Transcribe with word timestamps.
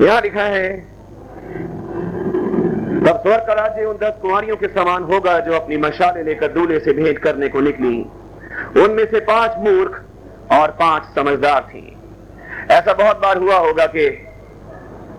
यहाँ 0.00 0.20
लिखा 0.20 0.42
है, 0.44 0.68
तब 3.00 3.20
स्वर्ग 3.22 3.46
का 3.46 3.54
राज्य 3.54 3.84
उन 3.84 3.96
दस 3.96 4.18
कुंवारियों 4.22 4.56
के 4.56 4.68
समान 4.68 5.02
होगा 5.04 5.38
जो 5.40 5.52
अपनी 5.52 5.76
मशाले 5.78 6.22
लेकर 6.22 6.52
दूल्हे 6.52 6.78
से 6.80 6.92
भेंट 6.92 7.18
करने 7.18 7.48
को 7.48 7.60
निकली। 7.60 7.96
उनमें 8.76 9.04
से 9.06 9.20
पाँच 9.26 9.56
मूर्ख 9.58 10.52
और 10.52 10.70
पाँच 10.80 11.02
समझदार 11.14 11.62
थी। 11.64 11.82
ऐसा 12.70 12.92
बहुत 12.94 13.16
बार 13.16 13.38
हुआ 13.38 13.56
होगा 13.58 13.86
कि 13.96 14.06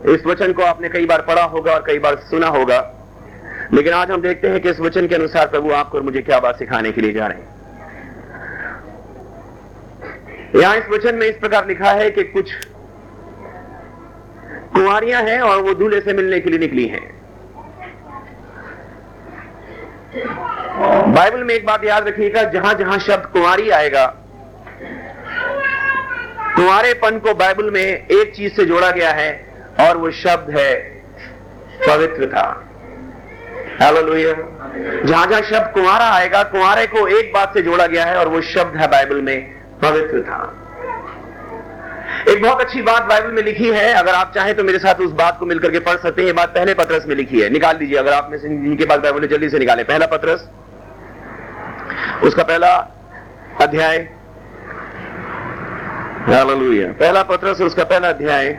इस 0.05 0.25
वचन 0.25 0.53
को 0.53 0.63
आपने 0.63 0.89
कई 0.89 1.05
बार 1.05 1.21
पढ़ा 1.21 1.43
होगा 1.45 1.73
और 1.73 1.83
कई 1.87 1.99
बार 1.99 2.15
सुना 2.29 2.47
होगा। 2.49 2.79
लेकिन 3.73 3.93
आज 3.93 4.11
हम 4.11 4.21
देखते 4.21 4.47
हैं 4.47 4.59
कि 4.61 4.69
इस 4.69 4.79
वचन 4.79 5.07
के 5.07 5.15
अनुसार 5.15 5.47
प्रभु 5.47 5.71
आपको 5.73 5.97
और 5.97 6.03
मुझे 6.03 6.21
क्या 6.21 6.39
बात 6.39 6.59
सिखाने 6.59 6.91
के 6.91 7.01
लिए 7.01 7.13
जा 7.13 7.27
रहे 7.27 7.37
हैं। 7.37 7.47
यहाँ 10.55 10.75
इस 10.77 10.89
वचन 10.89 11.15
में 11.15 11.27
इस 11.27 11.37
प्रकार 11.37 11.67
लिखा 11.67 11.91
है 11.93 12.09
कि 12.11 12.23
कुछ 12.25 12.51
कुंवारियाँ 14.79 15.21
हैं 15.23 15.39
और 15.41 15.61
वो 15.61 15.73
दूल्हे 15.73 15.99
से 16.01 16.13
मिलने 16.13 16.39
के 16.39 16.49
लिए 16.49 16.59
निकली 16.59 16.85
हैं। 16.87 17.07
बाइबल 21.13 21.43
में 21.43 21.53
एक 21.55 21.65
बात 21.65 21.83
याद 21.85 22.07
रखिएगा, 22.07 22.43
जहाँ 22.51 22.73
जहाँ 22.73 22.97
शब्द 22.99 23.25
कुंवारी 23.25 23.69
आएगा, 23.71 24.05
कुंवारेपन 26.55 27.19
को 27.19 27.33
बाइबल 27.33 27.69
में 27.71 27.81
एक 27.81 28.33
चीज़ 28.35 28.53
से 28.53 28.65
जोड़ा 28.65 28.89
गया 28.91 29.11
है 29.11 29.29
और 29.79 29.97
वो 29.97 30.11
शब्द 30.13 30.57
है 30.57 30.73
पवित्रता। 31.81 32.45
हालेलुया। 33.81 34.33
जहाँ 35.03 35.25
जहाँ 35.27 35.41
शब्द 35.41 35.71
कुंवारा 35.73 36.05
आएगा, 36.05 36.43
कुंवारे 36.45 36.87
को 36.87 37.07
एक 37.09 37.31
बात 37.33 37.53
से 37.53 37.61
जोड़ा 37.61 37.85
गया 37.87 38.05
है 38.05 38.17
और 38.17 38.27
वो 38.27 38.41
शब्द 38.45 38.79
है 38.79 38.87
बाइबल 38.87 39.21
में 39.21 39.39
पवित्रता। 39.81 40.37
एक 42.27 42.41
बहुत 42.43 42.61
अच्छी 42.61 42.81
बात 42.81 43.03
बाइबल 43.03 43.31
में 43.31 43.41
लिखी 43.43 43.69
है। 43.69 43.93
अगर 43.93 44.13
आप 44.13 44.31
चाहें 44.35 44.53
तो 44.55 44.63
मेरे 44.63 44.79
साथ 44.79 45.01
उस 45.01 45.11
बात 45.13 45.37
को 45.39 45.45
मिलकर 45.45 45.71
के 45.71 45.79
पढ़ 45.79 45.97
सकते 45.97 46.21
हैं। 46.21 46.27
ये 46.27 46.33
बात 46.33 46.49
पहले 46.49 46.73
पत्रस 46.73 47.05
में 47.07 47.15
लिखी 47.15 47.41
है। 47.41 47.49
निकाल 47.49 47.77
लीजिए 47.77 47.97
अगर 47.97 48.13
आप 48.13 48.29
में 48.31 48.37
से 48.37 48.49
जिनके 48.49 48.85
पास 48.85 48.99
बाइबल 48.99 49.21
है, 49.21 49.27
जल्दी 49.27 49.49
से 49.49 49.59
निकालें। 49.59 49.85
पहला 49.85 50.05
पत्रस, 50.05 50.47
उसका 52.23 52.43
पहला 52.43 52.75
अध्याय। 53.61 53.97
पहला 56.29 57.23
पत्रस, 57.23 57.61
उसका 57.61 57.83
पहला 57.83 58.09
अध्याय। 58.09 58.49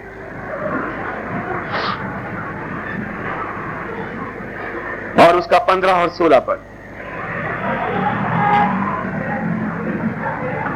और 5.20 5.36
उसका 5.36 5.58
पंद्रह 5.60 5.92
और 5.92 6.08
सोलह 6.10 6.38
पद। 6.40 6.60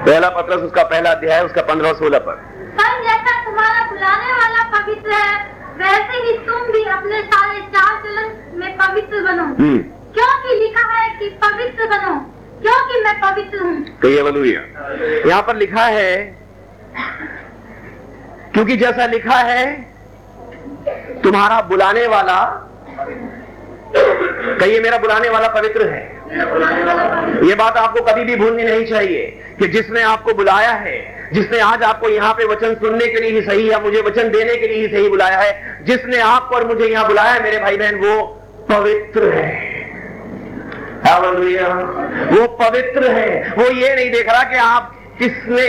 पहला 0.07 0.29
पत्रस, 0.31 0.57
उसका 0.57 0.83
पहला 0.85 1.11
अध्याय, 1.11 1.45
उसका 1.45 1.63
पंद्रह 1.63 1.89
और 1.89 1.97
सोलह 1.97 2.19
पद। 2.19 2.43
पर 2.79 3.03
जैसा 3.05 3.33
तुम्हारा 3.45 3.83
बुलाने 3.91 4.33
वाला 4.33 4.63
पवित्र 4.71 5.11
है 5.15 5.35
वैसे 5.79 6.23
ही 6.25 6.33
तुम 6.47 6.73
भी 6.73 6.83
अपने 6.97 7.21
सारे 7.23 7.61
चार 7.75 7.97
चलन 8.03 8.59
में 8.61 8.77
पवित्र 8.79 9.21
बनो। 9.23 9.45
हम्म। 9.61 9.79
क्योंकि 10.17 10.55
लिखा 10.59 10.87
है 10.91 11.09
कि 11.19 11.29
पवित्र 11.45 11.87
बनो 11.87 12.15
क्योंकि 12.63 13.01
मैं 13.05 13.15
पवित्र 13.21 13.59
हूँ। 13.59 13.99
कहिए 14.03 14.21
हालेलुया 14.21 14.61
यहाँ 15.29 15.43
पर 15.43 15.57
लिखा 15.57 15.85
है 15.97 16.13
क्योंकि 18.55 18.77
जैसा 18.77 19.07
लिखा 19.07 19.39
है 19.49 19.65
तुम्हारा 21.23 21.61
बुलाने 21.69 22.07
वाला 22.07 22.39
कहिए 23.97 24.81
मेरा 24.81 24.99
बुलाने 24.99 25.29
वाला 25.29 25.49
पवित्र 25.49 25.89
है। 25.89 26.03
ये 27.49 27.55
बात 27.55 27.77
आपको 27.77 28.01
कभी 28.05 28.25
भी 28.25 28.37
भूलनी 28.37 28.63
नहीं 28.63 28.85
चाहिए 28.87 29.27
कि 29.59 29.67
जिसने 29.69 30.03
आपको 30.03 30.35
बुलाया 30.35 30.73
है 30.85 30.97
जिसने 31.33 31.59
आज 31.59 31.83
आपको 31.83 32.09
यहाँ 32.09 32.33
पे 32.35 32.45
वचन 32.45 32.75
सुनने 32.75 33.07
के 33.07 33.21
लिए 33.21 33.31
ही 33.31 33.47
सही 33.47 33.71
या 33.71 33.79
मुझे 33.79 34.01
वचन 34.01 34.29
देने 34.31 34.57
के 34.57 34.67
लिए 34.69 34.87
ही 34.87 34.89
सही 34.95 35.09
बुलाया 35.09 35.39
है 35.39 35.85
जिसने 35.85 36.19
आपको 36.21 36.57
और 36.57 36.67
मुझे 36.67 36.87
यहाँ 36.87 37.07
बुलाया 37.07 37.33
है 37.33 37.43
मेरे 37.43 37.59
भाई 37.59 37.77
बहन 37.77 37.95
वो 37.95 38.25
पवित्र 38.71 39.33
है। 39.33 39.73
वो 42.31 42.47
पवित्र 42.59 43.11
है। 43.11 43.55
वो 43.59 43.65
ये 43.71 43.95
नहीं 43.95 44.11
देख 44.11 44.29
रहा 44.29 44.43
कि 44.43 44.57
आप 44.57 44.95
किसने 45.19 45.65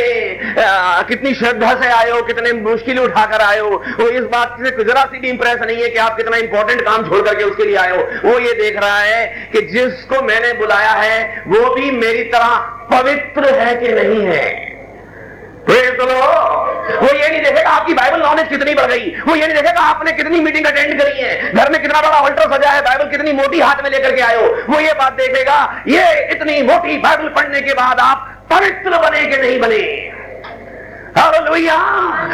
आ, 0.63 1.02
कितनी 1.02 1.34
श्रद्धा 1.34 1.74
से 1.81 1.88
आए 1.88 2.09
हो 2.09 2.22
कितने 2.22 2.51
मुश्किल 2.53 3.00
उठाकर 3.00 3.41
आए 3.41 3.59
हो। 3.59 3.69
वो 4.00 4.07
इस 4.09 4.24
बात 4.25 4.56
से 4.59 4.84
जरा 4.84 5.03
सी 5.06 5.19
भी 5.19 5.30
इंप्रेस 5.30 5.59
नहीं 5.62 5.84
है 5.84 5.90
कि 5.90 5.97
आप 5.97 6.16
कितना 6.18 6.38
इंपॉर्टेंट 6.38 6.81
काम 6.81 7.03
छोड़ 7.09 7.22
करके 7.22 7.44
उसके 7.44 7.63
लिए 7.63 7.75
आए 7.75 7.91
हो। 7.91 8.30
वो 8.30 8.40
ये 8.40 8.53
देख 8.53 8.80
रहा 8.81 9.00
है 9.00 9.50
कि 9.53 9.62
जिसको 9.74 10.22
मैंने 10.22 10.53
बुलाया 10.53 10.91
है 10.91 11.44
वो 11.47 11.74
भी 11.75 11.91
मेरी 11.91 12.24
तरह 12.31 12.56
पवित्र 12.91 13.53
है 13.56 13.75
कि 13.75 13.94
नहीं 13.94 14.25
है. 14.28 14.75
वो 15.68 17.08
ये 17.08 17.30
नहीं 17.30 17.42
देखेगा 17.44 17.70
आपकी 17.70 17.94
बाइबल 17.94 18.20
नॉलेज 18.20 18.48
कितनी 18.48 18.74
बढ़ 18.76 18.86
गई। 18.88 19.09
वो 19.22 19.36
ये 19.36 19.46
नहीं 19.48 19.56
देखेगा 19.56 19.81
आपने 19.84 20.12
कितनी 20.14 20.40
मीटिंग 20.40 20.66
अटेंड 20.66 21.00
करी 21.02 21.22
है। 21.22 21.53
घर 21.53 21.72
में 21.72 21.81
कितना 21.81 22.02
बड़ा 22.02 22.20
ऑल्टर 22.20 22.52
सजा 22.52 22.72
है 22.72 22.81
बाइबल 22.81 23.09
कितनी 23.12 23.31
मोटी 23.34 23.59
हाथ 23.59 23.84
में 23.84 23.90
लेकर 23.92 24.16
के 24.16 24.22
आयो 24.22 24.42
वो 24.70 24.80
ये 24.80 24.94
बात 24.94 25.14
देखेगा, 25.14 25.84
ये 25.88 26.04
इतनी 26.31 26.62
मोटी 26.64 26.98
बाइबल 26.98 27.30
पढ़ने 27.36 27.62
के 27.62 27.74
बाद 27.74 28.00
आप 28.00 28.31
पवित्र 28.52 28.98
बने 29.00 29.25
के 29.25 29.38
नहीं 29.38 29.59
बने? 29.59 29.84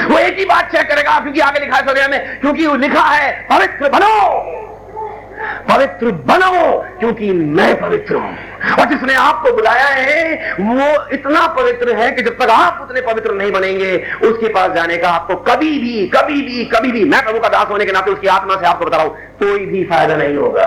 वो 0.05 0.17
एक 0.19 0.37
ही 0.37 0.45
बात 0.45 0.71
चेक 0.71 0.89
करेगा, 0.89 1.19
क्योंकि 1.19 1.39
आगे 1.39 1.59
लिखा 1.59 1.77
है 1.77 2.07
में, 2.07 2.39
क्योंकि 2.41 2.67
लिखा 2.77 3.03
है, 3.03 3.31
पवित्र 3.49 3.89
बनो। 3.89 4.15
पवित्र 5.69 6.11
बनो 6.27 6.71
क्योंकि 6.99 7.31
मैं 7.31 7.73
पवित्र 7.81 8.15
हूँ 8.15 8.31
और 8.71 8.89
जिसने 8.89 9.13
आपको 9.15 9.53
बुलाया 9.53 9.87
है, 9.87 10.53
वो 10.61 11.07
इतना 11.13 11.45
पवित्र 11.53 11.95
है 11.95 12.11
कि 12.11 12.21
जब 12.21 12.37
तक 12.37 12.49
आप 12.49 12.79
उतने 12.81 13.01
पवित्र 13.01 13.33
नहीं 13.33 13.51
बनेंगे, 13.51 13.97
उसके 14.23 14.53
पास 14.53 14.71
जाने 14.71 14.97
का 14.97 15.09
आपको 15.09 15.35
कभी 15.45 15.77
भी 15.79 16.07
कभी 16.07 16.41
भी 16.41 16.65
कभी 16.65 16.91
भी, 16.91 17.03
मैं 17.05 17.23
प्रभु 17.23 17.39
का 17.39 17.49
दास 17.49 17.67
होने 17.69 17.85
के 17.85 17.91
नाते 17.91 18.11
उसकी 18.11 18.27
आत्मा 18.29 18.55
से 18.55 18.67
आपको 18.67 18.85
बता 18.85 18.97
रहा 18.97 19.05
हूँ, 19.05 19.15
कोई 19.39 19.65
भी 19.65 19.83
फ़ायदा 19.83 20.15
नहीं 20.15 20.37
होगा 20.37 20.65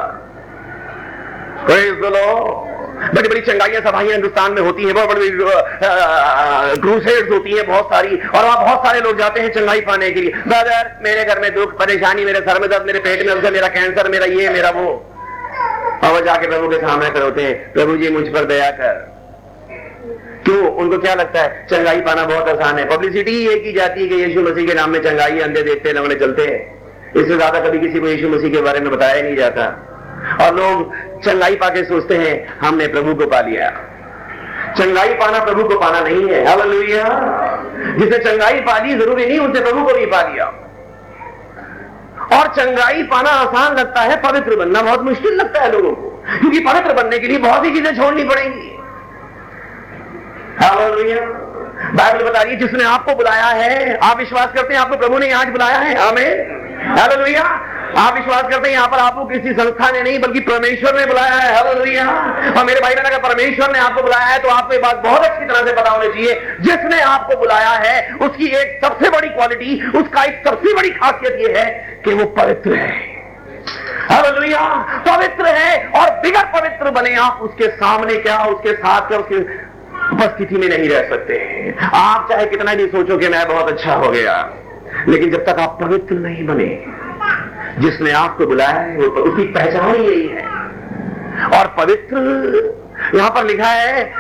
कोई. 1.67 2.74
बड़ी 3.15 3.28
बड़ी 3.28 3.41
चंगाइयाँ 3.41 3.81
सभाएँ 3.82 4.10
हिंदुस्तान 4.10 4.53
में 4.53 4.60
होती 4.62 4.84
हैं, 4.84 4.94
बहुत 4.94 5.09
बड़ी 5.09 5.31
क्रूसेड्स 6.81 7.31
होती 7.31 7.53
हैं 7.53 7.66
बहुत 7.66 7.87
सारी, 7.87 8.16
और 8.16 8.44
वहाँ 8.44 8.59
बहुत 8.60 8.87
सारे 8.87 9.00
लोग 9.00 9.19
जाते 9.19 9.41
हैं 9.41 9.53
चंगाई 9.53 9.81
पाने 9.81 10.10
के 10.10 10.21
लिए। 10.21 10.31
ब्रदर, 10.31 10.91
मेरे 11.05 11.25
घर 11.25 11.41
में 11.41 11.55
दुख, 11.55 11.72
परेशानी, 11.78 12.25
मेरे 12.25 12.41
सर 12.41 12.60
में 12.60 12.71
दर्द, 12.71 12.87
मेरे 12.87 12.99
पेट 12.99 13.27
में 13.27 13.50
मेरा 13.50 13.69
कैंसर, 13.69 14.09
मेरा 14.09 14.27
ये, 14.27 14.49
मेरा 14.49 14.71
वो। 14.71 14.87
और 16.05 16.25
जाके 16.25 16.47
प्रभु 16.47 16.69
के 16.69 16.77
सामने 16.77 17.10
खड़े 17.10 17.43
हैं। 17.43 17.72
प्रभु 17.72 17.97
जी, 17.97 18.09
मुझ 18.09 18.25
पर 18.28 18.44
दया 18.44 18.71
कर। 18.71 19.12
क्यों? 20.44 20.71
उनको 20.75 20.99
क्या 20.99 21.15
लगता 21.15 21.43
है? 21.43 21.66
चंगाई 21.71 22.00
पाना 22.00 22.25
बहुत 22.25 22.49
आसान 22.49 22.78
है। 22.78 22.84
पब्लिसिटी 22.88 23.37
ये 23.47 23.56
की 23.56 23.72
जाती 23.72 24.00
है 24.00 24.06
कि 24.09 24.15
यीशु 24.15 24.41
मसीह 24.41 24.66
के 24.66 24.75
नाम 24.75 24.91
में 24.91 25.03
चंगाई 25.03 25.41
अंधे 25.41 25.62
देखते 25.62 25.88
हैं 25.88 25.97
लंगड़े 25.97 26.15
चलते 26.15 26.43
हैं। 26.43 26.59
इससे 27.16 27.37
ज़्यादा 27.37 27.61
कभी 27.61 27.78
किसी 27.78 28.00
को 28.00 28.09
यीशु 28.09 28.28
मसीह 28.28 28.53
के 28.53 28.61
बारे 28.61 28.81
में 28.81 28.91
बताया 28.91 29.22
नहीं 29.22 29.37
जाता। 29.37 29.65
और 30.41 30.55
लोग 30.56 30.93
चंगाई 31.25 31.57
पाके 31.57 31.85
सोचते 31.85 32.17
हैं, 32.17 32.35
हमने 32.61 32.87
प्रभु 32.89 33.15
को 33.15 33.27
पा 33.27 33.41
लिया। 33.41 33.71
चंगाई 34.79 35.15
पाना 35.15 35.45
प्रभु 35.45 35.65
को 35.65 35.79
पाना 35.81 36.01
नहीं 36.01 36.29
है। 36.29 36.45
हालेलुया 36.47 37.05
जिसे 37.99 38.19
चंगाई 38.19 38.61
पा 38.61 38.79
ली 38.79 38.95
ज़रूरी 38.95 39.27
नहीं, 39.27 39.39
उनसे 39.39 39.61
प्रभु 39.61 39.85
को 39.85 39.95
भी 39.95 40.07
पा 40.07 40.23
लिया। 40.23 40.45
और 42.33 42.47
चंगाई 42.49 43.03
पाना 43.03 43.31
आसान 43.31 43.77
लगता 43.77 44.01
है, 44.01 44.17
पवित्र 44.23 44.57
बनना 44.57 44.83
बहुत 44.83 45.03
मुश्किल 45.03 45.35
लगता 45.35 45.62
है 45.62 45.71
लोगों 45.73 45.91
को, 45.93 46.09
क्योंकि 46.41 46.61
पवित्र 46.61 46.93
बनने 46.93 47.19
के 47.19 47.27
लिए 47.27 47.39
बहुत 47.39 47.65
सी 47.65 47.71
चीज़ें 47.71 47.97
छोड़नी 47.97 48.25
पड़ेंगी। 48.25 48.71
बाइबल 51.95 52.25
बता 52.25 52.43
रही 52.43 52.53
है, 52.53 52.59
जिसने 52.59 52.85
आपको 52.85 53.15
बुलाया 53.15 53.47
है, 53.47 53.97
आप 53.99 54.19
विश्वास 54.19 54.53
करते 54.55 54.75
हैं, 54.75 54.81
आपको 54.81 54.97
प्रभु 54.97 55.19
ने 55.19 55.31
आज 55.33 55.49
बुलाया 55.49 55.79
है। 55.79 55.95
हमें 55.99 56.64
हालेलुया 56.87 57.43
आप 57.99 58.15
विश्वास 58.15 58.43
करते 58.43 58.69
हैं 58.69 58.75
यहाँ 58.75 58.89
पर 58.89 58.99
आपको 58.99 59.25
किसी 59.25 59.53
संस्था 59.55 59.91
ने 59.91 60.03
नहीं, 60.03 60.19
बल्कि 60.21 60.41
परमेश्वर 60.43 60.95
ने 60.95 61.05
बुलाया 61.06 61.34
है। 61.34 61.55
हालेलुया 61.56 62.06
और 62.50 62.65
मेरे 62.65 62.81
भाई 62.81 62.95
बहन 62.95 63.05
अगर 63.05 63.19
परमेश्वर 63.21 63.72
ने 63.72 63.78
आपको 63.78 64.03
बुलाया 64.03 64.27
है 64.27 64.39
तो 64.39 64.49
आपको 64.50 64.72
ये 64.72 64.78
बात 64.81 64.97
बहुत 65.05 65.25
अच्छी 65.25 65.44
तरह 65.44 65.67
से 65.67 65.73
पता 65.73 65.91
होनी 65.91 66.09
चाहिए। 66.09 66.34
जिसने 66.61 67.00
आपको 67.03 67.37
बुलाया 67.37 67.71
है, 67.71 68.15
उसकी 68.19 68.47
एक 68.56 68.78
सबसे 68.84 69.11
बड़ी 69.11 69.28
क्वालिटी 69.28 69.81
उसका 69.99 70.25
एक 70.25 70.43
सबसे 70.49 70.75
बड़ी 70.75 70.91
खासियत 70.93 71.39
ये 71.41 71.59
है 71.59 72.00
कि 72.05 72.15
वो 72.15 72.25
पवित्र 72.39 72.75
है। 72.75 72.91
हालेलुया 74.11 74.64
पवित्र 75.06 75.55
है 75.56 75.87
और 76.00 76.11
बिगड़ 76.20 76.44
पवित्र 76.53 76.91
बने 76.93 77.14
आप 77.19 77.38
उसके 77.43 77.69
सामने 77.76 78.17
क्या, 78.17 78.38
उसके 78.47 78.73
साथ 78.75 79.09
क्या, 79.09 79.19
उसके 79.19 79.38
उपस्थिति 80.14 80.56
में 80.56 80.69
नहीं 80.69 80.88
रह 80.88 81.09
सकते। 81.09 81.38
आप 81.94 82.29
चाहे 82.31 82.47
कितना 82.47 82.75
भी 82.75 82.87
सोचो 82.88 83.19
कि 83.19 83.29
मैं 83.29 83.47
बहुत 83.49 83.69
अच्छा 83.69 83.94
हो 83.94 84.11
गया। 84.11 84.37
लेकिन 85.08 85.31
जब 85.31 85.44
तक 85.44 85.58
आप 85.61 85.79
पवित्र 85.81 86.14
नहीं 86.14 86.46
बने, 86.46 86.85
जिसने 87.79 88.11
आपको 88.12 88.46
बुलाया 88.46 88.81
है, 88.81 88.96
वो 88.96 89.06
उसकी 89.06 89.44
पहचान 89.44 89.94
यही 89.94 90.26
है 90.29 90.46
और 91.58 91.75
पवित्र, 91.79 92.17
यहाँ 93.14 93.31
पर 93.31 93.44
लिखा 93.44 93.67
है, 93.67 94.12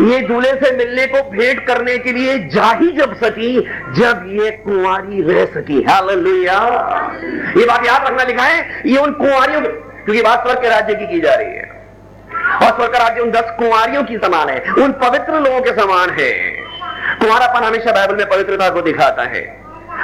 ये 0.00 0.20
दूल्हे 0.20 0.52
से 0.52 0.76
मिलने 0.76 1.06
को 1.06 1.30
भेंट 1.30 1.66
करने 1.66 1.98
के 1.98 2.12
लिए 2.12 2.38
जा 2.38 2.72
ही 2.72 2.88
जब 2.88 3.14
सकी, 3.16 3.60
जब 3.96 4.24
ये 4.26 4.50
कुंवारी 4.50 5.22
रह 5.22 5.44
सकी। 5.44 5.82
हालेलुया। 5.82 6.58
ये 7.56 7.66
बात 7.66 7.86
याद 7.86 8.06
रखना 8.06 8.22
लिखा 8.22 8.42
है, 8.42 8.82
ये 8.86 8.98
उन 8.98 9.12
कुंवारियों 9.12 9.60
क्योंकि 9.60 10.22
बात 10.22 10.42
स्वर्ग 10.42 10.62
के 10.62 10.68
राज्य 10.68 10.94
की 10.94 11.06
की 11.06 11.20
जा 11.20 11.34
रही 11.34 11.46
है। 11.46 11.86
और 12.62 12.76
स्वर्ग 12.76 12.92
का 12.92 12.98
राज्य 12.98 13.20
उन 13.20 13.30
दस 13.30 13.50
कुंवारियों 13.58 14.04
की 14.04 14.16
समान 14.16 14.48
है, 14.48 14.72
उन 14.72 14.92
पवित्र 14.92 15.40
लोगों 15.40 15.60
के 15.60 15.70
समान 15.70 16.10
है। 16.10 16.32
कुंवारापन 17.20 17.64
हमेशा 17.64 17.92
बाइबल 17.92 18.16
में 18.16 18.28
पवित्रता 18.28 18.70
को 18.70 18.80
दिखाता 18.80 19.22
है। 19.22 19.57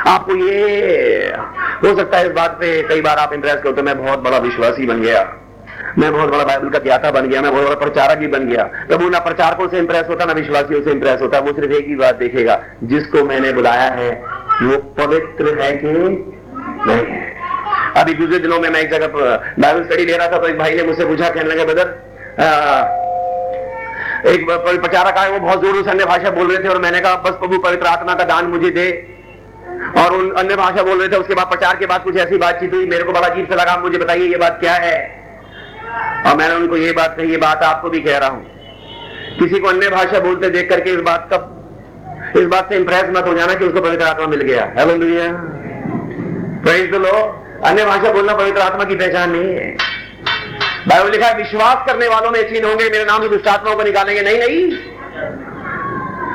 आपको 0.06 0.34
ये, 0.36 1.32
हो 1.84 1.96
सकता 1.96 2.18
है 2.18 2.26
इस 2.26 2.32
बात 2.32 2.56
पे 2.60 2.80
कई 2.88 3.00
बार 3.00 3.18
आप 3.18 3.32
इंप्रेस 3.32 3.60
करते 3.64 3.82
मैं 3.82 3.96
बहुत 3.98 4.18
बड़ा 4.20 4.38
विश्वासी 4.40 4.86
बन 4.86 5.00
गया। 5.02 5.22
मैं 5.98 6.10
बहुत 6.12 6.30
बड़ा 6.30 6.44
बाइबल 6.44 6.68
का 6.68 6.78
ज्ञाता 6.78 7.10
बन 7.10 7.28
गया, 7.28 7.40
मैं 7.42 7.52
बहुत 7.52 7.64
बड़ा 7.64 7.76
प्रचारक 7.76 8.18
भी 8.18 8.26
बन 8.28 8.48
गया। 8.48 8.62
प्रभु 8.88 9.08
ना 9.08 9.18
प्रचारकों 9.20 9.68
से 9.68 9.78
इंप्रेस 9.78 10.08
होता, 10.08 10.24
ना 10.24 10.32
विश्वासियों 10.32 10.82
से 10.82 10.90
इंप्रेस 10.90 11.20
होता, 11.22 11.38
वो 11.38 11.52
सिर्फ़ 11.52 11.72
एक 11.72 11.86
ही 11.88 11.96
बात 11.96 12.16
देखेगा, 12.16 12.60
जिसको 12.84 13.24
मैंने 13.24 13.52
बुलाया 13.52 13.90
है, 13.92 14.10
वो 14.62 14.76
पवित्र 14.98 15.58
है 15.60 15.70
कि 15.76 15.86
नहीं 15.86 17.04
है। 17.06 17.32
अभी 17.96 18.14
दूसरे 18.14 18.38
दिनों 18.38 18.58
में 18.60 18.68
मैं 18.68 18.80
एक 18.80 18.90
जगह 18.90 19.06
बाइबल 19.06 19.84
स्टडी 19.84 20.04
ले 20.04 20.16
रहा 20.16 20.28
था 20.28 20.38
तो 20.38 20.48
एक 20.48 20.58
भाई 20.58 20.74
ने 20.74 20.82
मुझसे 20.82 21.04
पूछा, 21.04 21.28
कहने 21.30 21.50
लगे 21.50 21.64
बदर 21.64 21.86
एक 24.26 24.46
प्रचारक 24.48 25.18
आए, 25.18 25.30
वो 25.30 25.38
बहुत 25.38 25.64
ज़ोर 25.64 25.82
से 25.84 25.90
अन्य 25.90 26.04
भाषा 26.04 26.30
बोल 26.32 26.52
रहे 26.52 26.64
थे 26.64 26.68
और 26.68 26.80
मैंने 26.82 27.00
कहा, 27.00 27.16
बस 27.16 27.32
प्रभु 27.32 27.58
पवित्र 27.60 27.86
आत्मा 27.86 28.14
का 28.14 28.24
दान 28.26 28.46
मुझे 28.46 28.70
दे। 28.70 28.86
और 29.98 30.14
उन 30.14 30.30
अन्य 30.30 30.56
भाषा 30.56 30.82
बोल 30.82 30.98
रहे 30.98 31.08
थे, 31.08 31.16
उसके 31.16 31.34
बाद 31.34 31.46
प्रचार 31.46 31.76
के 31.76 31.86
बाद 31.86 32.02
कुछ 32.02 32.16
ऐसी 32.16 32.38
बातचीत 32.38 32.74
हुई। 32.74 32.86
मेरे 32.86 33.04
को 33.04 33.12
बड़ा 33.12 33.28
अजीब 33.28 33.48
से 33.48 33.54
लगा 33.54 33.76
मुझे 33.76 33.98
बताइए 33.98 34.26
ये 34.26 34.36
बात 34.36 34.56
क्या 34.60 34.74
है? 34.74 35.24
और 36.26 36.36
मैंने 36.36 36.54
उनको 36.54 36.76
ये 36.76 36.92
बात 36.92 37.14
कही, 37.16 37.30
ये 37.30 37.36
बात 37.36 37.62
आपको 37.62 37.90
भी 37.90 38.00
कह 38.00 38.18
रहा 38.18 38.28
हूँ। 38.28 38.46
किसी 39.38 39.58
को 39.58 39.68
अन्य 39.68 39.88
भाषा 39.88 40.20
बोलते 40.20 40.50
देख 40.50 40.68
करके 40.68 40.90
इस 40.90 41.00
बात 41.00 41.28
का, 41.32 41.36
इस 42.40 42.46
बात 42.46 42.68
से 42.68 42.76
इंप्रेस 42.76 43.04
मत 43.10 43.26
हो 43.26 43.34
जाना 43.34 43.54
कि 43.54 43.64
उसको 43.64 43.80
पवित्र 43.80 44.04
आत्मा 44.04 44.26
मिल 44.26 44.40
गया। 44.40 44.62
है 44.62 45.54
प्रेज 46.62 46.94
लो 46.94 47.40
अन्य 47.64 47.84
भाषा 47.84 48.12
बोलना 48.12 48.34
पवित्र 48.34 48.60
आत्मा 48.60 48.84
की 48.84 48.94
पहचान 48.94 49.30
नहीं 49.30 49.54
है। 49.54 49.76
बाइबल 50.88 51.10
लिखा 51.10 51.26
है, 51.26 51.36
विश्वास 51.36 51.86
करने 51.86 52.08
वालों 52.08 52.30
में 52.30 52.42
चिन्ह 52.50 52.68
होंगे, 52.68 52.84
मेरे 52.84 53.04
नाम 53.04 53.22
से 53.22 53.28
दुष्ट 53.28 53.48
आत्माओं 53.48 53.76
को 53.76 53.82
निकालेंगे। 53.82 54.22
नहीं 54.22 54.38
नहीं। 54.38 54.70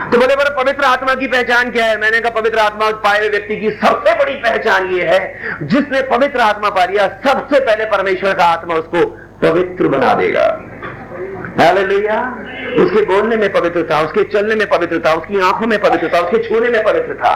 तो 0.09 0.17
बोले 0.17 0.35
पर 0.35 0.49
पवित्र 0.53 0.83
आत्मा 0.83 1.13
की 1.15 1.27
पहचान 1.27 1.69
क्या 1.71 1.85
है? 1.85 1.97
मैंने 1.99 2.19
कहा, 2.19 2.29
पवित्र 2.39 2.59
आत्मा 2.59 2.89
पाए 2.91 3.19
हुए 3.19 3.29
व्यक्ति 3.29 3.55
की 3.57 3.69
सबसे 3.71 4.13
बड़ी 4.15 4.35
पहचान 4.35 4.89
ये 4.91 5.03
है, 5.03 5.19
जिसने 5.63 6.01
पवित्र 6.01 6.39
आत्मा 6.39 6.69
पा 6.69 6.85
लिया, 6.85 7.07
सबसे 7.25 7.59
पहले 7.59 7.85
परमेश्वर 7.85 8.33
का 8.33 8.45
आत्मा 8.45 8.75
उसको 8.75 9.05
पवित्र 9.41 9.87
बना 9.87 10.13
देगा। 10.13 10.47
उसके 12.83 13.05
बोलने 13.05 13.35
में 13.35 13.51
पवित्रता, 13.53 14.01
उसके 14.01 14.23
चलने 14.23 14.55
में 14.55 14.67
पवित्रता, 14.69 15.13
उसकी 15.13 15.39
आँखों 15.39 15.67
में 15.67 15.79
पवित्रता, 15.81 16.19
उसके 16.19 16.49
छूने 16.49 16.69
में 16.69 16.83
पवित्रता। 16.83 17.31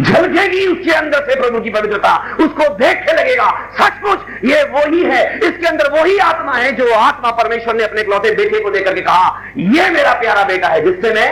झलकेगी 0.00 0.66
उसके 0.66 0.90
अंदर 0.90 1.20
से 1.20 1.34
प्रभु 1.40 1.60
की 1.60 1.70
पवित्रता। 1.70 2.16
उसको 2.40 2.68
देख 2.74 2.96
के 2.96 3.12
लगेगा। 3.12 3.50
सचमुच, 3.72 4.26
ये 4.44 4.62
वही 4.72 5.02
है। 5.04 5.22
इसके 5.38 5.66
अंदर 5.66 5.90
वही 5.92 6.18
आत्मा 6.18 6.52
है 6.52 6.72
जो 6.72 6.92
आत्मा 6.94 7.30
परमेश्वर 7.30 7.74
ने 7.74 7.84
अपने 7.84 8.00
इकलौते 8.00 8.30
बेटे 8.34 8.60
को 8.60 8.70
लेकर 8.70 8.94
के 8.94 9.00
कहा, 9.00 9.42
ये 9.56 9.90
मेरा 9.90 10.12
प्यारा 10.12 10.44
बेटा 10.44 10.68
है, 10.68 10.80
जिससे 10.84 11.14
मैं 11.14 11.30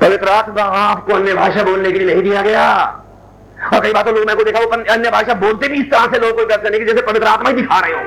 पवित्र 0.00 0.28
आत्मा 0.28 0.62
आपको 0.62 1.14
अन्य 1.14 1.34
भाषा 1.34 1.62
बोलने 1.62 1.92
के 1.92 1.98
लिए 1.98 2.14
नहीं 2.14 2.22
दिया 2.22 2.42
गया। 2.42 2.64
और 3.72 3.80
कई 3.80 3.92
बातों 3.92 4.14
लोग 4.14 4.26
मैं 4.26 4.36
को 4.36 4.44
देखा, 4.44 4.60
वो 4.60 4.66
अन्य 4.66 5.10
भाषा 5.10 5.34
बोलते 5.34 5.68
भी 5.68 5.80
इस 5.80 5.90
तरह 5.90 6.12
से 6.12 6.18
लोगों 6.18 6.44
को 6.44 6.56
करने 6.62 6.78
की, 6.78 6.84
जैसे 6.84 7.02
पवित्र 7.02 7.26
आत्मा 7.26 7.50
ही 7.50 7.56
दिखा 7.56 7.80
रहे 7.80 7.92
हो। 7.92 8.00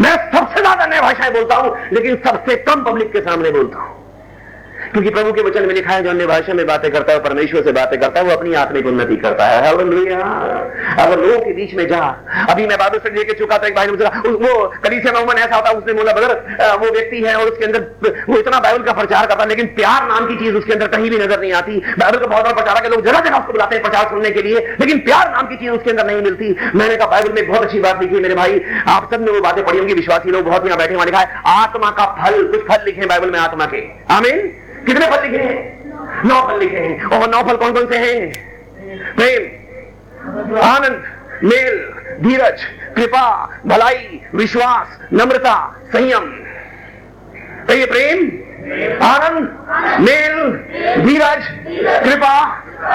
मैं 0.00 0.16
सबसे 0.32 0.60
ज़्यादा 0.60 0.84
अन्य 0.84 1.00
भाषाएँ 1.00 1.32
बोलता 1.32 1.56
हूँ, 1.56 1.76
लेकिन 1.92 2.16
सबसे 2.26 2.56
कम 2.56 2.82
पब्लिक 2.84 3.12
के 3.12 3.20
सामने 3.20 3.50
बोलता 3.50 3.78
हूँ। 3.78 3.96
क्योंकि 4.88 5.10
प्रभु 5.10 5.32
के 5.32 5.42
वचन 5.42 5.66
में 5.66 5.74
लिखा 5.74 5.92
है, 5.92 6.02
जो 6.02 6.10
अन्य 6.10 6.26
भाषा 6.26 6.54
में 6.54 6.66
बातें 6.66 6.90
करता 6.92 7.12
है 7.12 7.18
परमेश्वर 7.20 7.62
से 7.62 7.72
बातें 7.72 7.98
करता 8.00 8.20
है, 8.20 8.26
वो 8.26 8.32
अपनी 8.32 8.54
आत्मिक 8.56 8.86
उन्नति 8.86 9.16
करता 9.18 9.46
है। 9.46 9.56
अगर 10.98 11.18
लोगों 11.18 11.38
के 11.40 11.52
बीच 11.54 11.74
में 11.74 11.86
जा, 11.88 11.98
अभी 12.50 12.66
मैं 12.66 12.78
बाबू 12.78 12.98
से 12.98 13.14
लेके 13.14 13.32
चुका 13.34 13.58
था, 13.58 13.66
एक 13.66 13.74
भाई 13.76 13.86
ने 13.86 13.92
मुझे 13.92 14.04
वो 14.38 14.66
कलीसिया 14.84 15.12
में 15.12 15.20
उमन 15.20 15.38
ऐसा 15.38 15.56
होता 15.56 15.70
उसने 15.72 15.92
बोला 15.94 16.12
बगर 16.12 16.32
वो 16.78 16.90
व्यक्ति 16.90 17.22
है 17.22 17.34
और 17.34 17.48
उसके 17.48 17.64
अंदर 17.64 18.24
वो 18.28 18.38
इतना 18.38 18.60
बाइबल 18.60 18.84
का 18.84 18.92
प्रचार 18.92 19.26
करता 19.26 19.42
है, 19.42 19.48
लेकिन 19.48 19.66
प्यार 19.76 20.08
नाम 20.08 20.26
की 20.26 20.36
चीज़ 20.36 20.54
उसके 20.54 20.72
अंदर 20.72 20.86
कहीं 20.88 21.10
भी 21.10 21.18
नज़र 21.18 21.40
नहीं 21.40 21.52
आती। 21.54 21.76
बाइबल 21.98 22.18
का 22.18 22.26
बहुत 22.26 22.44
बड़ा 22.44 22.54
प्रचार 22.54 22.80
के 22.82 22.88
लोग 22.88 23.04
जगह 23.04 23.20
जगह 23.20 23.38
उसको 23.38 23.52
बुलाते 23.52 23.76
हैं 23.76 23.82
प्रचार 23.84 24.08
सुनने 24.10 24.30
के 24.30 24.42
लिए, 24.42 24.66
लेकिन 24.80 24.98
प्यार 25.00 25.30
नाम 25.32 25.46
की 25.48 25.56
चीज़ 25.56 25.70
उसके 25.70 25.90
अंदर 25.90 26.06
नहीं 26.06 26.22
मिलती। 26.22 26.54
मैंने 26.74 26.96
कहा, 26.96 27.06
बाइबल 27.08 27.32
में 27.32 27.46
बहुत 27.48 27.62
अच्छी 27.62 27.80
बात 27.80 28.02
लिखी 28.02 28.20
मेरे 28.20 28.34
भाई, 28.34 28.60
आप 28.88 29.10
सबने 29.12 29.30
वो 29.30 29.40
बातें 29.40 29.64
पढ़ी 29.64 29.78
होंगी, 29.78 29.94
विश्वासी 29.94 30.30
लोग, 30.30 30.44
बहुत 30.44 30.66
यहाँ 30.66 30.78
बैठे 30.78 30.94
हुए 30.94 31.04
लिखा 31.04 31.18
है, 31.18 31.42
आत्मा 31.56 31.90
का 31.92 32.06
फल, 32.18 32.42
कुछ 32.46 32.66
फल 32.68 32.84
लिखे 32.86 33.06
बाइबल 33.06 33.30
में 33.30 33.38
आत्मा 33.40 33.66
के। 33.66 33.82
आमीन। 34.14 34.50
कितने 34.86 35.06
फल 35.06 35.22
लिखे 35.22 35.42
हैं? 35.44 35.78
नौ 36.24 36.40
फल 36.48 36.58
लिखे 36.58 36.76
हैं। 36.76 37.04
और 37.04 37.28
नौ 37.30 37.42
फल 37.42 37.56
कौन 37.56 37.72
कौन 37.72 37.86
से 37.86 37.98
हैं? 37.98 38.48
प्रेम, 39.14 40.58
आनंद, 40.58 41.04
मेल, 41.44 41.78
धीरज, 42.20 42.64
कृपा, 42.96 43.24
भलाई, 43.66 44.20
विश्वास, 44.34 44.98
नम्रता, 45.12 45.54
संयम। 45.88 46.26
तो 47.66 47.74
ये 47.74 47.86
प्रेम, 47.86 48.18
आनंद, 49.02 49.44
मेल, 50.00 50.52
धीरज, 51.04 51.46
कृपा, 52.04 52.34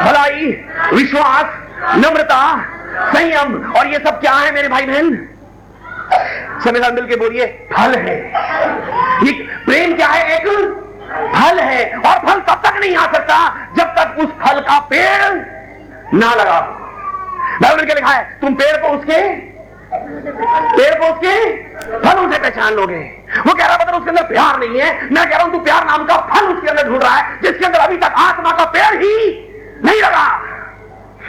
भलाई, 0.04 0.66
विश्वास, 0.94 1.46
नम्रता, 1.98 2.42
संयम। 3.14 3.72
और 3.72 3.88
ये 3.88 4.00
सब 4.00 4.20
क्या 4.20 4.34
है 4.34 4.52
मेरे 4.52 4.68
भाई 4.68 4.86
बहन? 4.86 5.28
समय 6.64 6.92
मिल 6.92 7.08
के 7.08 7.16
बोलिए, 7.16 7.46
फल 7.74 7.96
है। 7.96 8.18
ये 9.26 9.32
प्रेम 9.66 9.96
क्या 9.96 10.08
है 10.08 10.38
एक? 10.38 10.80
फल 11.14 11.60
है 11.60 11.84
और 11.96 12.20
फल 12.28 12.40
तब 12.42 12.62
तक 12.66 12.80
नहीं 12.80 12.96
आ 12.98 13.06
सकता 13.14 13.38
जब 13.78 13.96
तक 13.98 14.20
उस 14.20 14.30
फल 14.42 14.60
का 14.62 14.80
पेड़ 14.90 15.34
ना 16.16 16.34
लगा 16.36 16.60
बाइबल 17.62 17.86
के 17.86 17.94
लिखा 17.94 18.10
है? 18.10 18.24
तुम 18.42 18.54
पेड़ 18.56 18.76
को 18.78 18.88
उसके 18.98 19.22
पेड़ 20.76 20.94
को 21.00 21.06
उसके 21.06 21.34
फल 22.00 22.20
उसे 22.20 22.38
पहचान 22.40 22.74
लोगे। 22.74 23.00
वो 23.48 23.54
कह 23.54 23.66
रहा 23.66 23.78
मतलब 23.78 23.96
उसके 23.96 24.10
अंदर 24.10 24.24
प्यार 24.24 24.60
नहीं 24.60 24.80
है। 24.80 25.10
मैं 25.12 25.30
कह 25.30 25.36
रहा 25.36 25.44
हूँ, 25.44 25.52
तू 25.54 25.60
प्यार 25.60 25.86
नाम 25.86 26.06
का 26.06 26.16
फल 26.32 26.48
उसके 26.54 26.70
अंदर 26.70 26.88
ढूंढ 26.88 27.04
रहा 27.04 27.16
है, 27.16 27.38
जिसके 27.44 27.66
अंदर 27.66 27.80
अभी 27.80 27.98
तक 27.98 28.14
आत्मा 28.18 28.52
का 28.52 28.66
पेड़ 28.66 28.96
ही 28.96 29.16
नहीं 29.86 30.02
लगा। 30.02 30.26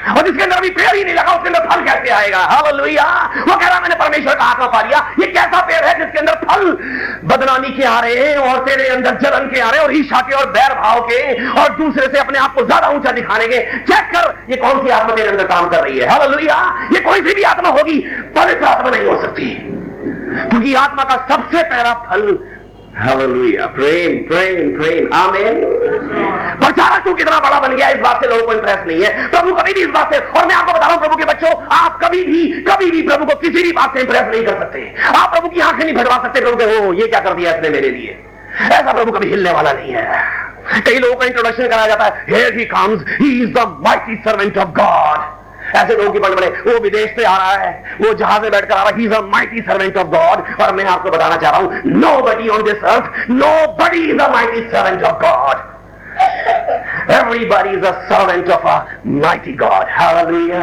और 0.06 0.22
जिसके 0.22 0.42
अंदर 0.42 0.56
अभी 0.56 0.70
पेड़ 0.70 0.94
ही 0.96 1.04
नहीं 1.04 1.14
लगा, 1.14 1.32
उसके 1.32 1.48
अंदर 1.48 1.68
फल 1.68 1.84
कैसे 1.84 2.10
आएगा? 2.12 2.38
हालेलुया 2.44 3.04
वो 3.38 3.54
कह 3.54 3.68
रहा, 3.68 3.80
मैंने 3.80 3.94
परमेश्वर 3.94 4.34
का 4.34 4.44
आत्मा 4.44 4.66
पा 4.68 4.80
लिया। 4.82 4.98
ये 5.20 5.26
कैसा 5.28 5.60
पेड़ 5.62 5.84
है 5.84 5.98
जिसके 5.98 6.18
अंदर 6.18 6.34
फल 6.44 6.70
बदनामी 7.26 7.70
के 7.76 7.84
आ 7.84 7.98
रहे 8.00 8.16
हैं 8.16 8.36
और 8.38 8.64
तेरे 8.64 8.88
अंदर 8.88 9.18
जलन 9.22 9.48
के 9.54 9.60
आ 9.60 9.70
रहे 9.70 9.80
हैं 9.80 9.86
और 9.86 9.96
ईशा 9.96 10.20
के 10.20 10.34
और 10.36 10.50
बैर 10.52 10.74
भाव 10.80 11.00
के 11.10 11.20
और 11.60 11.76
दूसरे 11.76 12.06
से 12.06 12.18
अपने 12.18 12.38
आप 12.38 12.54
को 12.54 12.64
ज़्यादा 12.66 12.88
ऊँचा 12.88 13.12
दिखाने 13.12 13.46
के? 13.48 13.60
चेक 13.84 14.10
कर, 14.14 14.34
ये 14.50 14.56
कौन 14.56 14.84
सी 14.84 14.90
आत्मा 14.90 15.14
तेरे 15.14 15.28
अंदर 15.28 15.46
काम 15.46 15.68
कर 15.68 15.82
रही 15.84 15.98
है? 15.98 16.08
हालेलुया 16.08 16.58
ये 16.92 17.00
कोई 17.00 17.20
सी 17.20 17.34
भी 17.34 17.42
आत्मा 17.44 17.70
होगी, 17.70 17.98
पवित्र 18.36 18.64
आत्मा 18.64 18.90
नहीं 18.90 19.06
हो 19.06 19.20
सकती। 19.22 19.46
क्योंकि 20.50 20.74
आत्मा 20.74 21.04
का 21.04 21.16
सबसे 21.28 21.62
पहला 21.64 21.92
फल 22.06 22.22
Hallelujah. 22.94 23.72
Praying, 23.74 24.26
praying, 24.26 24.76
praying. 24.76 25.06
Amen. 25.12 25.56
प्रचारक 26.58 27.04
तू 27.04 27.14
कितना 27.14 27.38
बड़ा 27.40 27.58
बन 27.60 27.74
गया 27.76 27.88
इस 27.90 28.00
बात 28.00 28.20
से 28.22 28.28
लोगों 28.28 28.46
को 28.46 28.52
इंप्रेस 28.52 28.86
नहीं 28.86 29.02
है 29.02 29.28
प्रभु 29.30 29.54
कभी 29.54 29.72
भी 29.74 29.80
इस 29.80 29.88
बात 29.96 30.12
से 30.14 30.18
और 30.18 30.46
मैं 30.46 30.54
आपको 30.54 30.72
बता 30.72 30.86
रहा 30.86 30.92
हूँ 30.92 31.00
प्रभु 31.00 31.16
के 31.16 31.24
बच्चों 31.24 31.50
आप 31.76 31.98
कभी 32.04 32.22
भी 32.24 32.42
कभी 32.68 32.90
भी 32.90 33.02
प्रभु 33.08 33.24
को 33.24 33.34
किसी 33.40 33.62
भी 33.62 33.72
बात 33.72 33.96
से 33.96 34.00
इंप्रेस 34.00 34.30
नहीं 34.30 34.44
कर 34.46 34.58
सकते 34.60 34.86
आप 35.14 35.30
प्रभु 35.34 35.48
की 35.48 35.60
आँखें 35.60 35.84
नहीं 35.84 35.94
भटवा 35.94 36.22
सकते 36.22 36.40
प्रभु 36.40 36.56
के 36.56 36.64
हो 36.76 36.92
ये 36.92 37.06
क्या 37.08 37.20
कर 37.20 37.34
दिया 37.34 37.54
इसने 37.54 37.70
मेरे 37.70 37.90
लिए 37.90 38.18
ऐसा 38.70 38.92
प्रभु 38.92 39.12
कभी 39.12 39.30
हिलने 39.30 39.50
वाला 39.50 39.72
नहीं 39.72 39.92
है 39.92 40.82
कई 40.86 40.98
लोगों 40.98 41.16
का 41.16 41.26
इंट्रोडक्शन 41.26 41.68
कराया 41.68 41.86
जाता 41.86 42.04
है 42.04 42.52
he 42.56 42.66
comes. 42.66 43.02
He 43.18 43.32
is 43.42 43.54
the 43.54 43.66
mighty 43.80 44.22
servant 44.22 44.56
of 44.56 44.72
God. 44.74 45.43
ऐसे 45.76 45.96
लोगों 45.96 46.12
की 46.12 46.18
बड़े 46.18 46.34
बड़े 46.34 46.48
वो 46.66 46.78
विदेश 46.82 47.14
से 47.16 47.24
आ 47.24 47.36
रहा 47.36 47.52
है 47.52 47.96
वो 48.00 48.12
जहाज़ 48.14 48.42
से 48.42 48.50
बैठकर 48.50 48.74
आ 48.74 48.82
रहा 48.82 49.14
है 49.14 49.22
माइटी 49.30 49.60
सर्वेंट 49.68 49.96
ऑफ़ 49.96 50.08
गॉड 50.16 50.62
और 50.62 50.74
मैं 50.74 50.84
आपको 50.94 51.10
बताना 51.10 51.36
चाह 51.36 51.50
रहा 51.50 51.60
हूँ 51.60 52.00
nobody 52.22 52.48
on 52.56 52.62
this 52.64 52.84
earth 52.94 53.30
nobody 53.80 54.10
is 54.10 54.20
a 54.20 54.32
mighty 54.32 54.68
servant 54.70 55.02
of 55.02 55.22
God 55.22 55.72
Everybody 57.06 57.70
is 57.70 57.84
a 57.84 58.06
servant 58.08 58.48
of 58.48 58.64
a 58.64 59.00
mighty 59.04 59.52
God. 59.52 59.88
Hallelujah. 59.88 60.60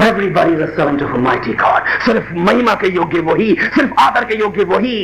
Everybody 0.00 0.54
is 0.54 0.60
a 0.60 0.74
servant 0.76 1.02
of 1.02 1.10
a 1.10 1.18
mighty 1.18 1.54
God. 1.54 1.82
सिर्फ़ 2.06 2.32
महिमा 2.46 2.74
के 2.82 2.88
योग्य 2.94 3.20
वही, 3.28 3.54
सिर्फ़ 3.76 3.92
आदर 4.00 4.24
के 4.24 4.38
योग्य 4.38 4.64
वही 4.64 4.96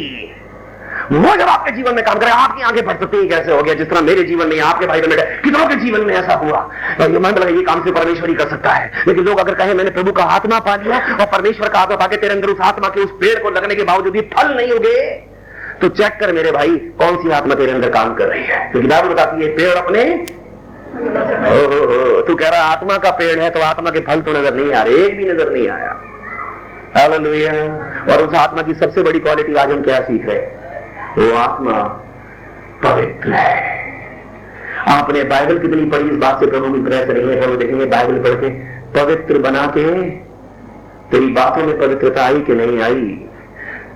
वो 1.04 1.34
जब 1.36 1.48
आपके 1.48 1.70
जीवन 1.72 1.94
में 1.94 2.04
काम 2.04 2.18
करे, 2.18 2.30
आपकी 2.32 2.62
आँखें 2.62 2.84
बढ़ 2.84 2.96
सकती 2.96 3.16
है, 3.16 3.26
कैसे 3.28 3.52
हो 3.52 3.62
गया, 3.62 3.74
जिस 3.74 3.88
तरह 3.90 4.00
मेरे 4.02 4.22
जीवन 4.24 4.48
में 4.48 4.60
आपके 4.62 4.86
भाई 4.86 5.00
बेटे 5.02 5.22
कितनों 5.42 5.66
के 5.68 5.76
जीवन 5.76 6.04
में 6.06 6.14
ऐसा 6.16 6.34
हुआ? 6.36 6.60
तो 6.98 7.08
ये 7.08 7.18
मन 7.20 7.42
ये 7.48 7.62
काम 7.64 7.84
से 7.84 7.92
परमेश्वर 7.92 8.28
ही 8.28 8.34
कर 8.34 8.48
सकता 8.48 8.70
है। 8.72 8.90
लेकिन 9.08 9.24
लोग 9.24 9.38
अगर 9.40 9.54
कहे, 9.54 9.74
मैंने 9.74 9.90
प्रभु 9.90 10.12
का 10.12 10.24
आत्मा 10.34 10.58
पा 10.60 10.76
लिया 10.76 10.98
और 11.12 11.26
परमेश्वर 11.32 11.68
का 11.68 11.78
आत्मा 11.80 11.96
पाके 11.96 12.16
तेरे 12.16 12.34
अंदर 12.34 12.48
उस 12.48 12.60
आत्मा 12.62 12.88
के 12.88 13.00
उस 13.00 13.10
पेड़ 13.20 13.38
को 13.38 13.50
लगने 13.50 13.74
के 13.74 13.82
बावजूद 13.84 14.12
भी 14.12 14.20
फल 14.32 14.54
नहीं 14.56 14.72
उगे 14.72 14.98
तो 15.80 15.88
चेक 15.90 16.16
कर 16.20 16.32
मेरे 16.32 16.50
भाई, 16.52 16.76
कौन 16.98 17.16
सी 17.16 17.30
आत्मा 17.32 17.54
तेरे 17.54 17.72
अंदर 17.72 17.90
काम 17.90 18.14
कर 18.14 18.28
रही 18.28 18.42
है? 18.44 18.58
क्योंकि 18.70 18.88
बाबू 18.88 19.08
बताती 19.08 19.42
है, 19.42 19.48
पेड़ 19.56 19.74
अपने 19.74 20.04
तू 22.26 22.34
कह 22.34 22.48
रहा, 22.48 22.62
आत्मा 22.62 22.96
का 22.98 23.10
पेड़ 23.12 23.38
है 23.40 23.48
तो 23.50 23.60
आत्मा 23.62 23.90
के 23.90 24.00
फल 24.02 24.20
तो 24.20 24.32
नज़र 24.32 24.54
नहीं 24.54 24.72
आ 24.72 24.82
रहे, 24.82 24.94
एक 24.96 25.16
भी 25.16 25.24
नज़र 25.24 25.50
नहीं 25.52 25.68
आया। 25.68 25.92
और 28.06 28.22
उस 28.22 28.34
आत्मा 28.36 28.62
की 28.62 28.74
सबसे 28.74 29.02
बड़ी 29.02 29.18
क्वालिटी 29.20 29.54
आज 29.54 29.70
हम 29.70 29.82
क्या 29.82 29.98
सीख 30.00 30.26
रहे 30.26 30.36
हैं? 30.36 30.63
वो 31.18 31.34
आत्मा 31.34 31.72
पवित्र 32.84 33.30
है। 33.30 33.72
आपने 34.88 35.24
बाइबल 35.24 35.58
कितनी 35.58 35.84
पढ़ी, 35.90 36.10
इस 36.10 36.16
बात 36.16 36.40
से 36.40 36.46
प्रभु 36.46 36.72
की 36.72 36.82
तरह 36.84 37.04
करेंगे 37.04 37.40
फिर 37.40 37.48
वो 37.48 37.56
देखेंगे 37.56 37.86
बाइबल 37.86 38.18
पढ़ 38.18 38.34
के 38.34 38.48
पवित्र 39.00 39.38
बना 39.38 39.66
के, 39.66 40.10
तेरी 41.10 41.26
बातों 41.26 41.64
में 41.64 41.78
पवित्रता 41.78 42.24
आई 42.24 42.40
कि 42.40 42.54
नहीं 42.54 42.80
आई? 42.80 43.28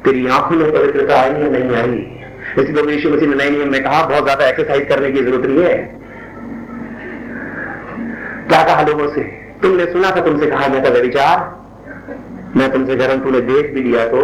तेरी 0.05 0.27
आँखों 0.27 0.57
में 0.57 0.73
पवित्रता 0.73 1.21
आई 1.21 1.31
या 1.31 1.49
नहीं 1.49 1.77
आई? 1.77 2.23
इसी 2.59 2.73
प्रभु 2.73 2.91
यीशु 2.91 3.11
मसीह 3.11 3.29
ने 3.29 3.35
नए 3.35 3.51
नियम 3.51 3.73
में 3.73 3.83
कहा, 3.85 4.03
बहुत 4.03 4.23
ज़्यादा 4.23 4.49
एक्सरसाइज 4.49 4.89
करने 4.89 5.11
की 5.11 5.23
ज़रूरत 5.23 5.47
नहीं 5.47 5.63
है। 5.63 5.99
क्या 8.49 8.63
कहा 8.63 8.83
लोगों 8.83 9.09
से? 9.09 9.21
तुमने 9.63 9.87
सुना 9.87 10.11
था, 10.11 10.21
तुमसे 10.21 10.47
कहा, 10.47 10.69
मैं 10.69 10.85
था 10.85 10.89
विचार 10.89 11.59
मैं 12.57 12.73
तुमसे 12.73 12.93
हूँ 12.93 13.25
तूने 13.25 13.41
देख 13.41 13.75
भी 13.75 13.83
लिया 13.83 14.07
तो। 14.09 14.21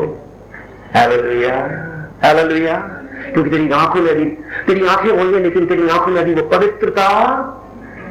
हालेलुया 2.25 2.76
क्योंकि 3.25 3.50
तेरी 3.50 3.71
आँखों 3.73 4.00
में 4.02 4.11
अभी 4.11 4.25
तेरी 4.66 4.87
आँखें 4.87 5.11
होंगी, 5.11 5.38
लेकिन 5.38 5.66
तेरी 5.66 5.88
आँखों 5.88 6.12
में 6.12 6.21
अभी 6.23 6.35
वो 6.35 6.43
पवित्रता 6.49 7.07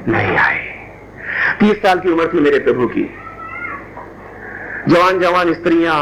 नहीं 0.08 0.38
आई। 0.38 0.58
तीस 1.60 1.82
साल 1.82 2.00
की 2.00 2.10
उम्र 2.10 2.28
थी 2.34 2.40
मेरे 2.40 2.60
प्रभु 2.60 2.88
की। 2.88 3.04
जवान 4.90 5.20
जवान 5.20 5.54
स्त्रियाँ, 5.54 5.98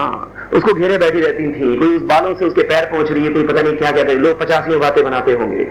उसको 0.53 0.73
घेरे 0.73 0.97
बैठी 0.97 1.21
रहती 1.21 1.47
थी। 1.49 1.75
कोई 1.77 1.95
उस 1.97 2.03
बालों 2.03 2.33
से 2.35 2.45
उसके 2.45 2.63
पैर 2.63 2.85
पहुँच 2.91 3.11
रही 3.11 3.23
है, 3.23 3.33
कोई 3.33 3.47
पता 3.47 3.61
नहीं 3.61 3.77
क्या 3.77 3.91
कहते 3.91 4.15
लोग 4.15 4.39
पचासी 4.39 4.77
बातें 4.77 5.03
बनाते 5.03 5.33
होंगे। 5.33 5.67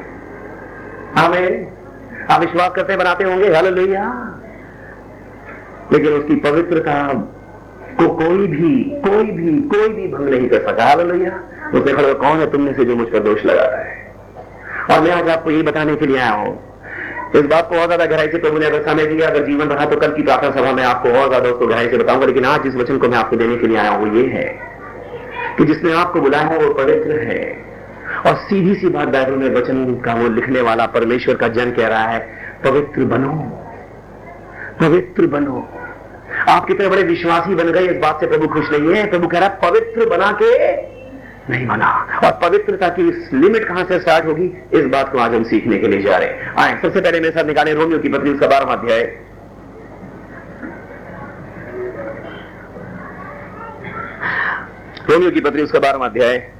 हमें 1.16 1.46
आप 2.30 2.40
विश्वास 2.40 2.72
करते 2.76 2.96
बनाते 2.96 3.24
होंगे 3.24 3.48
हल 3.54 3.74
लोहिया 3.74 4.04
लेकिन 5.92 6.12
उसकी 6.12 6.34
पवित्रता 6.40 6.96
को 7.98 8.08
कोई 8.16 8.46
भी 8.46 8.72
कोई 9.06 9.24
भी 9.30 9.56
कोई 9.68 9.88
भी 9.88 10.06
भंग 10.08 10.28
नहीं 10.28 10.48
कर 10.48 10.60
सका। 10.68 10.84
हल 10.84 11.06
लोहिया 11.08 11.32
उसने 11.74 11.92
खड़ा 11.92 12.12
कौन 12.20 12.40
है 12.40 12.50
तुमने 12.52 12.72
से 12.72 12.84
जो 12.84 12.96
मुझ 12.96 13.06
पर 13.08 13.18
दोष 13.20 13.44
लगा 13.44 13.64
रहा 13.64 13.80
है? 13.80 13.98
और 14.90 15.00
मैं 15.00 15.10
आज 15.12 15.28
आपको 15.28 15.50
ये 15.50 15.62
बताने 15.62 15.94
के 15.96 16.06
लिए 16.06 16.18
आया 16.18 16.32
हूँ। 16.32 16.58
इस 17.36 17.46
बात 17.46 17.68
को 17.68 17.76
और 17.76 17.86
ज़्यादा 17.86 18.04
गहराई 18.06 18.28
से 18.28 18.38
प्रभु 18.38 18.58
ने 18.58 18.66
अगर 18.66 18.82
समय 18.82 19.06
दिया, 19.06 19.28
अगर 19.28 19.44
जीवन 19.46 19.68
रहा 19.68 19.84
तो 19.86 19.96
कल 19.96 20.12
की 20.12 20.22
प्रार्थना 20.22 20.50
सभा 20.50 20.72
में 20.72 20.82
आपको 20.84 21.08
और 21.10 21.28
ज़्यादा 21.28 21.48
उसको 21.48 21.66
गहराई 21.66 21.88
से 21.88 21.98
बताऊँगा। 21.98 22.26
लेकिन 22.26 22.44
आज 22.46 22.62
जिस 22.62 22.74
वचन 22.76 22.98
को 22.98 23.08
मैं 23.08 23.18
आपको 23.18 23.36
देने 23.36 23.56
के 23.56 23.66
लिए 23.66 23.78
आया 23.78 23.90
हूँ 23.90 24.14
ये 24.16 24.26
है 24.28 24.44
कि 25.58 25.64
जिसने 25.64 25.92
आपको 25.94 26.20
बुलाया 26.20 26.58
वो 26.58 26.72
पवित्र 26.74 27.18
है। 27.22 27.40
और 28.26 28.34
सीधी 28.38 28.74
सी 28.74 28.88
बात 28.88 29.08
बाइबल 29.08 29.36
में 29.36 29.50
वचन 29.50 29.84
का 30.04 30.14
वो 30.14 30.28
लिखने 30.30 30.60
वाला 30.60 30.86
परमेश्वर 30.94 31.34
का 31.34 31.48
जन 31.50 31.70
कह 31.70 31.86
रहा 31.88 32.06
है, 32.06 32.18
पवित्र 32.64 33.04
बनो 33.06 33.32
पवित्र 34.80 35.26
बनो। 35.28 35.68
आप 36.48 36.66
कितने 36.66 36.88
बड़े 36.88 37.02
विश्वासी 37.04 37.54
बन 37.54 37.70
गए, 37.72 37.86
इस 37.86 37.96
बात 37.98 38.20
से 38.20 38.26
प्रभु 38.26 38.46
खुश 38.48 38.70
नहीं 38.70 38.94
है। 38.94 39.04
प्रभु 39.10 39.28
कह 39.28 39.38
रहा 39.38 39.48
है, 39.48 39.58
पवित्र 39.62 40.08
बना 40.08 40.30
के 40.42 40.50
नहीं 41.48 41.66
बना 41.66 41.88
और 42.24 42.32
पवित्रता 42.42 42.88
की 42.88 43.08
इस 43.08 43.30
लिमिट 43.32 43.64
कहाँ 43.64 43.84
से 43.84 43.98
स्टार्ट 44.00 44.26
होगी? 44.26 44.44
इस 44.72 44.86
बात 44.86 45.12
को 45.12 45.18
आज 45.18 45.34
हम 45.34 45.44
सीखने 45.44 45.78
के 45.78 45.88
लिए 45.88 46.02
जा 46.02 46.16
रहे 46.16 46.28
हैं। 46.28 46.54
आए, 46.54 46.80
सबसे 46.82 47.00
पहले 47.00 47.20
मेरे 47.20 47.30
साथ 47.30 47.44
निकाले 47.44 47.72
रोमियो 47.74 47.98
की 47.98 48.08
पत्नी, 48.08 48.30
उसका 48.30 48.46
बारहवा 48.46 48.74
अध्याय। 48.74 49.02
रोमियो 55.10 55.30
की 55.30 55.40
पत्नी, 55.40 55.62
उसका 55.62 55.78
बारहवा 55.78 56.06
अध्याय। 56.06 56.50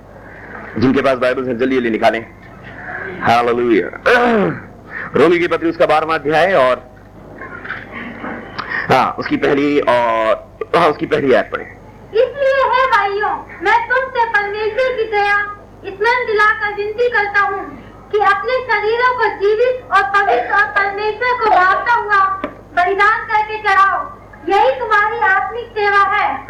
जिनके 0.79 1.03
पास 1.03 1.19
बाइबल 1.19 1.45
से 1.45 1.55
जल्दी 1.55 1.77
जल्दी 1.77 1.91
निकालें। 1.91 2.25
हालेलुया 3.23 3.89
रोमियो 5.17 5.39
की 5.39 5.47
पत्नी, 5.49 5.71
उसका 5.71 5.87
बारहवा 5.87 6.15
अध्याय 6.15 6.53
और 6.55 6.89
हाँ 8.91 9.15
उसकी 9.19 9.37
पहली 9.37 9.79
और 9.81 10.57
हाँ 10.77 10.89
उसकी 10.89 11.07
पहली 11.07 11.33
ऐप 11.33 11.51
पढ़े। 11.53 11.80
इसलिए 12.11 12.63
है 12.71 12.87
भाइयों 12.93 13.31
मैं 13.63 13.79
तुमसे 13.89 14.25
परमेश्वर 14.31 14.97
की 14.97 15.05
दया 15.11 15.37
स्मरण 15.85 16.27
दिलाकर 16.27 16.75
विनती 16.75 17.09
करता 17.09 17.41
हूँ 17.41 17.61
कि 18.13 18.19
अपने 18.19 18.55
शरीरों 18.71 19.13
को 19.19 19.29
जीवित 19.41 19.93
और 19.93 20.03
पवित्र 20.15 20.55
और 20.55 20.65
परमेश्वर 20.71 21.37
को 21.41 21.51
भावता 21.51 21.95
हुआ 21.95 22.25
बलिदान 22.77 23.23
करके 23.27 23.59
चढ़ाओ। 23.59 24.01
यही 24.49 24.71
तुम्हारी 24.79 25.19
आत्मिक 25.19 25.67
सेवा 25.69 26.03
है। 26.17 26.47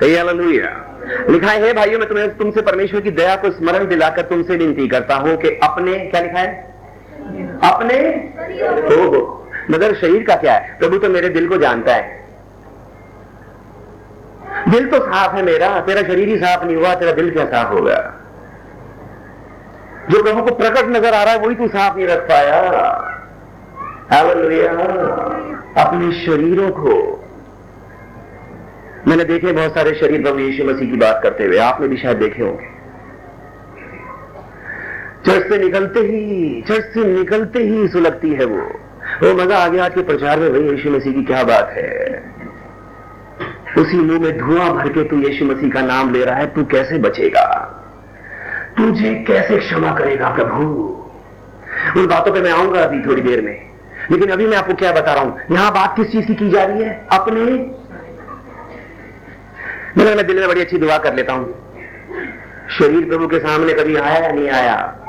लिखा 1.31 1.51
है 1.51 1.73
भाइयों 1.73 1.99
मैं 1.99 2.09
तुम्हें 2.09 2.37
तुमसे 2.37 2.63
परमेश्वर 2.63 3.01
की 3.01 3.11
दया 3.11 3.37
को 3.37 3.51
स्मरण 3.51 3.87
दिलाकर 3.89 4.23
तुमसे 4.23 4.57
विनती 4.57 4.89
करता 4.89 5.15
हूँ 5.17 5.37
कि 5.37 5.49
अपने 5.63 5.99
क्या 5.99 6.21
लिखा 6.21 6.39
है? 6.39 6.53
अपने? 7.65 7.99
हो 8.95 9.03
हो 9.09 9.47
मगर 9.71 9.95
शरीर 9.95 10.25
का 10.25 10.37
क्या 10.37 10.55
है? 10.55 10.79
प्रभु 10.79 10.99
तो 10.99 11.09
मेरे 11.09 11.29
दिल 11.29 11.49
को 11.49 11.57
जानता 11.57 11.95
है। 11.95 12.20
दिल 14.69 14.87
तो 14.91 14.99
साफ़ 14.99 15.37
है 15.37 15.43
मेरा, 15.43 15.81
तेरा 15.81 16.03
शरीर 16.03 16.29
ही 16.29 16.37
साफ़ 16.37 16.65
नहीं 16.65 16.77
हुआ, 16.77 16.95
तेरा 16.95 17.13
दिल 17.13 17.31
क्या 17.31 17.45
साफ़ 17.45 17.69
होगा 17.69 18.17
जो 20.11 20.23
प्रभु 20.23 20.43
को 20.43 20.55
प्रकट 20.55 20.89
नज़र 20.89 21.15
आ 21.15 21.23
रहा 21.23 21.35
है, 21.35 21.39
वही 21.39 21.55
तू 21.55 21.69
साफ़ 21.69 21.97
नहीं 21.97 22.07
रख 22.07 22.19
पाया। 22.19 22.61
अपने 25.87 26.13
शरीरों 26.13 26.71
को। 26.71 27.25
मैंने 29.09 29.25
देखे 29.25 29.53
बहुत 29.53 29.75
सारे 29.75 29.95
शरीर 29.95 30.23
प्रभु 30.23 30.39
यीशु 30.39 30.65
मसीह 30.65 30.91
की 30.91 30.97
बात 30.97 31.21
करते 31.23 31.45
हुए। 31.45 31.59
आपने 31.59 31.89
भी 31.89 31.97
शायद 31.97 32.17
देखे 32.17 32.43
होंगे। 32.43 32.71
चर्च 35.27 35.49
से 35.49 35.59
निकलते 35.59 36.01
ही, 36.01 36.65
चर्च 36.69 36.85
से 36.85 37.05
निकलते 37.05 37.59
ही 37.59 37.89
सुलगती 37.89 38.31
है 38.31 38.45
वो। 38.45 38.81
वो 39.23 39.35
मज़ा 39.35 39.59
आ 39.59 39.69
गया 39.69 39.85
आज 39.85 39.95
के 39.95 40.03
प्रचार 40.03 40.39
में, 40.39 40.53
भाई, 40.53 40.63
यीशु 40.63 40.91
मसीह 40.91 41.13
की 41.13 41.23
क्या 41.23 41.43
बात 41.43 41.69
है? 41.71 42.23
उसी 43.79 43.97
मुँह 43.97 44.21
में 44.21 44.39
धुआँ 44.39 44.73
भर 44.73 44.89
के 44.89 45.05
तू 45.05 45.17
यीशु 45.17 45.45
मसीह 45.45 45.71
का 45.71 45.81
नाम 45.81 46.13
ले 46.13 46.25
रहा 46.25 46.37
है, 46.37 46.47
तू 46.47 46.65
कैसे 46.65 46.99
बचेगा? 46.99 47.77
तुझे 48.77 49.15
कैसे 49.15 49.57
क्षमा 49.57 49.95
करेगा 49.95 50.29
प्रभु? 50.29 50.63
उन 51.97 52.07
बातों 52.07 52.33
पे 52.33 52.41
मैं 52.41 52.53
आऊँगा 52.53 52.81
अभी 52.81 53.03
थोड़ी 53.03 53.23
देर 53.23 53.41
में। 53.41 53.71
लेकिन 54.11 54.31
अभी 54.31 54.47
मैं 54.47 54.57
आपको 54.57 54.75
क्या 54.75 54.93
बता 54.93 55.13
रहा 55.15 55.25
हूँ? 55.25 55.41
यहाँ 55.53 55.73
बात 55.73 55.97
किस 55.97 56.13
चीज़ 56.13 56.27
की 56.27 56.35
की 56.35 56.51
जा 56.51 56.65
रही 56.65 56.83
है? 56.83 57.07
अपने? 57.13 57.45
मैं 60.05 60.27
दिल 60.27 60.39
में 60.39 60.49
बड़ी 60.49 60.61
अच्छी 60.61 60.79
दुआ 60.79 60.99
कर 60.99 61.15
लेता 61.15 61.33
हूँ। 61.33 61.55
शरीर 62.79 63.09
प्रभु 63.09 63.29
के 63.29 63.39
सामने 63.39 63.73
कभी 63.73 63.97
आया 63.97 64.27
या 64.27 64.33
नहीं 64.33 64.51
आया? 64.51 65.00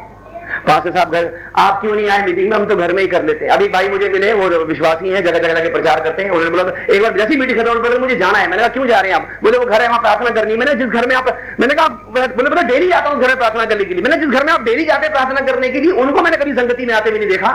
पास्टर 0.68 0.92
साहब 0.92 1.12
घर, 1.12 1.30
आप 1.58 1.80
क्यों 1.82 1.96
नहीं 1.96 2.10
आए? 2.10 2.26
मीटिंग 2.26 2.50
में 2.50 2.56
हम 2.58 2.66
तो 2.66 2.76
घर 2.76 2.94
में 2.94 3.02
ही 3.02 3.08
कर 3.08 3.24
लेते 3.24 3.46
हैं। 3.46 3.52
अभी 3.52 3.68
भाई 3.68 3.90
मुझे 3.90 4.10
मिले, 4.10 4.32
वो 4.34 4.64
विश्वासी 4.66 5.10
हैं, 5.10 5.24
जगह 5.24 5.40
जगह 5.40 5.64
के 5.64 5.70
प्रचार 5.70 6.00
करते 6.00 6.24
हैं। 6.24 6.30
उन्होंने 6.30 6.50
बोला, 6.50 6.64
एक 6.90 7.02
बार 7.02 7.18
जैसी 7.18 7.38
मीटिंग 7.38 7.60
खत्म 7.60 7.80
बोले 7.80 7.98
मुझे 7.98 8.16
जाना 8.16 8.38
है। 8.38 8.50
मैंने 8.50 8.62
कहा, 8.62 8.68
क्यों 8.68 8.88
जा 8.88 9.00
रहे 9.00 9.12
हैं 9.12 9.20
आप? 9.20 9.28
बोले, 9.44 9.58
वो 9.58 9.66
घर 9.66 9.82
है, 9.82 9.88
वहाँ 9.88 10.02
प्रार्थना 10.02 10.30
करनी 10.30 10.58
मैंने 10.58 10.76
जिस 10.76 10.88
घर 10.90 11.08
में 11.08 11.16
आप, 11.16 11.30
मैंने 11.60 11.74
कहा 11.74 11.88
बोले 11.88 12.50
बोले 12.50 12.64
डेली 12.64 12.92
आता 12.92 13.10
हूँ 13.10 13.22
घर 13.22 13.28
में 13.28 13.38
प्रार्थना 13.38 13.66
करने 13.66 13.86
के 13.86 13.94
लिए। 13.94 14.04
मैंने 14.04 14.18
जिस 14.18 14.30
घर 14.30 14.46
में 14.46 14.54
आप 14.54 14.64
डेली 14.64 14.86
जाते 14.86 15.06
हैं 15.06 15.14
प्रार्थना 15.14 15.46
करने 15.48 15.70
के 15.70 15.80
लिए, 15.80 15.92
उनको 16.04 16.22
मैंने 16.22 16.38
कभी 16.38 16.54
संगति 16.54 16.86
में 16.86 16.94
आते 16.94 17.12
भी 17.12 17.20
नहीं 17.20 17.30
देखा। 17.30 17.52